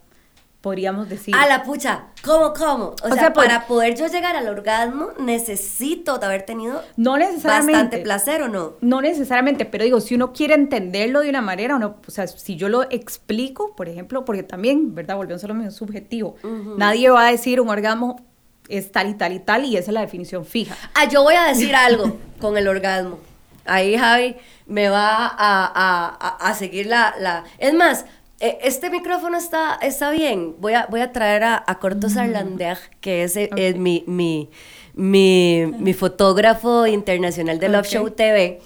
Podríamos 0.61 1.09
decir. 1.09 1.35
A 1.35 1.47
la 1.47 1.63
pucha, 1.63 2.07
¿cómo, 2.23 2.53
cómo? 2.53 2.95
O, 3.03 3.15
sea, 3.15 3.33
para 3.33 3.67
poder 3.67 3.97
yo 3.97 4.07
llegar 4.09 4.37
al 4.37 4.49
orgasmo, 4.49 5.09
necesito 5.19 6.21
haber 6.23 6.43
tenido 6.43 6.83
no 6.97 7.17
necesariamente, 7.17 7.73
bastante 7.73 7.99
placer 7.99 8.43
o 8.43 8.49
no. 8.49 8.75
No 8.81 9.01
necesariamente, 9.01 9.65
pero 9.65 9.85
digo, 9.85 10.01
si 10.01 10.15
uno 10.15 10.33
quiere 10.33 10.55
entenderlo 10.55 11.21
de 11.21 11.31
una 11.31 11.41
manera 11.41 11.77
o 11.77 11.79
no, 11.79 11.97
o 12.07 12.11
sea, 12.11 12.27
si 12.27 12.57
yo 12.57 12.69
lo 12.69 12.83
explico, 12.91 13.75
por 13.75 13.89
ejemplo, 13.89 14.25
porque 14.25 14.43
también, 14.43 14.95
¿verdad? 14.95 15.17
Volvemos 15.17 15.43
a 15.45 15.49
lo 15.49 15.55
mismo 15.55 15.71
subjetivo. 15.71 16.37
Nadie 16.77 17.11
va 17.11 17.29
a 17.29 17.31
decir 17.31 17.61
un 17.61 17.69
orgasmo 17.69 18.25
es 18.69 18.93
tal 18.93 19.11
y 19.11 19.15
tal 19.15 19.33
y 19.33 19.41
tal 19.41 19.65
y 19.65 19.77
esa 19.77 19.91
es 19.91 19.95
la 19.95 20.01
definición 20.01 20.47
fija. 20.47 20.77
Ah, 20.95 21.09
yo 21.09 21.23
voy 21.23 21.35
a 21.35 21.47
decir 21.47 21.75
algo 21.75 22.17
con 22.41 22.57
el 22.57 22.69
orgasmo. 22.69 23.19
Ahí 23.67 23.97
Javi 23.97 24.37
me 24.67 24.89
va 24.89 25.27
a, 25.27 26.39
a, 26.41 26.55
seguir 26.55 26.87
la, 26.87 27.15
la... 27.19 27.45
Es 27.59 27.75
más, 27.75 28.05
este 28.41 28.89
micrófono 28.89 29.37
está, 29.37 29.79
está 29.83 30.11
bien. 30.11 30.57
Voy 30.59 30.73
a, 30.73 30.87
voy 30.87 31.01
a 31.01 31.13
traer 31.13 31.45
a, 31.45 31.63
a 31.67 31.79
Cortos 31.79 32.15
mm. 32.15 32.57
que 33.01 33.25
es, 33.25 33.37
es 33.37 33.77
mi, 33.77 34.03
mi, 34.07 34.49
mi, 34.95 35.67
mi, 35.79 35.93
fotógrafo 35.93 36.87
internacional 36.87 37.59
de 37.59 37.69
Love 37.69 37.87
Show 37.87 38.11
TV. 38.11 38.61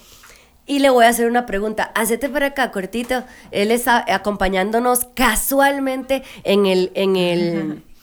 Y 0.66 0.78
le 0.78 0.90
voy 0.90 1.04
a 1.04 1.08
hacer 1.08 1.26
una 1.26 1.44
pregunta. 1.44 1.90
Hacete 1.94 2.28
para 2.28 2.46
acá, 2.46 2.70
cortito. 2.70 3.24
Él 3.50 3.70
está 3.70 4.04
acompañándonos 4.14 5.06
casualmente 5.14 6.22
en 6.44 6.66
el, 6.66 6.90
en 6.94 7.16
el, 7.16 7.82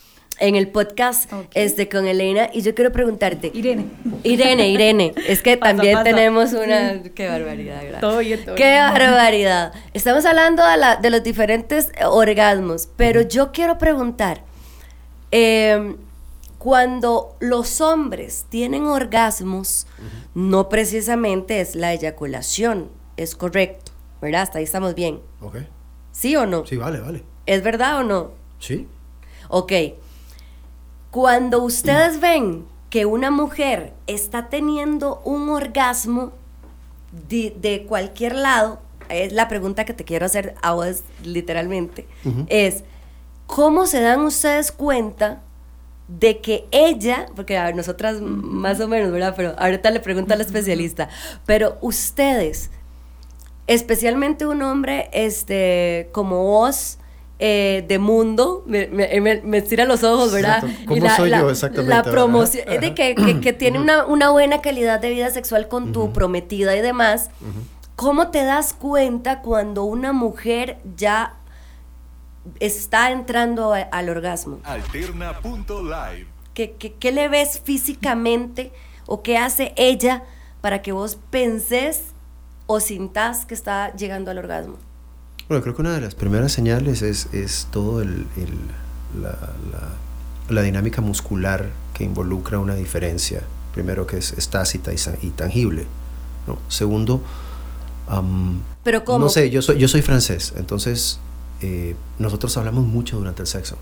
en 0.42 0.56
el 0.56 0.68
podcast 0.70 1.32
este, 1.54 1.88
con 1.88 2.08
Elena 2.08 2.50
y 2.52 2.62
yo 2.64 2.76
quiero 2.76 2.92
preguntarte. 2.92 3.52
Irene. 3.54 3.86
Irene, 4.24 4.70
Irene. 4.70 5.14
Es 5.28 5.42
que 5.42 5.56
también 5.58 6.04
tenemos 6.04 6.52
una... 6.54 7.04
Qué 7.04 7.30
barbaridad, 7.30 7.82
gracias. 7.82 8.02
Todo 8.02 8.18
bien, 8.18 8.44
todo 8.44 8.56
Qué 8.56 8.78
barbaridad. 8.80 9.72
Estamos 9.94 10.26
hablando 10.26 10.68
de, 10.68 10.78
la, 10.78 10.96
de, 10.98 11.10
los 11.12 11.24
diferentes 11.24 11.92
orgasmos, 12.06 12.90
pero 12.98 13.22
yo 13.22 13.52
quiero 13.52 13.78
preguntar, 13.78 14.44
em, 15.30 15.98
cuando 16.58 17.38
los 17.40 17.80
hombres 17.80 18.48
tienen 18.50 18.86
orgasmos, 18.86 19.86
no 20.34 20.70
precisamente 20.70 21.62
es 21.62 21.76
la 21.76 21.94
eyaculación, 21.94 22.90
es 23.16 23.36
correcto, 23.36 23.92
¿verdad? 24.22 24.42
Hasta 24.42 24.58
ahí 24.58 24.64
estamos 24.64 24.96
bien. 24.96 25.20
Ok. 25.40 25.58
¿Sí 26.12 26.36
o 26.36 26.48
no? 26.48 26.66
Sí, 26.66 26.78
vale, 26.78 27.00
vale. 27.00 27.24
¿Es 27.46 27.64
verdad 27.64 28.00
o 28.00 28.04
no? 28.04 28.32
Sí. 28.60 28.88
Ok. 29.50 29.72
Cuando 31.12 31.62
ustedes 31.62 32.22
ven 32.22 32.66
que 32.90 33.06
una 33.06 33.32
mujer 33.32 33.94
está 34.08 34.48
teniendo 34.48 35.22
un 35.26 35.50
orgasmo 35.50 36.32
de, 37.30 37.86
cualquier 37.88 38.34
lado, 38.34 38.80
es 39.10 39.34
la 39.34 39.50
pregunta 39.50 39.84
que 39.84 39.94
te 39.94 40.06
quiero 40.06 40.26
hacer 40.26 40.56
a 40.62 40.74
vos 40.74 41.04
literalmente, 41.24 42.08
es, 42.48 42.86
¿cómo 43.46 43.88
se 43.88 44.00
dan 44.00 44.22
ustedes 44.22 44.72
cuenta 44.72 45.42
de 46.08 46.40
que 46.40 46.66
ella, 46.72 47.28
porque 47.36 47.58
a 47.58 47.74
nosotras 47.74 48.22
más 48.22 48.80
o 48.80 48.88
menos, 48.88 49.12
¿verdad? 49.12 49.34
Pero 49.36 49.54
ahorita 49.58 49.92
le 49.92 50.00
pregunto 50.00 50.34
al 50.34 50.40
especialista, 50.40 51.10
pero 51.46 51.78
ustedes, 51.82 52.70
especialmente 53.68 54.46
un 54.46 54.62
hombre 54.62 55.10
este, 55.12 56.10
como 56.14 56.44
vos, 56.44 56.98
eh, 57.44 57.84
de 57.88 57.98
mundo, 57.98 58.64
me, 58.68 58.86
me, 58.88 59.58
estira 59.58 59.86
los 59.86 60.04
ojos, 60.04 60.32
¿verdad? 60.32 60.64
¿Cómo 60.86 61.10
soy 61.10 61.32
yo 61.32 61.50
exactamente? 61.50 61.90
La 61.90 62.04
promoción, 62.04 62.64
es 62.68 62.80
de 62.82 62.94
que, 62.94 63.16
que, 63.42 63.54
tiene 63.58 63.80
una, 63.80 64.06
una, 64.06 64.30
buena 64.30 64.62
calidad 64.62 65.00
de 65.00 65.10
vida 65.10 65.32
sexual 65.32 65.68
con 65.68 65.92
tu 65.92 66.14
prometida 66.14 66.76
y 66.76 66.82
demás. 66.82 67.32
¿Cómo 67.96 68.28
te 68.28 68.44
das 68.44 68.74
cuenta 68.74 69.42
cuando 69.42 69.86
una 69.86 70.14
mujer 70.14 70.78
ya 70.96 71.34
está 72.60 73.10
entrando 73.10 73.74
al 73.74 74.10
orgasmo? 74.10 74.60
Alterna.live. 74.64 76.28
¿Qué, 76.54 76.74
qué, 76.74 76.94
qué 76.94 77.12
le 77.12 77.28
ves 77.28 77.60
físicamente 77.64 78.72
o 79.08 79.24
qué 79.24 79.40
hace 79.40 79.74
ella 79.78 80.22
para 80.62 80.84
que 80.84 80.92
vos 80.92 81.18
pensés 81.32 82.14
o 82.68 82.80
sintas 82.80 83.48
que 83.48 83.56
está 83.56 83.96
llegando 83.96 84.30
al 84.30 84.38
orgasmo? 84.38 84.78
Bueno, 85.52 85.64
creo 85.64 85.76
que 85.76 85.82
una 85.82 85.94
de 85.94 86.00
las 86.00 86.16
primeras 86.16 86.54
señales 86.54 87.02
es, 87.02 87.28
es 87.34 87.68
todo 87.72 88.02
el, 88.02 88.26
la, 89.22 89.38
la, 90.48 90.62
dinámica 90.62 91.02
muscular 91.02 91.72
que 91.94 92.06
involucra 92.06 92.58
una 92.58 92.74
diferencia. 92.74 93.42
Primero 93.74 94.08
que 94.08 94.16
es, 94.20 94.48
tácita 94.50 94.94
y, 94.94 95.30
tangible. 95.32 95.88
¿no? 96.48 96.58
Segundo, 96.70 97.22
¿Pero 98.86 99.04
cómo? 99.04 99.26
no 99.26 99.30
sé, 99.30 99.50
yo 99.50 99.62
soy, 99.62 99.78
yo 99.78 99.90
soy 99.90 100.02
francés, 100.02 100.54
entonces 100.56 101.20
eh, 101.60 101.98
nosotros 102.18 102.56
hablamos 102.56 102.86
mucho 102.86 103.18
durante 103.18 103.42
el 103.42 103.48
sexo, 103.50 103.76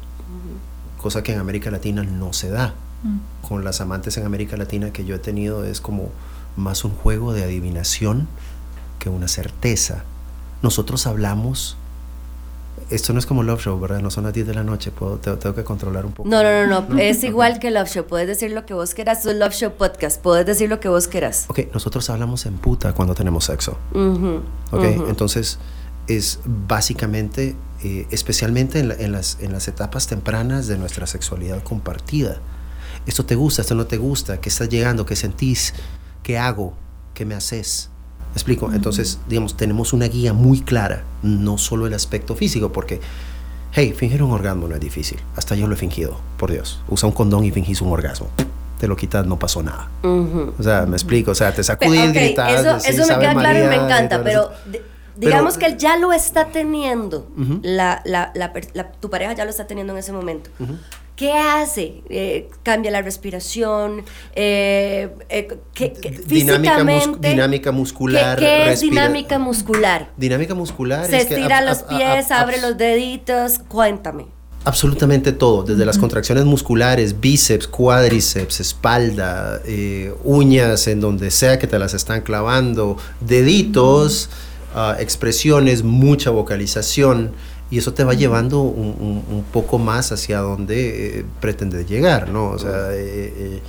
cosa 0.99 1.21
que 1.21 1.33
en 1.33 1.39
América 1.39 1.69
Latina 1.69 2.01
no 2.01 2.33
se 2.33 2.49
da. 2.49 2.73
Mm. 3.03 3.47
Con 3.47 3.63
las 3.63 3.79
amantes 3.79 4.17
en 4.17 4.25
América 4.25 4.57
Latina 4.57 4.91
que 4.91 5.05
yo 5.05 5.13
he 5.13 5.19
tenido 5.19 5.63
es 5.63 5.81
como 5.81 6.09
más 6.57 6.83
un 6.83 6.95
juego 6.95 7.31
de 7.31 7.43
adivinación 7.43 8.27
que 8.97 9.09
una 9.09 9.27
certeza 9.27 10.03
nosotros 10.61 11.07
hablamos 11.07 11.77
esto 12.89 13.13
no 13.13 13.19
es 13.19 13.25
como 13.25 13.43
Love 13.43 13.61
Show, 13.61 13.79
¿verdad? 13.79 13.99
No 14.01 14.09
son 14.09 14.23
las 14.23 14.33
10 14.33 14.47
de 14.47 14.53
la 14.53 14.63
noche, 14.63 14.91
puedo, 14.91 15.17
tengo, 15.17 15.55
que 15.55 15.63
controlar 15.63 16.05
un 16.05 16.13
poco. 16.13 16.27
No, 16.27 16.41
no, 16.41 16.65
no, 16.65 16.87
no, 16.87 16.97
es 16.97 17.23
igual 17.23 17.59
que 17.59 17.71
Love 17.71 17.89
Show, 17.89 18.05
puedes 18.05 18.27
decir 18.27 18.51
lo 18.51 18.65
que 18.65 18.73
vos 18.73 18.93
quieras, 18.93 19.25
es 19.25 19.35
Love 19.35 19.53
Show 19.53 19.73
Podcast, 19.77 20.21
puedes 20.21 20.45
decir 20.45 20.69
lo 20.69 20.79
que 20.79 20.89
vos 20.89 21.07
quieras. 21.07 21.45
Ok, 21.49 21.71
nosotros 21.73 22.09
hablamos 22.09 22.45
en 22.45 22.57
puta 22.57 22.93
cuando 22.93 23.13
tenemos 23.13 23.45
sexo. 23.45 23.77
ok, 24.71 24.83
entonces 25.07 25.59
es 26.07 26.39
básicamente, 26.45 27.55
eh, 27.83 28.07
especialmente 28.09 28.79
en, 28.79 29.11
las, 29.11 29.37
en 29.39 29.51
las 29.51 29.67
etapas 29.67 30.07
tempranas 30.07 30.67
de 30.67 30.77
nuestra 30.77 31.05
sexualidad 31.05 31.63
compartida. 31.63 32.37
Esto 33.05 33.25
te 33.25 33.35
gusta, 33.35 33.61
esto 33.61 33.75
no 33.75 33.85
te 33.85 33.97
gusta, 33.97 34.41
¿qué 34.41 34.49
estás 34.49 34.69
llegando? 34.69 35.05
¿Qué 35.05 35.15
sentís? 35.15 35.73
¿Qué 36.23 36.37
hago? 36.37 36.73
¿Qué 37.13 37.25
me 37.25 37.35
haces? 37.35 37.91
Explico? 38.33 38.71
Entonces, 38.71 39.19
digamos, 39.27 39.57
tenemos 39.57 39.93
una 39.93 40.07
guía 40.07 40.33
muy 40.33 40.61
clara, 40.61 41.03
no 41.23 41.57
solo 41.57 41.87
el 41.87 41.93
aspecto 41.93 42.35
físico, 42.35 42.71
porque, 42.71 42.99
hey, 43.73 43.93
fingir 43.95 44.23
un 44.23 44.31
orgasmo 44.31 44.67
no 44.67 44.75
es 44.75 44.81
difícil. 44.81 45.19
Hasta 45.35 45.55
yo 45.55 45.67
lo 45.67 45.73
he 45.73 45.77
fingido, 45.77 46.19
por 46.37 46.51
Dios. 46.51 46.81
Usa 46.87 47.07
un 47.07 47.13
condón 47.13 47.43
y 47.45 47.51
fingís 47.51 47.81
un 47.81 47.91
orgasmo. 47.91 48.27
Te 48.79 48.87
lo 48.87 48.95
quitas, 48.95 49.25
no 49.25 49.37
pasó 49.37 49.61
nada. 49.61 49.89
O 50.03 50.63
sea, 50.63 50.85
me 50.85 50.95
explico, 50.95 51.31
o 51.31 51.35
sea, 51.35 51.53
te 51.53 51.63
sacudís, 51.63 52.13
gritas. 52.13 52.81
Eso, 52.85 53.03
eso 53.03 53.13
me 53.13 53.19
queda 53.19 53.33
claro 53.33 53.59
y 53.65 53.67
me 53.67 53.75
encanta, 53.75 54.23
pero 54.23 54.51
digamos 55.17 55.57
que 55.57 55.65
él 55.65 55.77
ya 55.77 55.97
lo 55.97 56.13
está 56.13 56.45
teniendo, 56.45 57.27
la, 57.61 58.01
la, 58.05 58.31
la, 58.35 58.91
tu 58.99 59.09
pareja 59.09 59.33
ya 59.33 59.43
lo 59.43 59.49
está 59.49 59.67
teniendo 59.67 59.93
en 59.93 59.99
ese 59.99 60.13
momento. 60.13 60.49
¿Qué 61.19 61.33
hace? 61.33 62.01
Eh, 62.09 62.49
cambia 62.63 62.91
la 62.91 63.01
respiración, 63.01 64.05
eh, 64.37 65.09
eh 65.27 65.49
dinámica, 66.25 66.81
dinámica, 67.19 67.73
muscular. 67.73 68.39
¿Qué, 68.39 68.71
es 68.71 68.79
dinámica 68.79 69.37
muscular? 69.37 70.11
Dinámica 70.15 70.55
muscular. 70.55 71.05
Se 71.07 71.17
estira 71.17 71.59
los 71.59 71.83
pies, 71.83 72.31
abre 72.31 72.61
los 72.61 72.77
deditos, 72.77 73.59
cuéntame. 73.67 74.27
Absolutamente 74.63 75.33
todo, 75.33 75.63
desde 75.63 75.85
las 75.85 75.97
contracciones 75.97 76.45
musculares, 76.45 77.19
bíceps, 77.19 77.67
cuádriceps, 77.67 78.61
espalda, 78.61 79.61
eh, 79.65 80.13
uñas 80.23 80.87
en 80.87 81.01
donde 81.01 81.31
sea 81.31 81.59
que 81.59 81.67
te 81.67 81.77
las 81.79 81.93
están 81.93 82.21
clavando, 82.21 82.95
deditos, 83.19 84.29
ah, 84.73 84.95
expresiones, 84.97 85.83
mucha 85.83 86.29
vocalización 86.29 87.33
y 87.71 87.77
eso 87.77 87.93
te 87.93 88.03
va 88.03 88.13
llevando 88.13 88.61
un, 88.61 89.45
poco 89.51 89.77
más 89.77 90.11
hacia 90.11 90.39
donde 90.39 91.19
eh, 91.19 91.25
pretendes 91.39 91.87
llegar, 91.87 92.29
¿no? 92.29 92.47
O 92.47 92.59
sea, 92.59 92.93
eh, 92.93 93.33
eh, 93.35 93.61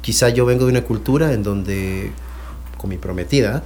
quizá 0.00 0.30
yo 0.30 0.46
vengo 0.46 0.64
de 0.64 0.70
una 0.70 0.84
cultura 0.84 1.32
en 1.32 1.42
donde, 1.42 2.12
con 2.78 2.90
mi 2.90 2.96
prometida, 2.96 3.62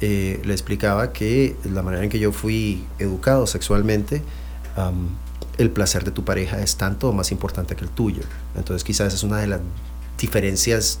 le 0.00 0.52
explicaba 0.52 1.14
que 1.14 1.56
la 1.64 1.82
manera 1.82 2.04
en 2.04 2.10
que 2.10 2.18
yo 2.18 2.30
fui 2.30 2.84
educado 2.98 3.46
sexualmente, 3.46 4.20
el 5.56 5.70
placer 5.70 6.04
de 6.04 6.10
tu 6.10 6.24
pareja 6.24 6.60
es 6.60 6.76
tanto 6.76 7.10
más 7.14 7.32
importante 7.32 7.74
que 7.74 7.84
el 7.84 7.90
tuyo. 7.90 8.22
Entonces 8.54 8.84
quizás 8.84 9.08
esa 9.08 9.16
es 9.16 9.22
una 9.22 9.38
de 9.38 9.46
las 9.46 9.60
diferencias 10.18 10.98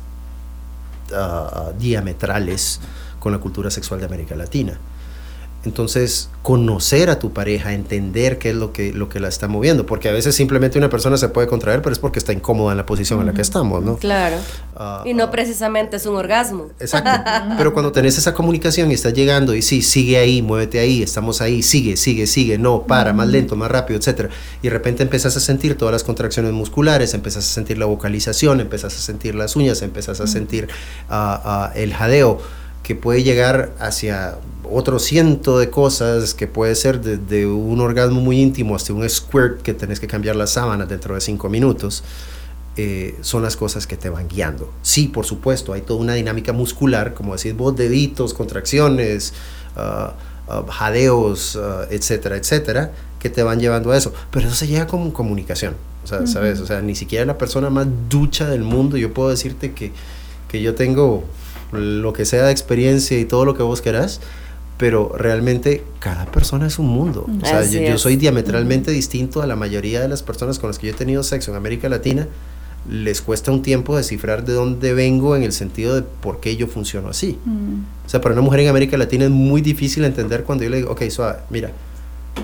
ah, 1.12 1.72
diametrales 1.78 2.80
con 3.18 3.32
la 3.32 3.38
cultura 3.38 3.70
sexual 3.70 4.00
de 4.00 4.06
América 4.06 4.34
Latina. 4.36 4.78
Entonces, 5.64 6.28
conocer 6.42 7.08
a 7.08 7.18
tu 7.18 7.32
pareja, 7.32 7.72
entender 7.72 8.38
qué 8.38 8.50
es 8.50 8.56
lo 8.56 8.72
que, 8.72 8.92
lo 8.92 9.08
que 9.08 9.18
la 9.20 9.28
está 9.28 9.48
moviendo, 9.48 9.86
porque 9.86 10.08
a 10.08 10.12
veces 10.12 10.34
simplemente 10.34 10.78
una 10.78 10.90
persona 10.90 11.16
se 11.16 11.28
puede 11.28 11.46
contraer, 11.46 11.80
pero 11.80 11.92
es 11.92 11.98
porque 11.98 12.18
está 12.18 12.32
incómoda 12.32 12.72
en 12.72 12.76
la 12.76 12.86
posición 12.86 13.20
en 13.20 13.26
la 13.26 13.32
que 13.32 13.40
estamos, 13.40 13.82
¿no? 13.82 13.96
Claro. 13.96 14.36
Ah, 14.76 15.02
y 15.06 15.14
no 15.14 15.24
ah. 15.24 15.30
precisamente 15.30 15.96
es 15.96 16.06
un 16.06 16.16
orgasmo. 16.16 16.68
Exacto. 16.78 17.10
pero 17.56 17.72
cuando 17.72 17.92
tenés 17.92 18.18
esa 18.18 18.34
comunicación 18.34 18.90
y 18.90 18.94
estás 18.94 19.14
llegando 19.14 19.54
y 19.54 19.62
sí, 19.62 19.80
sigue 19.80 20.18
ahí, 20.18 20.42
muévete 20.42 20.80
ahí, 20.80 21.02
estamos 21.02 21.40
ahí, 21.40 21.62
sigue, 21.62 21.96
sigue, 21.96 22.26
sigue, 22.26 22.58
no, 22.58 22.82
para, 22.82 23.12
más 23.12 23.28
lento, 23.28 23.56
más 23.56 23.70
rápido, 23.70 23.98
etcétera. 23.98 24.28
Y 24.60 24.68
de 24.68 24.70
repente 24.70 25.02
empezás 25.02 25.36
a 25.36 25.40
sentir 25.40 25.78
todas 25.78 25.92
las 25.92 26.04
contracciones 26.04 26.52
musculares, 26.52 27.14
empezás 27.14 27.46
a 27.46 27.54
sentir 27.54 27.78
la 27.78 27.86
vocalización, 27.86 28.60
empezás 28.60 28.94
a 28.96 29.00
sentir 29.00 29.34
las 29.34 29.56
uñas, 29.56 29.80
empezás 29.82 30.20
a 30.20 30.26
sentir 30.26 30.68
ah, 31.08 31.72
el 31.74 31.94
jadeo 31.94 32.40
que 32.84 32.94
puede 32.94 33.24
llegar 33.24 33.72
hacia 33.80 34.36
otro 34.70 34.98
ciento 34.98 35.58
de 35.58 35.70
cosas, 35.70 36.34
que 36.34 36.46
puede 36.46 36.74
ser 36.74 37.00
desde 37.00 37.46
un 37.46 37.80
orgasmo 37.80 38.20
muy 38.20 38.40
íntimo 38.40 38.76
hasta 38.76 38.92
un 38.92 39.08
squirt 39.08 39.62
que 39.62 39.74
tenés 39.74 39.98
que 39.98 40.06
cambiar 40.06 40.36
las 40.36 40.50
sábanas 40.50 40.88
dentro 40.88 41.14
de 41.14 41.20
cinco 41.20 41.48
minutos, 41.48 42.04
eh, 42.76 43.16
son 43.22 43.42
las 43.42 43.56
cosas 43.56 43.86
que 43.86 43.96
te 43.96 44.10
van 44.10 44.28
guiando. 44.28 44.70
Sí, 44.82 45.08
por 45.08 45.24
supuesto, 45.24 45.72
hay 45.72 45.80
toda 45.80 46.00
una 46.00 46.14
dinámica 46.14 46.52
muscular, 46.52 47.14
como 47.14 47.34
decís 47.34 47.56
vos, 47.56 47.74
deditos, 47.74 48.34
contracciones, 48.34 49.32
ah, 49.76 50.14
ah, 50.48 50.64
jadeos, 50.68 51.56
ah, 51.56 51.86
etcétera, 51.90 52.36
etcétera, 52.36 52.92
que 53.18 53.30
te 53.30 53.42
van 53.42 53.60
llevando 53.60 53.92
a 53.92 53.96
eso. 53.96 54.12
Pero 54.30 54.46
eso 54.46 54.56
se 54.56 54.66
llega 54.66 54.86
como 54.86 55.10
comunicación, 55.12 55.74
o 56.04 56.06
sea, 56.06 56.26
¿sabes? 56.26 56.60
O 56.60 56.66
sea, 56.66 56.82
ni 56.82 56.94
siquiera 56.94 57.24
la 57.24 57.38
persona 57.38 57.70
más 57.70 57.86
ducha 58.10 58.48
del 58.50 58.62
mundo, 58.62 58.98
yo 58.98 59.14
puedo 59.14 59.30
decirte 59.30 59.72
que, 59.72 59.92
que 60.48 60.60
yo 60.60 60.74
tengo 60.74 61.24
lo 61.74 62.12
que 62.12 62.24
sea 62.24 62.44
de 62.44 62.52
experiencia 62.52 63.18
y 63.18 63.24
todo 63.24 63.44
lo 63.44 63.54
que 63.54 63.62
vos 63.62 63.80
querás, 63.82 64.20
pero 64.78 65.12
realmente 65.16 65.84
cada 66.00 66.26
persona 66.26 66.66
es 66.66 66.78
un 66.78 66.88
mundo. 66.88 67.26
O 67.42 67.46
sea, 67.46 67.64
yo, 67.64 67.96
soy 67.98 68.16
diametralmente 68.16 68.90
distinto 68.90 69.42
a 69.42 69.46
la 69.46 69.56
mayoría 69.56 70.00
de 70.00 70.08
las 70.08 70.22
personas 70.22 70.58
con 70.58 70.68
las 70.68 70.78
que 70.78 70.88
yo 70.88 70.92
he 70.92 70.96
tenido 70.96 71.22
sexo 71.22 71.50
en 71.50 71.56
América 71.56 71.88
Latina. 71.88 72.26
Les 72.88 73.22
cuesta 73.22 73.50
un 73.50 73.62
tiempo 73.62 73.96
descifrar 73.96 74.44
de 74.44 74.52
dónde 74.52 74.92
vengo 74.92 75.36
en 75.36 75.42
el 75.42 75.52
sentido 75.52 75.94
de 75.94 76.02
por 76.02 76.40
qué 76.40 76.56
yo 76.56 76.66
funciono 76.66 77.08
así. 77.08 77.38
O 78.04 78.08
sea, 78.08 78.20
para 78.20 78.34
una 78.34 78.42
mujer 78.42 78.60
en 78.60 78.68
América 78.68 78.98
Latina 78.98 79.24
es 79.24 79.30
muy 79.30 79.62
difícil 79.62 80.04
entender 80.04 80.44
cuando 80.44 80.64
yo 80.64 80.70
le 80.70 80.78
digo, 80.78 80.90
ok, 80.90 81.02
suave, 81.08 81.38
mira, 81.48 81.70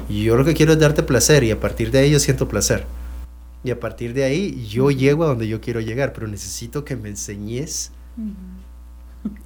yo 0.08 0.36
lo 0.36 0.44
que 0.44 0.54
quiero 0.54 0.72
es 0.72 0.78
darte 0.78 1.02
placer 1.02 1.44
y 1.44 1.50
a 1.50 1.60
partir 1.60 1.90
de 1.90 1.98
ahí 1.98 2.10
yo 2.10 2.20
siento 2.20 2.48
placer. 2.48 2.86
Y 3.62 3.70
a 3.70 3.78
partir 3.78 4.14
de 4.14 4.24
ahí 4.24 4.66
yo 4.66 4.90
llego 4.90 5.24
a 5.24 5.26
donde 5.26 5.46
yo 5.46 5.60
quiero 5.60 5.80
llegar, 5.80 6.14
pero 6.14 6.26
necesito 6.26 6.84
que 6.84 6.96
me 6.96 7.10
enseñes 7.10 7.90
¿Qué 8.16 8.22
es 8.22 8.59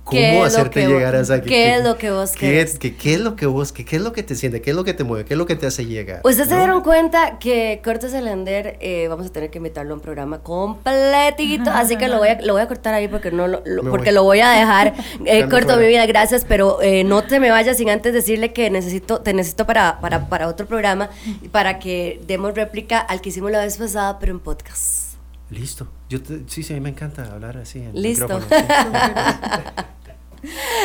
cómo 0.04 0.44
hacerte 0.44 0.86
llegar 0.86 1.14
a 1.14 1.18
vos- 1.18 1.30
esa... 1.30 1.40
qué 1.42 1.74
es 1.76 1.82
lo 1.82 1.96
que 1.96 2.10
vos 2.10 2.32
qué, 2.32 2.38
querés? 2.38 2.78
qué- 2.78 2.94
qué 2.94 3.14
es 3.14 3.20
lo 3.20 3.36
que 3.36 3.46
vos, 3.46 3.72
qué, 3.72 3.84
qué 3.84 3.96
es 3.96 4.02
lo 4.02 4.12
que 4.12 4.22
te 4.22 4.34
siente, 4.34 4.60
qué 4.60 4.70
es 4.70 4.76
lo 4.76 4.84
que 4.84 4.92
te 4.94 5.02
mueve, 5.02 5.24
qué 5.24 5.34
es 5.34 5.38
lo 5.38 5.46
que 5.46 5.56
te 5.56 5.66
hace 5.66 5.86
llegar. 5.86 6.20
¿Ustedes 6.24 6.48
se 6.48 6.56
dieron 6.56 6.82
cuenta 6.82 7.38
que 7.38 7.80
Cortes 7.82 8.12
Elender 8.12 8.76
eh, 8.80 9.08
vamos 9.08 9.26
a 9.26 9.30
tener 9.32 9.50
que 9.50 9.58
invitarlo 9.58 9.92
a 9.92 9.96
un 9.96 10.00
programa 10.02 10.40
completito? 10.40 11.70
Así 11.70 11.96
que 11.96 12.08
lo 12.08 12.18
voy 12.18 12.28
a, 12.28 12.40
lo 12.42 12.52
voy 12.52 12.62
a 12.62 12.68
cortar 12.68 12.92
ahí 12.94 13.08
porque 13.08 13.30
no 13.30 13.48
lo, 13.48 13.62
porque 13.90 14.10
voy. 14.10 14.14
lo 14.14 14.22
voy 14.24 14.40
a 14.40 14.50
dejar 14.50 14.94
eh, 15.24 15.42
corto 15.48 15.64
fuera. 15.68 15.76
mi 15.80 15.86
vida, 15.88 16.06
gracias, 16.06 16.44
pero 16.46 16.80
eh, 16.82 17.02
no 17.02 17.22
te 17.24 17.40
me 17.40 17.50
vayas 17.50 17.78
sin 17.78 17.88
antes 17.90 18.12
decirle 18.12 18.52
que 18.52 18.68
necesito, 18.70 19.20
te 19.22 19.32
necesito 19.32 19.66
para, 19.66 20.00
para, 20.00 20.28
para 20.28 20.48
otro 20.48 20.66
programa 20.66 21.08
para 21.50 21.78
que 21.78 22.20
demos 22.26 22.54
réplica 22.54 22.98
al 23.00 23.20
que 23.22 23.30
hicimos 23.30 23.50
la 23.50 23.60
vez 23.64 23.78
pasada, 23.78 24.18
pero 24.18 24.32
en 24.32 24.40
podcast. 24.40 25.03
Listo. 25.50 25.86
Yo 26.08 26.22
te- 26.22 26.42
sí, 26.48 26.62
sí, 26.62 26.72
a 26.72 26.76
mí 26.76 26.80
me 26.80 26.88
encanta 26.90 27.24
hablar 27.32 27.56
así. 27.58 27.80
En 27.80 27.86
el 27.96 28.02
Listo. 28.02 28.40
sí. 28.50 28.56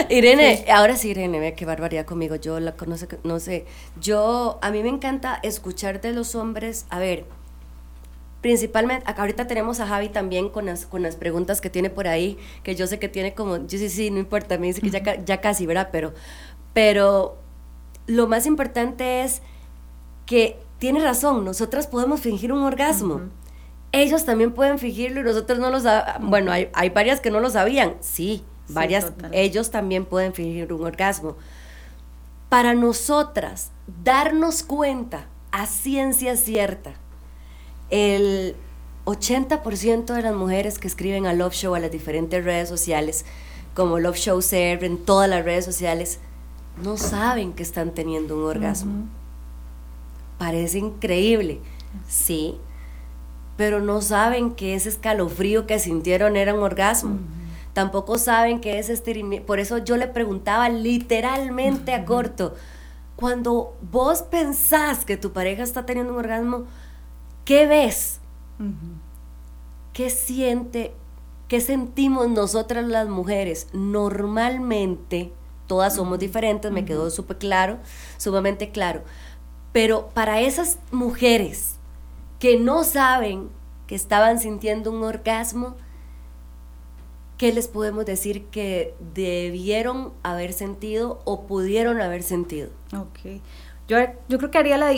Irene, 0.09 0.65
ahora 0.71 0.95
sí, 0.95 1.09
Irene, 1.09 1.39
ve 1.39 1.53
qué 1.53 1.65
barbaridad 1.65 2.05
conmigo. 2.05 2.35
Yo 2.35 2.59
la 2.59 2.75
conozco, 2.75 3.17
no 3.23 3.39
sé. 3.39 3.65
Yo, 3.99 4.57
a 4.61 4.71
mí 4.71 4.81
me 4.83 4.89
encanta 4.89 5.39
escuchar 5.43 6.01
de 6.01 6.13
los 6.13 6.35
hombres. 6.35 6.85
A 6.89 6.99
ver, 6.99 7.25
principalmente, 8.41 9.03
acá 9.09 9.21
ahorita 9.23 9.47
tenemos 9.47 9.79
a 9.79 9.87
Javi 9.87 10.09
también 10.09 10.49
con 10.49 10.65
las, 10.65 10.85
con 10.85 11.01
las 11.01 11.15
preguntas 11.15 11.59
que 11.61 11.69
tiene 11.69 11.89
por 11.89 12.07
ahí, 12.07 12.37
que 12.63 12.75
yo 12.75 12.87
sé 12.87 12.99
que 12.99 13.09
tiene 13.09 13.33
como, 13.33 13.57
yo 13.67 13.77
sí, 13.77 13.89
sí, 13.89 14.11
no 14.11 14.19
importa, 14.19 14.57
me 14.57 14.67
dice 14.67 14.81
que 14.81 14.89
ya, 14.89 15.23
ya 15.23 15.41
casi, 15.41 15.65
¿verdad? 15.65 15.89
Pero, 15.91 16.13
pero 16.73 17.37
lo 18.07 18.27
más 18.27 18.45
importante 18.45 19.23
es 19.23 19.41
que 20.25 20.57
tiene 20.79 21.01
razón, 21.01 21.43
nosotras 21.43 21.87
podemos 21.87 22.21
fingir 22.21 22.53
un 22.53 22.63
orgasmo. 22.63 23.23
Ellos 23.91 24.25
también 24.25 24.51
pueden 24.53 24.77
fingirlo 24.79 25.21
y 25.21 25.23
nosotros 25.23 25.59
no 25.59 25.69
lo 25.71 25.79
sabemos. 25.79 26.29
Bueno, 26.29 26.51
hay, 26.51 26.69
hay 26.73 26.89
varias 26.89 27.19
que 27.21 27.31
no 27.31 27.39
lo 27.39 27.49
sabían, 27.49 27.95
sí, 28.01 28.43
Sí, 28.67 28.73
varias, 28.73 29.05
total. 29.05 29.31
ellos 29.33 29.71
también 29.71 30.05
pueden 30.05 30.33
fingir 30.33 30.71
un 30.71 30.85
orgasmo. 30.85 31.37
Para 32.49 32.75
nosotras, 32.75 33.71
darnos 34.03 34.61
cuenta 34.63 35.25
a 35.51 35.65
ciencia 35.65 36.35
cierta, 36.35 36.93
el 37.89 38.55
80% 39.05 40.13
de 40.13 40.21
las 40.21 40.35
mujeres 40.35 40.77
que 40.77 40.87
escriben 40.87 41.25
a 41.25 41.33
Love 41.33 41.53
Show 41.53 41.73
a 41.73 41.79
las 41.79 41.91
diferentes 41.91 42.43
redes 42.45 42.69
sociales, 42.69 43.25
como 43.73 43.97
Love 43.97 44.17
Show 44.17 44.39
CR 44.39 44.85
en 44.85 44.97
todas 45.03 45.27
las 45.27 45.43
redes 45.43 45.65
sociales, 45.65 46.19
no 46.83 46.95
saben 46.97 47.53
que 47.53 47.63
están 47.63 47.93
teniendo 47.95 48.37
un 48.37 48.43
orgasmo. 48.45 49.07
Parece 50.37 50.77
increíble, 50.77 51.59
sí, 52.07 52.57
pero 53.59 53.81
no 53.81 54.01
saben 54.01 54.51
que 54.51 54.73
ese 54.73 54.87
escalofrío 54.87 55.67
que 55.67 55.79
sintieron 55.79 56.37
era 56.37 56.53
un 56.53 56.63
orgasmo. 56.63 57.17
Tampoco 57.73 58.17
saben 58.17 58.61
que 58.61 58.79
ese 58.79 58.93
estiramiento. 58.93 59.45
Por 59.45 59.59
eso 59.59 59.79
yo 59.79 59.97
le 59.97 60.07
preguntaba 60.07 60.69
literalmente 60.69 61.93
a 61.93 62.05
corto, 62.05 62.55
cuando 63.17 63.75
vos 63.91 64.21
pensás 64.21 65.03
que 65.03 65.17
tu 65.17 65.33
pareja 65.33 65.63
está 65.63 65.85
teniendo 65.85 66.13
un 66.13 66.19
orgasmo, 66.19 66.67
¿qué 67.43 67.67
ves? 67.67 68.21
¿Qué 69.91 70.09
siente? 70.09 70.93
¿Qué 71.49 71.59
sentimos 71.59 72.29
nosotras 72.29 72.85
las 72.85 73.09
mujeres? 73.09 73.67
Normalmente, 73.73 75.33
todas 75.67 75.95
somos 75.95 76.17
diferentes, 76.17 76.71
me 76.71 76.85
quedó 76.85 77.09
súper 77.09 77.37
claro, 77.39 77.79
sumamente 78.15 78.69
claro. 78.69 79.01
Pero 79.73 80.11
para 80.13 80.39
esas 80.39 80.79
mujeres 80.91 81.78
que 82.39 82.57
no 82.57 82.83
saben 82.83 83.49
que 83.85 83.95
estaban 83.95 84.39
sintiendo 84.39 84.91
un 84.91 85.03
orgasmo, 85.03 85.75
¿qué 87.37 87.53
les 87.53 87.67
podemos 87.67 88.05
decir 88.05 88.45
que 88.45 88.95
debieron 89.13 90.13
haber 90.23 90.53
sentido 90.53 91.21
o 91.25 91.47
pudieron 91.47 92.01
haber 92.01 92.23
sentido? 92.23 92.69
Ok. 92.95 93.41
Yo, 93.87 93.97
yo 94.27 94.37
creo 94.37 94.51
que 94.51 94.57
haría 94.57 94.77
la 94.77 94.91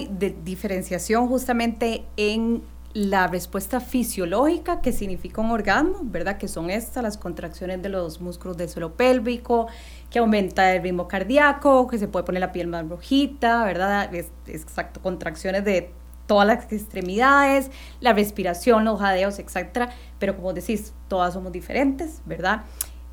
diferenciación 0.43 1.27
justamente 1.27 2.04
en 2.17 2.63
la 2.93 3.27
respuesta 3.27 3.80
fisiológica 3.80 4.82
que 4.82 4.91
significa 4.91 5.39
un 5.39 5.51
orgasmo, 5.51 5.99
¿verdad? 6.04 6.38
Que 6.38 6.47
son 6.47 6.69
estas, 6.69 7.01
las 7.01 7.17
contracciones 7.17 7.82
de 7.82 7.89
los 7.89 8.19
músculos 8.19 8.58
del 8.58 8.69
suelo 8.69 8.93
pélvico, 8.95 9.67
que 10.10 10.19
aumenta 10.19 10.75
el 10.75 10.84
ritmo 10.84 11.08
cardíaco, 11.08 11.88
que 11.88 11.97
se 11.97 12.08
puede 12.08 12.25
poner 12.25 12.41
la 12.41 12.51
piel 12.51 12.67
más 12.67 12.88
rojita, 12.88 13.63
¿verdad? 13.63 14.13
Exacto, 14.47 15.01
contracciones 15.01 15.63
de 15.63 15.91
todas 16.27 16.47
las 16.47 16.71
extremidades, 16.71 17.71
la 17.99 18.13
respiración, 18.13 18.86
los 18.86 18.99
jadeos, 18.99 19.39
etcétera. 19.39 19.89
Pero 20.19 20.36
como 20.36 20.53
decís, 20.53 20.93
todas 21.07 21.34
somos 21.34 21.51
diferentes, 21.51 22.21
¿verdad? 22.25 22.63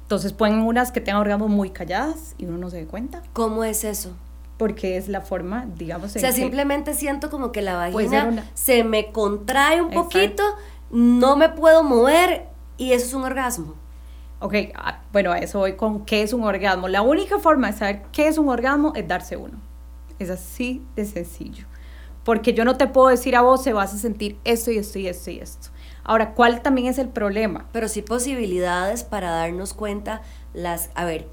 Entonces 0.02 0.32
pueden 0.32 0.60
unas 0.62 0.92
que 0.92 1.00
tengan 1.00 1.20
orgasmos 1.20 1.50
muy 1.50 1.70
calladas 1.70 2.34
y 2.38 2.46
uno 2.46 2.56
no 2.58 2.70
se 2.70 2.78
dé 2.78 2.86
cuenta 2.86 3.22
¿Cómo 3.34 3.62
es 3.64 3.84
eso? 3.84 4.12
porque 4.56 4.96
es 4.96 5.08
la 5.08 5.20
forma, 5.20 5.66
digamos, 5.76 6.16
O 6.16 6.18
sea, 6.18 6.32
simplemente 6.32 6.94
siento 6.94 7.30
como 7.30 7.52
que 7.52 7.62
la 7.62 7.76
vagina 7.76 8.24
una- 8.26 8.50
se 8.54 8.82
me 8.84 9.12
contrae 9.12 9.80
un 9.82 9.88
Exacto. 9.92 10.02
poquito, 10.08 10.42
no 10.90 11.36
me 11.36 11.48
puedo 11.50 11.84
mover 11.84 12.46
y 12.76 12.92
eso 12.92 13.06
es 13.06 13.14
un 13.14 13.22
orgasmo. 13.24 13.74
Ok, 14.40 14.54
ah, 14.74 15.00
bueno, 15.12 15.30
a 15.32 15.38
eso 15.38 15.58
voy 15.60 15.74
con 15.76 16.04
qué 16.04 16.22
es 16.22 16.32
un 16.32 16.42
orgasmo. 16.44 16.88
La 16.88 17.02
única 17.02 17.38
forma 17.38 17.70
de 17.70 17.76
saber 17.78 18.02
qué 18.12 18.26
es 18.28 18.38
un 18.38 18.48
orgasmo 18.48 18.92
es 18.96 19.06
darse 19.06 19.36
uno. 19.36 19.58
Es 20.18 20.30
así 20.30 20.82
de 20.96 21.04
sencillo. 21.04 21.66
Porque 22.28 22.52
yo 22.52 22.66
no 22.66 22.76
te 22.76 22.86
puedo 22.86 23.08
decir 23.08 23.36
a 23.36 23.40
vos 23.40 23.62
se 23.62 23.72
vas 23.72 23.94
a 23.94 23.96
sentir 23.96 24.36
esto 24.44 24.70
y 24.70 24.76
esto 24.76 24.98
y 24.98 25.08
esto 25.08 25.30
y 25.30 25.38
esto. 25.38 25.70
Ahora, 26.04 26.34
¿cuál 26.34 26.60
también 26.60 26.86
es 26.86 26.98
el 26.98 27.08
problema? 27.08 27.66
Pero 27.72 27.88
sí 27.88 28.02
posibilidades 28.02 29.02
para 29.02 29.30
darnos 29.30 29.72
cuenta 29.72 30.20
las... 30.52 30.90
A 30.94 31.06
ver, 31.06 31.26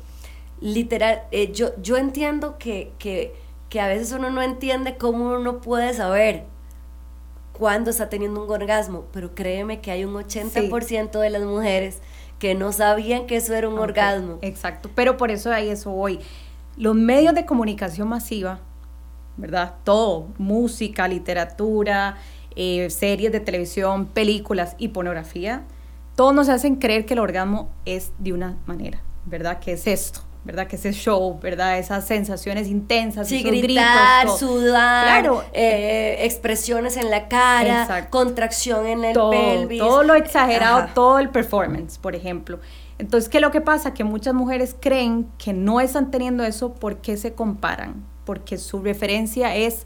literal, 0.62 1.24
eh, 1.32 1.52
yo, 1.52 1.72
yo 1.82 1.98
entiendo 1.98 2.58
que, 2.58 2.94
que, 2.98 3.36
que 3.68 3.82
a 3.82 3.88
veces 3.88 4.14
uno 4.14 4.30
no 4.30 4.42
entiende 4.42 4.96
cómo 4.96 5.36
uno 5.36 5.60
puede 5.60 5.94
saber 5.94 6.46
cuándo 7.52 7.90
está 7.90 8.08
teniendo 8.08 8.46
un 8.46 8.50
orgasmo, 8.50 9.04
pero 9.12 9.36
créeme 9.36 9.82
que 9.82 9.92
hay 9.92 10.06
un 10.06 10.14
80% 10.14 11.20
de 11.20 11.30
las 11.30 11.44
mujeres 11.44 12.00
que 12.40 12.56
no 12.56 12.72
sabían 12.72 13.28
que 13.28 13.36
eso 13.36 13.54
era 13.54 13.68
un 13.68 13.80
orgasmo. 13.80 14.40
Exacto, 14.42 14.90
pero 14.96 15.18
por 15.18 15.30
eso 15.30 15.52
ahí 15.52 15.68
eso 15.68 15.92
voy. 15.92 16.22
Los 16.78 16.96
medios 16.96 17.36
de 17.36 17.46
comunicación 17.46 18.08
masiva, 18.08 18.62
¿verdad? 19.38 19.74
Todo, 19.84 20.28
música, 20.38 21.08
literatura, 21.08 22.18
eh, 22.56 22.90
series 22.90 23.32
de 23.32 23.40
televisión, 23.40 24.06
películas 24.06 24.76
y 24.78 24.90
pornografía, 24.90 25.64
todos 26.16 26.34
nos 26.34 26.48
hacen 26.50 26.78
creer 26.78 27.06
que 27.06 27.14
el 27.14 27.20
orgasmo 27.20 27.70
es 27.86 28.12
de 28.20 28.32
una 28.34 28.58
manera, 28.66 29.02
¿verdad? 29.26 29.60
Que 29.60 29.74
es 29.74 29.86
esto, 29.88 30.22
¿verdad? 30.46 30.68
Que 30.68 30.78
ese 30.78 30.94
show, 30.94 31.38
¿verdad? 31.42 31.78
Esas 31.78 32.06
sensaciones 32.08 32.70
intensas, 32.70 33.28
Sí, 33.28 33.40
esos 33.40 33.52
gritar, 33.52 34.22
gritos, 34.22 34.40
sudar, 34.40 35.22
Claro. 35.24 35.44
eh, 35.52 36.20
expresiones 36.22 36.96
en 36.96 37.10
la 37.12 37.28
cara, 37.28 37.82
Exacto. 37.82 38.12
contracción 38.12 38.86
en 38.88 39.04
el 39.04 39.14
todo, 39.14 39.32
pelvis. 39.32 39.80
todo 39.80 40.04
lo 40.04 40.14
exagerado, 40.16 40.78
Ajá. 40.84 40.94
todo 40.94 41.20
el 41.20 41.30
performance, 41.30 41.98
por 41.98 42.16
ejemplo. 42.16 42.60
Entonces, 42.98 43.28
¿qué 43.28 43.40
es 43.40 43.42
lo 43.42 43.52
que 43.52 43.60
pasa? 43.60 43.94
Que 43.94 44.06
muchas 44.06 44.34
mujeres 44.34 44.74
creen 44.80 45.28
que 45.38 45.52
no 45.52 45.82
están 45.82 46.12
teniendo 46.12 46.46
eso 46.46 46.74
porque 46.76 47.18
se 47.18 47.34
comparan, 47.34 48.06
porque 48.26 48.58
su 48.58 48.82
referencia 48.82 49.56
es 49.56 49.86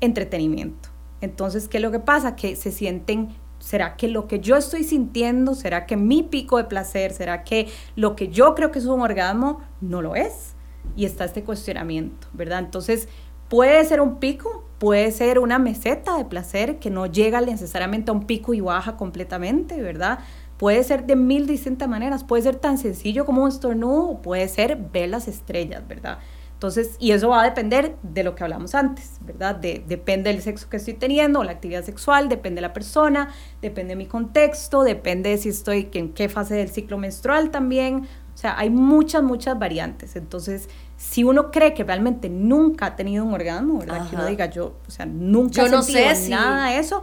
entretenimiento. 0.00 0.88
Entonces, 1.20 1.68
¿qué 1.68 1.78
es 1.78 1.82
lo 1.82 1.90
que 1.90 2.00
pasa? 2.00 2.36
Que 2.36 2.56
se 2.56 2.72
sienten 2.72 3.34
¿será 3.64 3.96
que 3.96 4.08
lo 4.08 4.28
que 4.28 4.40
yo 4.40 4.56
estoy 4.56 4.84
sintiendo, 4.84 5.54
será 5.54 5.86
que 5.86 5.96
mi 5.96 6.22
pico 6.22 6.58
de 6.58 6.64
placer, 6.64 7.12
será 7.12 7.44
que 7.44 7.68
lo 7.96 8.14
que 8.14 8.28
yo 8.28 8.54
creo 8.54 8.70
que 8.70 8.78
es 8.78 8.84
un 8.84 9.00
orgasmo 9.00 9.60
no 9.80 10.02
lo 10.02 10.14
es? 10.14 10.54
Y 10.96 11.06
está 11.06 11.24
este 11.24 11.44
cuestionamiento, 11.44 12.28
¿verdad? 12.34 12.58
Entonces, 12.58 13.08
puede 13.48 13.82
ser 13.86 14.02
un 14.02 14.16
pico, 14.16 14.64
puede 14.78 15.10
ser 15.12 15.38
una 15.38 15.58
meseta 15.58 16.18
de 16.18 16.26
placer 16.26 16.78
que 16.78 16.90
no 16.90 17.06
llega 17.06 17.40
necesariamente 17.40 18.10
a 18.10 18.14
un 18.14 18.26
pico 18.26 18.52
y 18.52 18.60
baja 18.60 18.98
completamente, 18.98 19.80
¿verdad? 19.80 20.18
Puede 20.58 20.84
ser 20.84 21.06
de 21.06 21.16
mil 21.16 21.46
distintas 21.46 21.88
maneras, 21.88 22.22
puede 22.22 22.42
ser 22.42 22.56
tan 22.56 22.76
sencillo 22.76 23.24
como 23.24 23.44
un 23.44 23.48
estornudo, 23.48 24.20
puede 24.20 24.46
ser 24.48 24.76
ver 24.76 25.08
las 25.08 25.26
estrellas, 25.26 25.88
¿verdad? 25.88 26.18
Entonces, 26.54 26.96
y 26.98 27.10
eso 27.10 27.28
va 27.28 27.42
a 27.42 27.44
depender 27.44 27.96
de 28.02 28.24
lo 28.24 28.34
que 28.34 28.44
hablamos 28.44 28.74
antes, 28.74 29.18
¿verdad? 29.20 29.56
De, 29.56 29.84
depende 29.86 30.32
del 30.32 30.40
sexo 30.40 30.70
que 30.70 30.78
estoy 30.78 30.94
teniendo, 30.94 31.44
la 31.44 31.52
actividad 31.52 31.84
sexual, 31.84 32.28
depende 32.28 32.60
de 32.60 32.62
la 32.62 32.72
persona, 32.72 33.28
depende 33.60 33.90
de 33.90 33.96
mi 33.96 34.06
contexto, 34.06 34.82
depende 34.82 35.30
de 35.30 35.38
si 35.38 35.50
estoy 35.50 35.90
en 35.92 36.14
qué 36.14 36.28
fase 36.28 36.54
del 36.54 36.70
ciclo 36.70 36.96
menstrual 36.96 37.50
también. 37.50 38.06
O 38.34 38.36
sea, 38.36 38.58
hay 38.58 38.70
muchas, 38.70 39.22
muchas 39.22 39.58
variantes. 39.58 40.16
Entonces, 40.16 40.68
si 40.96 41.22
uno 41.22 41.50
cree 41.50 41.74
que 41.74 41.84
realmente 41.84 42.30
nunca 42.30 42.86
ha 42.86 42.96
tenido 42.96 43.24
un 43.24 43.34
orgasmo, 43.34 43.80
¿verdad? 43.80 44.08
Que 44.08 44.16
uno 44.16 44.26
diga, 44.26 44.46
yo, 44.46 44.76
o 44.86 44.90
sea, 44.90 45.06
nunca 45.06 45.62
yo 45.62 45.66
he 45.66 45.70
no 45.70 45.82
sentido 45.82 46.14
sé 46.14 46.30
nada 46.30 46.70
de 46.70 46.78
eso, 46.78 47.02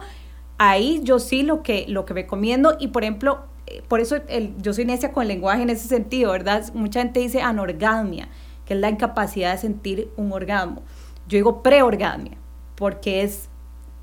ahí 0.58 1.00
yo 1.04 1.18
sí 1.18 1.42
lo 1.42 1.62
que, 1.62 1.84
lo 1.88 2.04
que 2.04 2.14
recomiendo, 2.14 2.76
y 2.80 2.88
por 2.88 3.04
ejemplo, 3.04 3.44
eh, 3.66 3.82
por 3.86 4.00
eso 4.00 4.16
el, 4.28 4.54
yo 4.60 4.74
soy 4.74 4.86
necia 4.86 5.12
con 5.12 5.22
el 5.22 5.28
lenguaje 5.28 5.62
en 5.62 5.70
ese 5.70 5.86
sentido, 5.86 6.32
¿verdad? 6.32 6.64
Mucha 6.74 7.00
gente 7.00 7.20
dice 7.20 7.42
anorgasmia 7.42 8.28
es 8.72 8.78
la 8.78 8.90
incapacidad 8.90 9.52
de 9.52 9.58
sentir 9.58 10.10
un 10.16 10.32
orgasmo. 10.32 10.82
Yo 11.28 11.36
digo 11.36 11.62
preorgasmia, 11.62 12.36
porque 12.76 13.22
es 13.22 13.48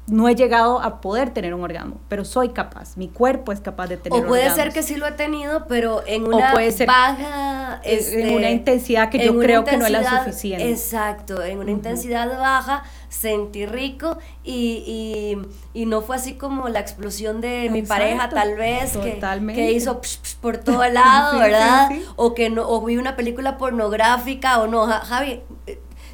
no 0.10 0.28
he 0.30 0.36
llegado 0.36 0.82
a 0.82 1.02
poder 1.02 1.30
tener 1.32 1.54
un 1.54 1.64
orgasmo, 1.64 2.00
pero 2.08 2.26
soy 2.26 2.50
capaz, 2.50 2.98
mi 2.98 3.08
cuerpo 3.10 3.52
es 3.52 3.62
capaz 3.62 3.88
de 3.88 3.98
tener 3.98 4.24
O 4.24 4.28
puede 4.28 4.44
orgasmos. 4.44 4.64
ser 4.66 4.74
que 4.74 4.84
sí 4.84 4.96
lo 4.96 5.06
he 5.08 5.12
tenido, 5.12 5.66
pero 5.68 6.02
en 6.06 6.28
una 6.28 6.52
puede 6.52 6.72
ser 6.72 6.88
baja... 6.88 7.80
en 7.84 7.98
este, 8.00 8.36
una 8.36 8.50
intensidad 8.50 9.10
que 9.10 9.18
en 9.18 9.34
yo 9.34 9.40
creo 9.40 9.64
que 9.64 9.78
no 9.78 9.86
es 9.86 9.92
la 9.92 10.24
suficiente. 10.24 10.70
Exacto, 10.70 11.44
en 11.44 11.60
una 11.60 11.72
intensidad 11.72 12.28
baja, 12.40 12.84
sentí 13.10 13.66
rico 13.66 14.18
y, 14.44 15.38
y, 15.74 15.82
y 15.82 15.86
no 15.86 16.02
fue 16.02 16.16
así 16.16 16.34
como 16.36 16.70
la 16.70 16.80
explosión 16.80 17.42
de 17.42 17.70
mi 17.70 17.82
pareja 17.82 18.30
tal 18.30 18.56
vez 18.56 18.98
que, 18.98 19.20
que 19.54 19.72
hizo 19.72 20.02
psh, 20.02 20.20
psh 20.22 20.36
por 20.38 20.58
todo 20.64 20.86
lado, 20.88 21.34
Sí, 21.34 21.40
¿verdad? 21.40 21.88
sí. 21.92 22.06
O 22.16 22.34
que 22.34 22.50
no, 22.50 22.68
o 22.68 22.84
vi 22.86 22.98
una 22.98 23.16
película 23.16 23.58
pornográfica 23.58 24.60
o 24.62 24.68
no, 24.68 24.86
Ja- 24.88 25.02
Javi... 25.02 25.42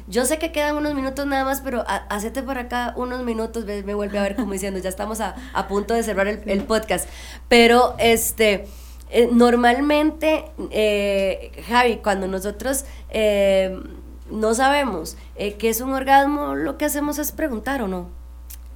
Yo 0.08 0.24
sé 0.24 0.38
que 0.38 0.52
quedan 0.52 0.76
unos 0.76 0.94
minutos 0.94 1.26
nada 1.26 1.44
más, 1.44 1.60
pero 1.60 1.80
ha- 1.86 2.06
hacete 2.10 2.42
por 2.42 2.58
acá 2.58 2.92
unos 2.96 3.22
minutos, 3.24 3.64
ve- 3.64 3.82
me 3.82 3.94
vuelve 3.94 4.18
a 4.18 4.22
ver 4.22 4.36
como 4.36 4.52
diciendo, 4.52 4.78
ya 4.80 4.88
estamos 4.88 5.20
a, 5.20 5.34
a 5.52 5.66
punto 5.68 5.94
de 5.94 6.02
cerrar 6.02 6.28
el, 6.28 6.42
el 6.46 6.62
podcast. 6.64 7.08
Pero 7.48 7.94
este, 7.98 8.66
eh, 9.10 9.28
normalmente, 9.32 10.44
eh, 10.70 11.50
Javi, 11.68 11.96
cuando 11.96 12.28
nosotros 12.28 12.84
eh, 13.10 13.80
no 14.30 14.54
sabemos 14.54 15.16
eh, 15.36 15.54
qué 15.54 15.68
es 15.70 15.80
un 15.80 15.92
orgasmo, 15.92 16.54
lo 16.54 16.78
que 16.78 16.84
hacemos 16.84 17.18
es 17.18 17.32
preguntar 17.32 17.82
o 17.82 17.88
no. 17.88 18.08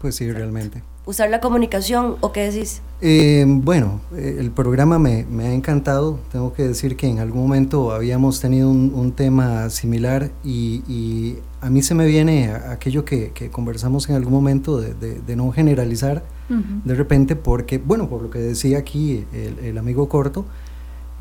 Pues 0.00 0.16
sí, 0.16 0.30
realmente. 0.32 0.82
Usar 1.06 1.28
la 1.30 1.40
comunicación 1.40 2.16
o 2.20 2.32
qué 2.32 2.50
decís. 2.50 2.82
Eh, 3.00 3.44
bueno, 3.46 4.00
eh, 4.14 4.36
el 4.38 4.50
programa 4.50 4.98
me, 4.98 5.24
me 5.30 5.46
ha 5.48 5.52
encantado. 5.54 6.18
Tengo 6.30 6.52
que 6.52 6.62
decir 6.68 6.96
que 6.96 7.06
en 7.08 7.18
algún 7.18 7.42
momento 7.42 7.92
habíamos 7.92 8.40
tenido 8.40 8.70
un, 8.70 8.92
un 8.94 9.12
tema 9.12 9.68
similar 9.70 10.30
y, 10.44 10.82
y 10.88 11.38
a 11.60 11.68
mí 11.70 11.82
se 11.82 11.94
me 11.94 12.06
viene 12.06 12.50
aquello 12.52 13.04
que, 13.04 13.32
que 13.32 13.50
conversamos 13.50 14.08
en 14.08 14.14
algún 14.16 14.32
momento 14.32 14.80
de, 14.80 14.94
de- 14.94 15.20
de 15.20 15.36
no 15.36 15.50
generalizar 15.52 16.22
Ujú. 16.48 16.62
de 16.84 16.94
repente 16.94 17.36
porque, 17.36 17.78
bueno, 17.78 18.08
por 18.08 18.22
lo 18.22 18.30
que 18.30 18.38
decía 18.38 18.78
aquí 18.78 19.24
el, 19.32 19.58
el 19.64 19.78
amigo 19.78 20.08
corto, 20.08 20.44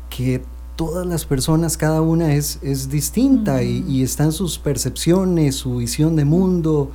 que 0.08 0.42
todas 0.76 1.06
las 1.06 1.24
personas, 1.24 1.76
cada 1.76 2.00
una 2.00 2.34
es, 2.34 2.58
es 2.62 2.88
distinta 2.90 3.62
y, 3.62 3.84
y 3.88 4.02
están 4.02 4.32
sus 4.32 4.58
percepciones, 4.58 5.56
su 5.56 5.76
visión 5.76 6.16
de 6.16 6.24
mundo, 6.24 6.90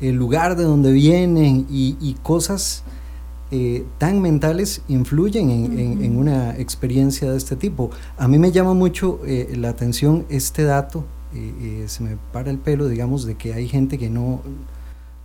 el 0.00 0.14
lugar 0.16 0.56
de 0.56 0.64
donde 0.64 0.92
vienen 0.92 1.66
y, 1.70 1.96
y 2.00 2.14
cosas 2.22 2.84
eh, 3.50 3.84
tan 3.98 4.20
mentales 4.20 4.82
influyen 4.88 5.50
en, 5.50 5.78
en- 5.78 6.04
en 6.04 6.18
una 6.18 6.56
experiencia 6.58 7.30
de 7.30 7.36
este 7.38 7.56
tipo. 7.56 7.90
A 8.18 8.28
mí 8.28 8.38
me 8.38 8.52
llama 8.52 8.74
mucho 8.74 9.20
eh, 9.26 9.54
la 9.56 9.70
atención 9.70 10.26
este 10.28 10.64
dato, 10.64 11.04
eh, 11.34 11.54
eh, 11.60 11.84
se 11.88 12.02
me 12.02 12.16
para 12.32 12.50
el 12.50 12.58
pelo, 12.58 12.88
digamos, 12.88 13.24
de 13.24 13.34
que 13.36 13.54
hay 13.54 13.66
gente 13.68 13.98
que 13.98 14.10
no... 14.10 14.42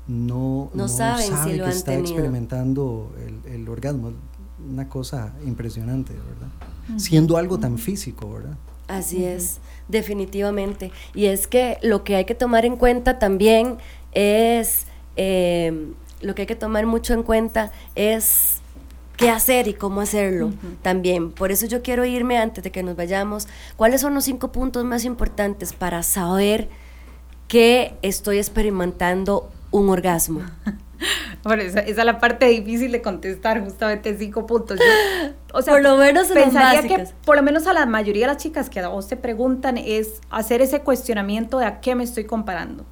No, 0.08 0.70
No 0.74 0.88
saben 0.90 1.26
si 1.28 1.52
lo 1.58 1.64
que 1.64 1.64
han 1.64 1.70
está 1.78 1.92
tenido. 1.92 2.08
experimentando 2.14 3.12
el, 3.46 3.54
el 3.54 3.70
orgasmo. 3.70 4.12
Una 4.70 4.88
cosa 4.90 5.34
impresionante, 5.46 6.12
¿verdad? 6.14 7.00
Siendo 7.00 7.38
algo 7.38 7.58
tan 7.58 7.78
físico, 7.78 8.30
¿verdad? 8.34 8.58
Así 8.90 9.24
es, 9.24 9.60
definitivamente. 9.88 10.92
Y 11.14 11.26
es 11.26 11.48
que 11.48 11.78
lo 11.82 12.04
que 12.04 12.18
hay 12.18 12.26
que 12.26 12.36
tomar 12.36 12.66
en 12.66 12.76
cuenta 12.76 13.18
también 13.18 13.78
es, 14.14 14.86
eh, 15.16 15.92
lo 16.22 16.36
que 16.36 16.44
hay 16.44 16.46
que 16.48 16.56
tomar 16.56 16.86
mucho 16.86 17.14
en 17.14 17.24
cuenta 17.24 17.72
es 17.96 18.62
qué 19.18 19.30
hacer 19.30 19.68
y 19.68 19.74
cómo 19.74 20.02
hacerlo 20.02 20.52
también. 20.82 21.32
Por 21.32 21.52
eso 21.52 21.66
yo 21.66 21.82
quiero 21.82 22.06
irme 22.06 22.38
antes 22.38 22.64
de 22.64 22.72
que 22.72 22.84
nos 22.84 22.96
vayamos. 22.96 23.48
¿Cuáles 23.76 24.02
son 24.02 24.14
los 24.14 24.24
cinco 24.24 24.52
puntos 24.52 24.84
más 24.84 25.06
importantes 25.06 25.74
para 25.74 26.04
saber 26.04 26.70
que 27.48 27.96
estoy 28.02 28.38
experimentando 28.38 29.50
un 29.72 29.90
orgasmo? 29.90 30.42
Bueno, 31.44 31.64
esa, 31.64 31.82
esa 31.82 32.02
es 32.02 32.06
la 32.06 32.20
parte 32.20 32.46
difícil 32.46 32.92
de 32.92 33.02
contestar, 33.02 33.62
justamente 33.62 34.18
cinco 34.18 34.46
puntos. 34.46 34.80
Yo, 34.80 35.34
o 35.54 35.62
sea, 35.62 35.74
Por 35.74 35.84
lo 35.84 35.98
menos 35.98 36.28
pensaría 36.28 36.82
que 36.82 37.08
por 37.26 37.36
lo 37.36 37.44
menos 37.44 37.68
a 37.68 37.74
la 37.74 37.86
mayoría 37.86 38.28
de 38.28 38.34
las 38.34 38.42
chicas 38.42 38.70
que 38.70 38.80
a 38.80 38.88
vos 38.88 39.08
te 39.08 39.18
preguntan 39.18 39.78
es 39.78 40.22
hacer 40.30 40.62
ese 40.62 40.82
cuestionamiento 40.82 41.60
de 41.60 41.66
a 41.66 41.82
qué 41.82 41.96
me 41.96 42.04
estoy 42.04 42.24
comparando, 42.24 42.86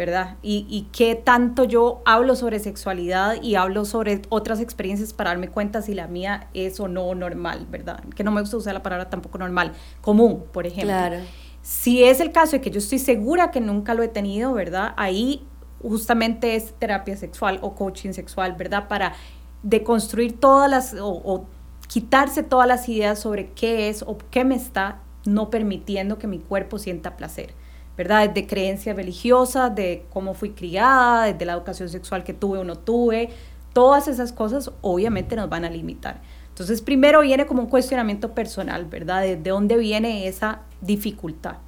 ¿verdad? 0.00 0.38
Y, 0.40 0.64
y 0.70 0.88
qué 0.92 1.14
tanto 1.14 1.64
yo 1.64 2.00
hablo 2.06 2.34
sobre 2.34 2.58
sexualidad 2.58 3.42
y 3.42 3.56
hablo 3.56 3.84
sobre 3.84 4.22
otras 4.30 4.58
experiencias 4.58 5.12
para 5.12 5.28
darme 5.28 5.48
cuenta 5.48 5.82
si 5.82 5.92
la 5.92 6.06
mía 6.06 6.48
es 6.54 6.80
o 6.80 6.88
no 6.88 7.14
normal, 7.14 7.66
¿verdad? 7.70 8.02
Que 8.16 8.24
no 8.24 8.30
me 8.30 8.40
gusta 8.40 8.56
usar 8.56 8.72
la 8.72 8.82
palabra 8.82 9.10
tampoco 9.10 9.36
normal, 9.36 9.74
común, 10.00 10.44
por 10.52 10.66
ejemplo. 10.66 10.88
Claro. 10.88 11.18
Si 11.60 12.02
es 12.02 12.20
el 12.20 12.32
caso 12.32 12.52
de 12.52 12.62
que 12.62 12.70
yo 12.70 12.78
estoy 12.78 12.98
segura 12.98 13.50
que 13.50 13.60
nunca 13.60 13.92
lo 13.92 14.02
he 14.02 14.08
tenido, 14.08 14.54
¿verdad? 14.54 14.94
Ahí 14.96 15.46
justamente 15.82 16.56
es 16.56 16.72
terapia 16.78 17.18
sexual 17.18 17.58
o 17.60 17.74
coaching 17.74 18.12
sexual, 18.12 18.54
¿verdad? 18.54 18.88
Para 18.88 19.12
deconstruir 19.62 20.40
todas 20.40 20.70
las 20.70 20.94
o, 20.94 21.10
o 21.10 21.44
quitarse 21.88 22.42
todas 22.42 22.66
las 22.66 22.88
ideas 22.88 23.18
sobre 23.18 23.50
qué 23.50 23.90
es 23.90 24.02
o 24.02 24.16
qué 24.30 24.46
me 24.46 24.54
está 24.54 25.02
no 25.26 25.50
permitiendo 25.50 26.16
que 26.16 26.26
mi 26.26 26.38
cuerpo 26.38 26.78
sienta 26.78 27.18
placer, 27.18 27.52
¿verdad? 28.00 28.30
Desde 28.30 28.46
creencias 28.46 28.96
religiosas, 28.96 29.74
de 29.74 30.06
cómo 30.08 30.32
fui 30.32 30.52
criada, 30.52 31.26
desde 31.26 31.44
la 31.44 31.52
educación 31.52 31.90
sexual 31.90 32.24
que 32.24 32.32
tuve 32.32 32.56
o 32.56 32.64
no 32.64 32.76
tuve, 32.76 33.28
todas 33.74 34.08
esas 34.08 34.32
cosas 34.32 34.70
obviamente 34.80 35.36
nos 35.36 35.50
van 35.50 35.66
a 35.66 35.70
limitar. 35.70 36.22
Entonces, 36.48 36.80
primero 36.80 37.20
viene 37.20 37.44
como 37.44 37.60
un 37.60 37.68
cuestionamiento 37.68 38.34
personal, 38.34 38.86
¿verdad? 38.86 39.20
¿De, 39.20 39.36
de 39.36 39.50
dónde 39.50 39.76
viene 39.76 40.26
esa 40.26 40.62
dificultad? 40.80 41.58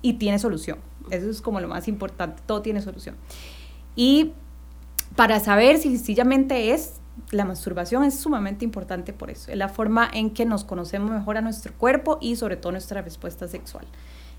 Y 0.00 0.12
tiene 0.12 0.38
solución. 0.38 0.78
Eso 1.10 1.28
es 1.28 1.42
como 1.42 1.58
lo 1.58 1.66
más 1.66 1.88
importante, 1.88 2.40
todo 2.46 2.62
tiene 2.62 2.80
solución. 2.80 3.16
Y 3.96 4.30
para 5.16 5.40
saber 5.40 5.78
si 5.78 5.96
sencillamente 5.96 6.70
es, 6.70 7.00
la 7.32 7.44
masturbación 7.44 8.04
es 8.04 8.14
sumamente 8.14 8.64
importante 8.64 9.12
por 9.12 9.28
eso. 9.28 9.50
Es 9.50 9.58
la 9.58 9.68
forma 9.68 10.08
en 10.12 10.30
que 10.30 10.44
nos 10.44 10.62
conocemos 10.62 11.10
mejor 11.10 11.36
a 11.36 11.40
nuestro 11.40 11.72
cuerpo 11.72 12.18
y 12.20 12.36
sobre 12.36 12.56
todo 12.56 12.70
nuestra 12.70 13.02
respuesta 13.02 13.48
sexual. 13.48 13.86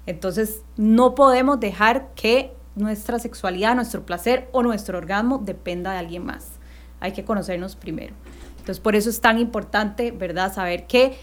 Entonces, 0.06 0.62
no 0.78 1.16
podemos 1.16 1.60
dejar 1.60 2.14
que 2.16 2.54
nuestra 2.76 3.20
sexualidad, 3.20 3.76
nuestro 3.76 4.06
placer 4.06 4.50
o 4.52 4.62
nuestro 4.62 4.98
orgasmo 4.98 5.40
dependa 5.40 5.94
de 5.94 6.00
alguien 6.00 6.26
más. 6.26 6.52
Hay 7.00 7.14
que 7.14 7.24
conocernos 7.24 7.76
primero. 7.76 8.14
Entonces, 8.52 8.80
por 8.80 8.96
eso 8.96 9.10
es 9.10 9.22
tan 9.22 9.40
importante, 9.40 10.12
¿verdad? 10.12 10.54
Saber 10.54 10.88
que 10.88 11.18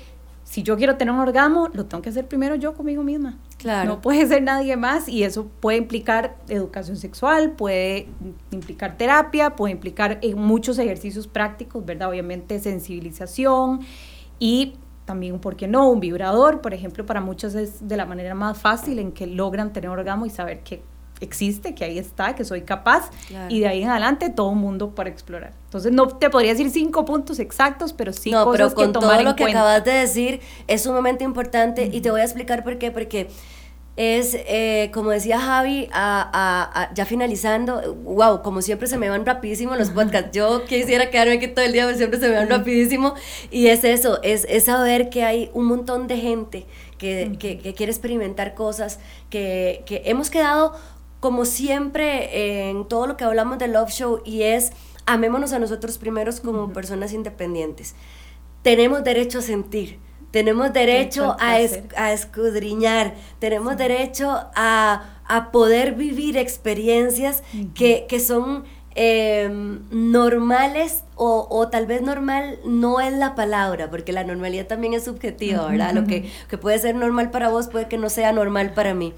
si 0.45 0.62
yo 0.62 0.77
quiero 0.77 0.97
tener 0.97 1.14
un 1.14 1.21
orgasmo, 1.21 1.68
lo 1.73 1.87
tengo 1.87 2.03
que 2.03 2.11
hacer 2.11 2.27
primero 2.27 2.55
yo 2.57 2.75
conmigo 2.75 3.03
misma. 3.03 3.38
Claro. 3.59 3.88
No 3.88 4.01
puede 4.01 4.27
ser 4.27 4.42
nadie 4.42 4.77
más 4.77 5.09
y 5.09 5.23
eso 5.23 5.47
puede 5.61 5.79
implicar 5.79 6.37
educación 6.49 6.97
sexual, 6.97 7.53
puede 7.53 8.09
implicar 8.51 8.97
terapia, 8.97 9.57
puede 9.57 9.73
implicar 9.73 10.18
eh, 10.23 10.35
muchos 10.35 10.79
ejercicios 10.79 11.29
prácticos, 11.29 11.85
¿verdad? 11.85 12.11
Obviamente 12.11 12.59
sensibilización 12.59 13.81
y 14.38 14.75
también, 15.05 15.38
¿por 15.41 15.57
qué 15.57 15.67
no? 15.69 15.88
Un 15.91 16.01
vibrador, 16.01 16.61
por 16.61 16.75
ejemplo, 16.75 17.05
para 17.07 17.21
muchos 17.21 17.55
es 17.55 17.88
de 17.88 17.97
la 17.97 18.07
manera 18.07 18.35
más 18.35 18.59
fácil 18.59 18.99
en 18.99 19.12
que 19.12 19.27
logran 19.27 19.73
tener 19.73 19.91
orgasmo 19.91 20.27
y 20.27 20.31
saber 20.31 20.61
que 20.61 20.83
existe, 21.21 21.75
que 21.75 21.85
ahí 21.85 21.99
está, 21.99 22.35
que 22.35 22.45
soy 22.45 22.62
capaz 22.62 23.11
Claro. 23.29 23.47
y 23.55 23.61
de 23.61 23.69
ahí 23.69 23.83
en 23.83 23.91
adelante 23.91 24.29
todo 24.29 24.48
un 24.48 24.59
mundo 24.59 24.94
para 24.94 25.09
explorar. 25.09 25.53
Entonces 25.67 25.92
no 25.92 26.09
te 26.09 26.31
podría 26.31 26.50
decir 26.50 26.69
cinco 26.71 27.05
puntos 27.05 27.38
exactos, 27.38 27.92
pero 27.92 28.13
sí 28.13 28.33
no, 28.33 28.44
cosas 28.44 28.57
pero 28.57 28.75
con 28.75 28.87
que 28.87 28.92
tomar 28.92 29.11
todo 29.11 29.21
en 29.21 29.25
lo 29.27 29.37
que 29.37 29.44
acabas 29.44 29.85
de 29.85 29.92
decir 29.92 30.40
es 30.67 30.83
sumamente 30.83 31.23
importante 31.25 31.88
y 31.92 32.00
te 32.00 32.11
voy 32.11 32.21
a 32.21 32.25
explicar 32.25 32.65
por 32.65 32.77
qué, 32.79 32.90
porque 32.90 33.29
es, 33.97 34.35
eh, 34.47 34.90
como 34.95 35.11
decía 35.11 35.38
Javi, 35.38 35.88
a- 35.93 36.23
a- 36.33 36.83
a- 36.83 36.95
ya 36.95 37.05
finalizando, 37.05 37.95
wow, 38.05 38.43
como 38.43 38.63
siempre 38.63 38.88
se 38.88 38.97
me 38.97 39.09
van 39.11 39.27
rapidísimo 39.27 39.77
los 39.77 39.90
podcasts. 39.90 40.31
Yo 40.33 40.65
quisiera 40.65 41.11
quedarme 41.11 41.35
aquí 41.35 41.49
todo 41.49 41.65
el 41.65 41.73
día, 41.73 41.85
pero 41.85 41.97
siempre 41.99 42.19
se 42.19 42.29
me 42.29 42.37
van 42.37 42.49
rapidísimo. 42.49 43.15
Y 43.51 43.67
es 43.67 43.85
eso, 43.85 44.23
es, 44.23 44.47
es 44.49 44.65
saber 44.65 45.11
que 45.11 45.25
hay 45.25 45.51
un 45.53 45.67
montón 45.67 46.07
de 46.07 46.17
gente 46.17 46.67
que, 46.99 47.37
que- 47.38 47.59
que 47.59 47.75
quiere 47.75 47.93
experimentar 47.93 48.55
cosas, 48.55 48.99
que, 49.29 49.83
que 49.87 50.03
hemos 50.07 50.31
quedado 50.31 50.75
como 51.21 51.45
siempre 51.45 52.69
en 52.71 52.88
todo 52.88 53.07
lo 53.07 53.17
que 53.17 53.25
hablamos 53.25 53.59
del 53.59 53.73
Love 53.75 53.90
Show 53.90 54.23
y 54.25 54.43
es 54.43 54.73
amémonos 55.07 55.53
a 55.53 55.59
nosotros 55.59 55.99
primeros 55.99 56.40
como 56.40 56.73
personas 56.73 57.13
independientes. 57.13 57.95
Tenemos 58.63 59.05
derecho 59.05 59.40
a 59.40 59.43
sentir. 59.43 59.99
Tenemos 60.33 60.72
derecho 60.72 61.37
a 61.38 61.60
es- 61.60 61.80
escudriñar, 62.12 63.14
tenemos 63.38 63.76
derecho 63.76 64.28
a, 64.56 65.04
a 65.26 65.52
poder 65.52 65.94
vivir 65.94 66.37
experiencias 66.37 67.42
que, 67.74 68.06
que 68.08 68.18
son 68.18 68.64
eh, 68.94 69.48
normales 69.90 71.04
o, 71.16 71.46
o 71.50 71.68
tal 71.68 71.87
vez 71.87 72.02
normal 72.02 72.58
no 72.64 73.00
es 73.00 73.12
la 73.12 73.35
palabra, 73.35 73.88
porque 73.90 74.12
la 74.12 74.24
normalidad 74.24 74.66
también 74.66 74.94
es 74.94 75.04
subjetiva, 75.04 75.66
¿verdad? 75.68 75.92
Lo 75.94 76.06
que, 76.06 76.30
que 76.48 76.58
puede 76.58 76.78
ser 76.78 76.94
normal 76.94 77.30
para 77.30 77.48
vos 77.48 77.68
puede 77.68 77.88
que 77.88 77.96
no 77.98 78.10
sea 78.10 78.33
normal 78.33 78.72
para 78.74 78.92
mí. 78.94 79.14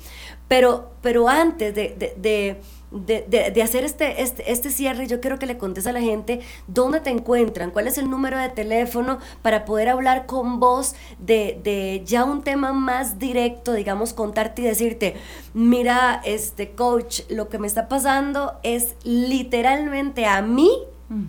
Pero, 0.49 0.91
pero 1.01 1.29
antes 1.29 1.75
de, 1.75 1.95
de- 1.99 2.15
de- 2.19 2.61
de, 2.95 3.25
de- 3.29 3.51
de 3.51 3.63
hacer 3.63 3.85
este, 3.85 4.23
este, 4.23 4.51
este 4.53 4.71
cierre, 4.71 5.07
yo 5.07 5.21
quiero 5.21 5.39
que 5.39 5.47
le 5.47 5.59
contes 5.59 5.87
a 5.87 5.93
la 5.93 6.01
gente 6.01 6.41
dónde 6.69 7.01
te 7.01 7.11
encuentran, 7.11 7.71
cuál 7.71 7.87
es 7.89 7.99
el 7.99 8.09
número 8.09 8.39
de 8.39 8.49
teléfono 8.49 9.19
para 9.43 9.65
poder 9.65 9.89
hablar 9.89 10.27
con 10.27 10.61
vos 10.61 10.95
de, 11.19 11.61
de 11.63 12.03
ya 12.07 12.25
un 12.25 12.43
tema 12.43 12.73
más 12.73 13.19
directo, 13.19 13.73
digamos, 13.73 14.13
contarte 14.15 14.63
y 14.63 14.65
decirte, 14.67 15.15
mira, 15.55 16.23
este 16.25 16.71
coach, 16.73 17.21
lo 17.29 17.49
que 17.49 17.59
me 17.59 17.67
está 17.67 17.89
pasando 17.89 18.55
es 18.63 18.95
literalmente 19.05 20.27
a 20.27 20.43
mí. 20.43 20.71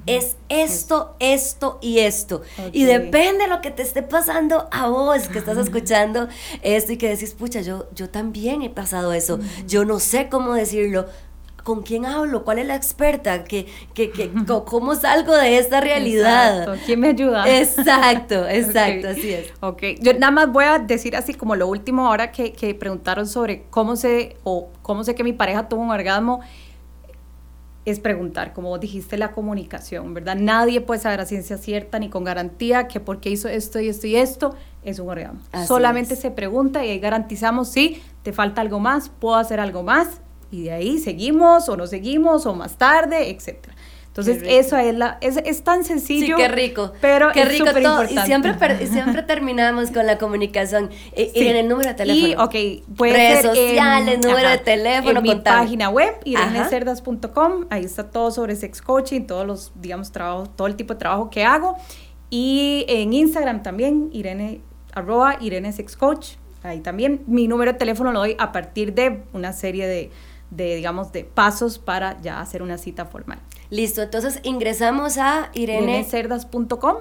Es 0.08 0.38
esto, 0.50 1.16
esto 1.20 1.78
y 1.82 2.00
esto. 2.00 2.42
Y 2.72 2.86
depende 2.86 3.44
de 3.44 3.48
lo 3.50 3.62
que 3.62 3.70
te 3.72 3.84
esté 3.84 4.02
pasando 4.02 4.68
a 4.72 4.88
vos 4.88 5.28
que 5.28 5.38
estás 5.38 5.58
escuchando 5.58 6.28
esto 6.64 6.94
y 6.94 6.98
que 6.98 7.10
decís, 7.10 7.34
pucha, 7.34 7.62
yo, 7.62 7.86
yo 7.94 8.10
también 8.10 8.62
he 8.64 8.70
pasado 8.70 9.12
eso. 9.14 9.38
Yo 9.68 9.84
no 9.86 10.00
sé 10.00 10.28
cómo 10.30 10.54
decirlo. 10.54 11.06
¿Con 11.66 11.82
quién 11.82 12.06
hablo? 12.06 12.44
¿Cuál 12.46 12.60
es 12.60 12.68
la 12.68 12.76
experta? 12.76 13.44
¿Qué, 13.44 13.66
qué, 13.96 14.12
qué- 14.12 14.32
¿Cómo 14.66 14.94
salgo 14.94 15.36
de 15.36 15.58
esta 15.58 15.82
realidad? 15.82 16.60
Exacto. 16.60 16.82
¿Quién 16.86 17.00
me 17.00 17.08
ayuda? 17.10 17.44
Exacto, 17.60 18.48
exacto, 18.50 19.08
Ok. 19.10 19.18
así 19.18 19.34
es. 19.34 19.48
Ok, 19.62 19.84
yo 20.00 20.14
nada 20.14 20.30
más 20.32 20.52
voy 20.52 20.66
a 20.66 20.78
decir 20.78 21.16
así 21.16 21.34
como 21.34 21.56
lo 21.56 21.68
último 21.68 22.08
ahora 22.08 22.32
que, 22.32 22.54
que 22.54 22.76
preguntaron 22.76 23.26
sobre 23.28 23.64
cómo 23.72 23.96
sé 23.96 24.38
o 24.44 24.70
cómo 24.84 25.04
sé 25.04 25.16
que 25.16 25.24
mi 25.24 25.34
pareja 25.34 25.68
tuvo 25.68 25.82
un 25.82 25.90
orgasmo, 25.90 26.42
es 27.86 28.00
preguntar, 28.00 28.54
como 28.54 28.70
vos 28.70 28.80
dijiste, 28.80 29.16
la 29.18 29.32
comunicación, 29.32 30.14
¿verdad? 30.16 30.36
Nadie 30.36 30.82
puede 30.82 31.00
saber 31.00 31.20
a 31.22 31.26
ciencia 31.26 31.58
cierta 31.58 32.00
ni 32.00 32.10
con 32.10 32.24
garantía 32.24 32.88
que 32.88 33.00
porque 33.00 33.30
hizo 33.30 33.48
esto 33.48 33.80
y 33.80 33.90
esto 33.90 34.08
y 34.08 34.16
esto 34.16 34.56
es 34.84 34.98
un 35.00 35.10
orgasmo. 35.10 35.40
Así 35.52 35.68
Solamente 35.68 36.16
es. 36.16 36.20
se 36.20 36.32
pregunta 36.32 36.84
y 36.84 36.90
ahí 36.90 37.00
garantizamos 37.00 37.70
si 37.70 38.02
te 38.24 38.34
falta 38.34 38.62
algo 38.62 38.80
más, 38.80 39.10
puedo 39.10 39.36
hacer 39.36 39.60
algo 39.60 39.84
más 39.84 40.22
y 40.52 40.64
de 40.64 40.72
ahí 40.72 40.98
seguimos 41.00 41.68
o 41.70 41.78
no 41.78 41.88
seguimos 41.88 42.46
o 42.46 42.54
más 42.56 42.78
tarde, 42.78 43.30
etcétera. 43.30 43.76
Entonces, 44.08 44.44
eso 44.48 44.78
es, 44.78 44.96
la, 44.96 45.18
es, 45.20 45.36
es 45.44 45.62
tan 45.66 45.84
Sí, 45.84 45.90
sencillo. 45.90 46.38
qué 46.38 46.48
rico. 46.48 46.94
Pero 47.02 47.34
qué 47.34 47.42
es 47.42 47.50
rico 47.50 47.66
todo. 47.84 48.06
Y 48.06 48.18
siempre, 48.20 48.54
per- 48.54 48.88
siempre 48.88 49.24
terminamos 49.24 49.92
con 49.92 50.06
la 50.06 50.18
comunicación. 50.18 50.90
Y 51.18 51.26
Sí. 51.38 51.48
en 51.50 51.58
el 51.58 51.68
número 51.68 51.90
de 51.90 51.96
teléfono. 51.96 52.28
Y, 52.30 52.34
ok, 52.82 52.86
puede 52.96 53.12
Redes 53.12 53.42
ser 53.42 53.50
sociales, 53.56 54.14
en- 54.16 54.22
número 54.22 54.48
ajá, 54.48 54.52
de 54.52 54.58
teléfono, 54.60 55.18
En 55.20 55.24
mi 55.24 55.36
página 55.36 55.90
web, 55.90 56.14
irenecerdas.com, 56.24 57.66
ahí 57.70 57.84
está 57.84 58.10
todo 58.10 58.32
sobre 58.32 58.56
sex 58.56 58.82
coaching, 58.82 59.22
todos 59.28 59.46
los, 59.46 59.72
digamos, 59.76 60.12
trabajos, 60.12 60.50
todo 60.56 60.68
el 60.68 60.76
tipo 60.76 60.94
de 60.94 61.00
trabajo 61.00 61.30
que 61.30 61.44
hago. 61.44 61.76
Y 62.30 62.86
en 62.88 63.14
Instagram 63.14 63.64
también, 63.64 64.10
irene, 64.12 64.62
arroba 64.94 65.38
irene 65.42 65.72
sex 65.74 65.96
coach, 65.96 66.32
ahí 66.64 66.80
también. 66.80 67.22
Mi 67.28 67.48
número 67.48 67.74
de 67.74 67.78
teléfono 67.78 68.12
lo 68.12 68.20
doy 68.20 68.36
a 68.40 68.52
partir 68.52 68.94
de 68.94 69.24
una 69.34 69.54
serie 69.54 69.88
de, 69.88 70.12
de, 70.52 70.76
digamos, 70.76 71.12
de 71.12 71.24
pasos 71.24 71.80
para 71.80 72.20
ya 72.22 72.40
hacer 72.40 72.62
una 72.62 72.78
cita 72.78 73.06
formal. 73.06 73.40
Listo, 73.70 74.02
entonces 74.02 74.40
ingresamos 74.44 75.18
a 75.18 75.50
Irene 75.54 75.84
irenecerdas.com. 75.84 76.98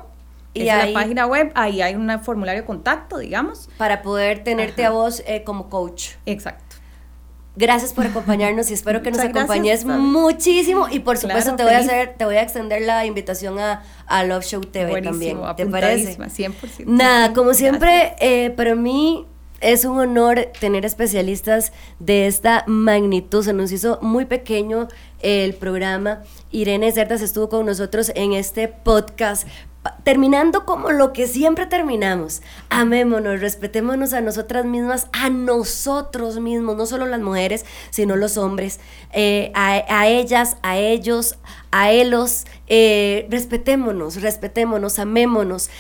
Y 0.55 0.69
ahí- 0.69 0.93
la 0.93 1.01
página 1.01 1.27
web, 1.27 1.51
ahí 1.55 1.83
hay 1.83 1.95
un 1.97 2.09
formulario 2.21 2.63
de 2.63 2.67
contacto, 2.67 3.19
digamos. 3.19 3.69
para 3.77 4.03
poder 4.03 4.45
tenerte 4.45 4.85
Ajá. 4.85 4.93
a 4.93 4.95
vos 4.97 5.23
eh, 5.27 5.43
como 5.45 5.69
coach. 5.69 6.11
Exacto. 6.27 6.63
Gracias 7.57 7.93
por 7.93 8.05
acompañarnos 8.07 8.69
y 8.71 8.75
espero 8.75 9.01
que 9.03 9.11
nos 9.13 9.19
Muchas 9.19 9.31
acompañes 9.37 9.85
muchísimo 9.85 10.89
y 10.91 10.99
por 10.99 11.17
supuesto 11.19 11.55
Claro, 11.55 11.57
te 11.57 11.63
voy 11.65 11.73
a 11.75 11.79
hacer 11.79 12.15
te 12.19 12.25
voy 12.25 12.35
a 12.37 12.43
extender 12.43 12.83
la 12.83 13.07
invitación 13.07 13.61
a, 13.61 13.85
a 14.07 14.25
Love 14.25 14.45
Show 14.45 14.61
TV 14.63 14.91
Buenísimo, 14.91 15.43
también. 15.45 15.57
¿Te 15.57 15.67
parece? 15.67 16.13
apuntadísima, 16.15 16.51
100%. 16.57 16.85
Nada, 16.87 17.33
como 17.33 17.55
siempre, 17.55 18.17
eh, 18.19 18.51
para 18.51 18.75
mí 18.75 19.27
es 19.65 19.87
un 19.87 19.99
honor 19.99 20.49
tener 20.61 20.85
especialistas 20.85 21.73
de 21.99 22.27
esta 22.27 22.65
magnitud. 22.67 23.43
Se 23.43 23.55
nos 23.55 23.73
hizo 23.73 23.99
muy 24.03 24.27
pequeño 24.27 24.89
el 25.21 25.55
programa. 25.55 26.23
Irene 26.51 26.93
Cerdas 26.93 27.23
estuvo 27.23 27.49
con 27.49 27.65
nosotros 27.65 28.13
en 28.15 28.35
este 28.35 28.69
podcast. 28.69 29.49
Terminando 30.03 30.65
como 30.65 30.93
lo 30.93 31.13
que 31.13 31.27
siempre 31.27 31.67
terminamos, 31.67 32.41
amémonos, 32.71 33.41
respetémonos 33.41 34.15
a 34.15 34.23
nosotras 34.23 34.65
mismas, 34.65 35.09
a 35.13 35.29
nosotros 35.29 36.41
mismos, 36.41 36.77
no 36.77 36.87
solo 36.87 37.05
las 37.07 37.21
mujeres, 37.21 37.67
sino 37.91 38.17
los 38.17 38.39
hombres, 38.39 38.81
eh, 39.13 39.53
a 39.55 40.09
ellas, 40.09 40.57
a 40.63 40.79
ellos, 40.79 41.37
a 41.77 41.93
eh, 42.69 43.27
respetémonos, 43.31 44.23
respetémonos, 44.23 45.01
amémonos, 45.01 45.71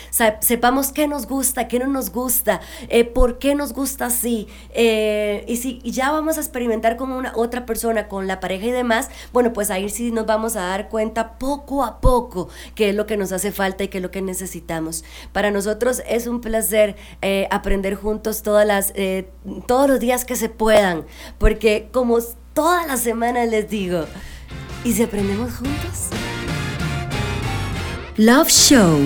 sepamos 0.40 0.90
qué 0.90 1.07
nos 1.07 1.28
gusta, 1.28 1.68
qué 1.68 1.78
no 1.78 1.86
nos 1.86 2.11
gusta, 2.11 2.61
eh, 2.88 3.05
por 3.05 3.38
qué 3.38 3.55
nos 3.55 3.72
gusta 3.72 4.07
así, 4.07 4.49
eh, 4.70 5.45
y 5.47 5.59
si 5.59 5.78
ya 5.84 6.11
vamos 6.11 6.36
a 6.36 6.40
experimentar 6.40 6.97
con 6.97 7.12
una 7.12 7.32
otra 7.36 7.64
persona, 7.64 8.09
con 8.09 8.26
la 8.26 8.40
pareja 8.40 8.66
y 8.66 8.70
demás, 8.72 9.09
bueno, 9.32 9.53
pues 9.53 9.70
ahí 9.70 9.88
sí 9.88 10.11
nos 10.11 10.26
vamos 10.26 10.57
a 10.57 10.62
dar 10.62 10.88
cuenta 10.88 11.38
poco 11.38 11.84
a 11.84 12.01
poco 12.01 12.49
qué 12.74 12.88
es 12.88 12.97
lo 12.97 13.07
que 13.07 13.16
nos 13.16 13.30
hace 13.30 13.53
falta 13.53 13.84
y 13.84 13.88
qué 13.88 13.99
es 13.99 14.03
lo 14.03 14.11
que 14.11 14.20
necesitamos. 14.20 15.05
Para 15.30 15.53
nosotros 15.53 16.03
es 16.09 16.26
un 16.26 16.40
placer 16.40 16.97
aprender 17.51 17.95
juntos 17.95 18.42
todas 18.42 18.66
las, 18.66 18.92
todos 19.68 19.88
los 19.88 20.01
días 20.01 20.24
que 20.24 20.34
se 20.34 20.49
puedan, 20.49 21.07
porque 21.38 21.88
como 21.92 22.18
todas 22.53 22.84
las 22.88 23.01
semanas 23.01 23.49
les 23.49 23.70
digo, 23.70 24.07
¿y 24.84 24.92
si 24.92 25.02
aprendemos 25.02 25.55
juntos? 25.55 26.09
Love 28.16 28.48
Show, 28.48 29.00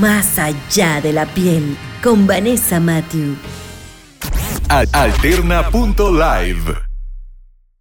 más 0.00 0.38
allá 0.38 1.00
de 1.00 1.12
la 1.12 1.26
piel, 1.26 1.76
con 2.02 2.26
Vanessa 2.26 2.80
Matthew. 2.80 3.36
Alterna.live 4.68 6.93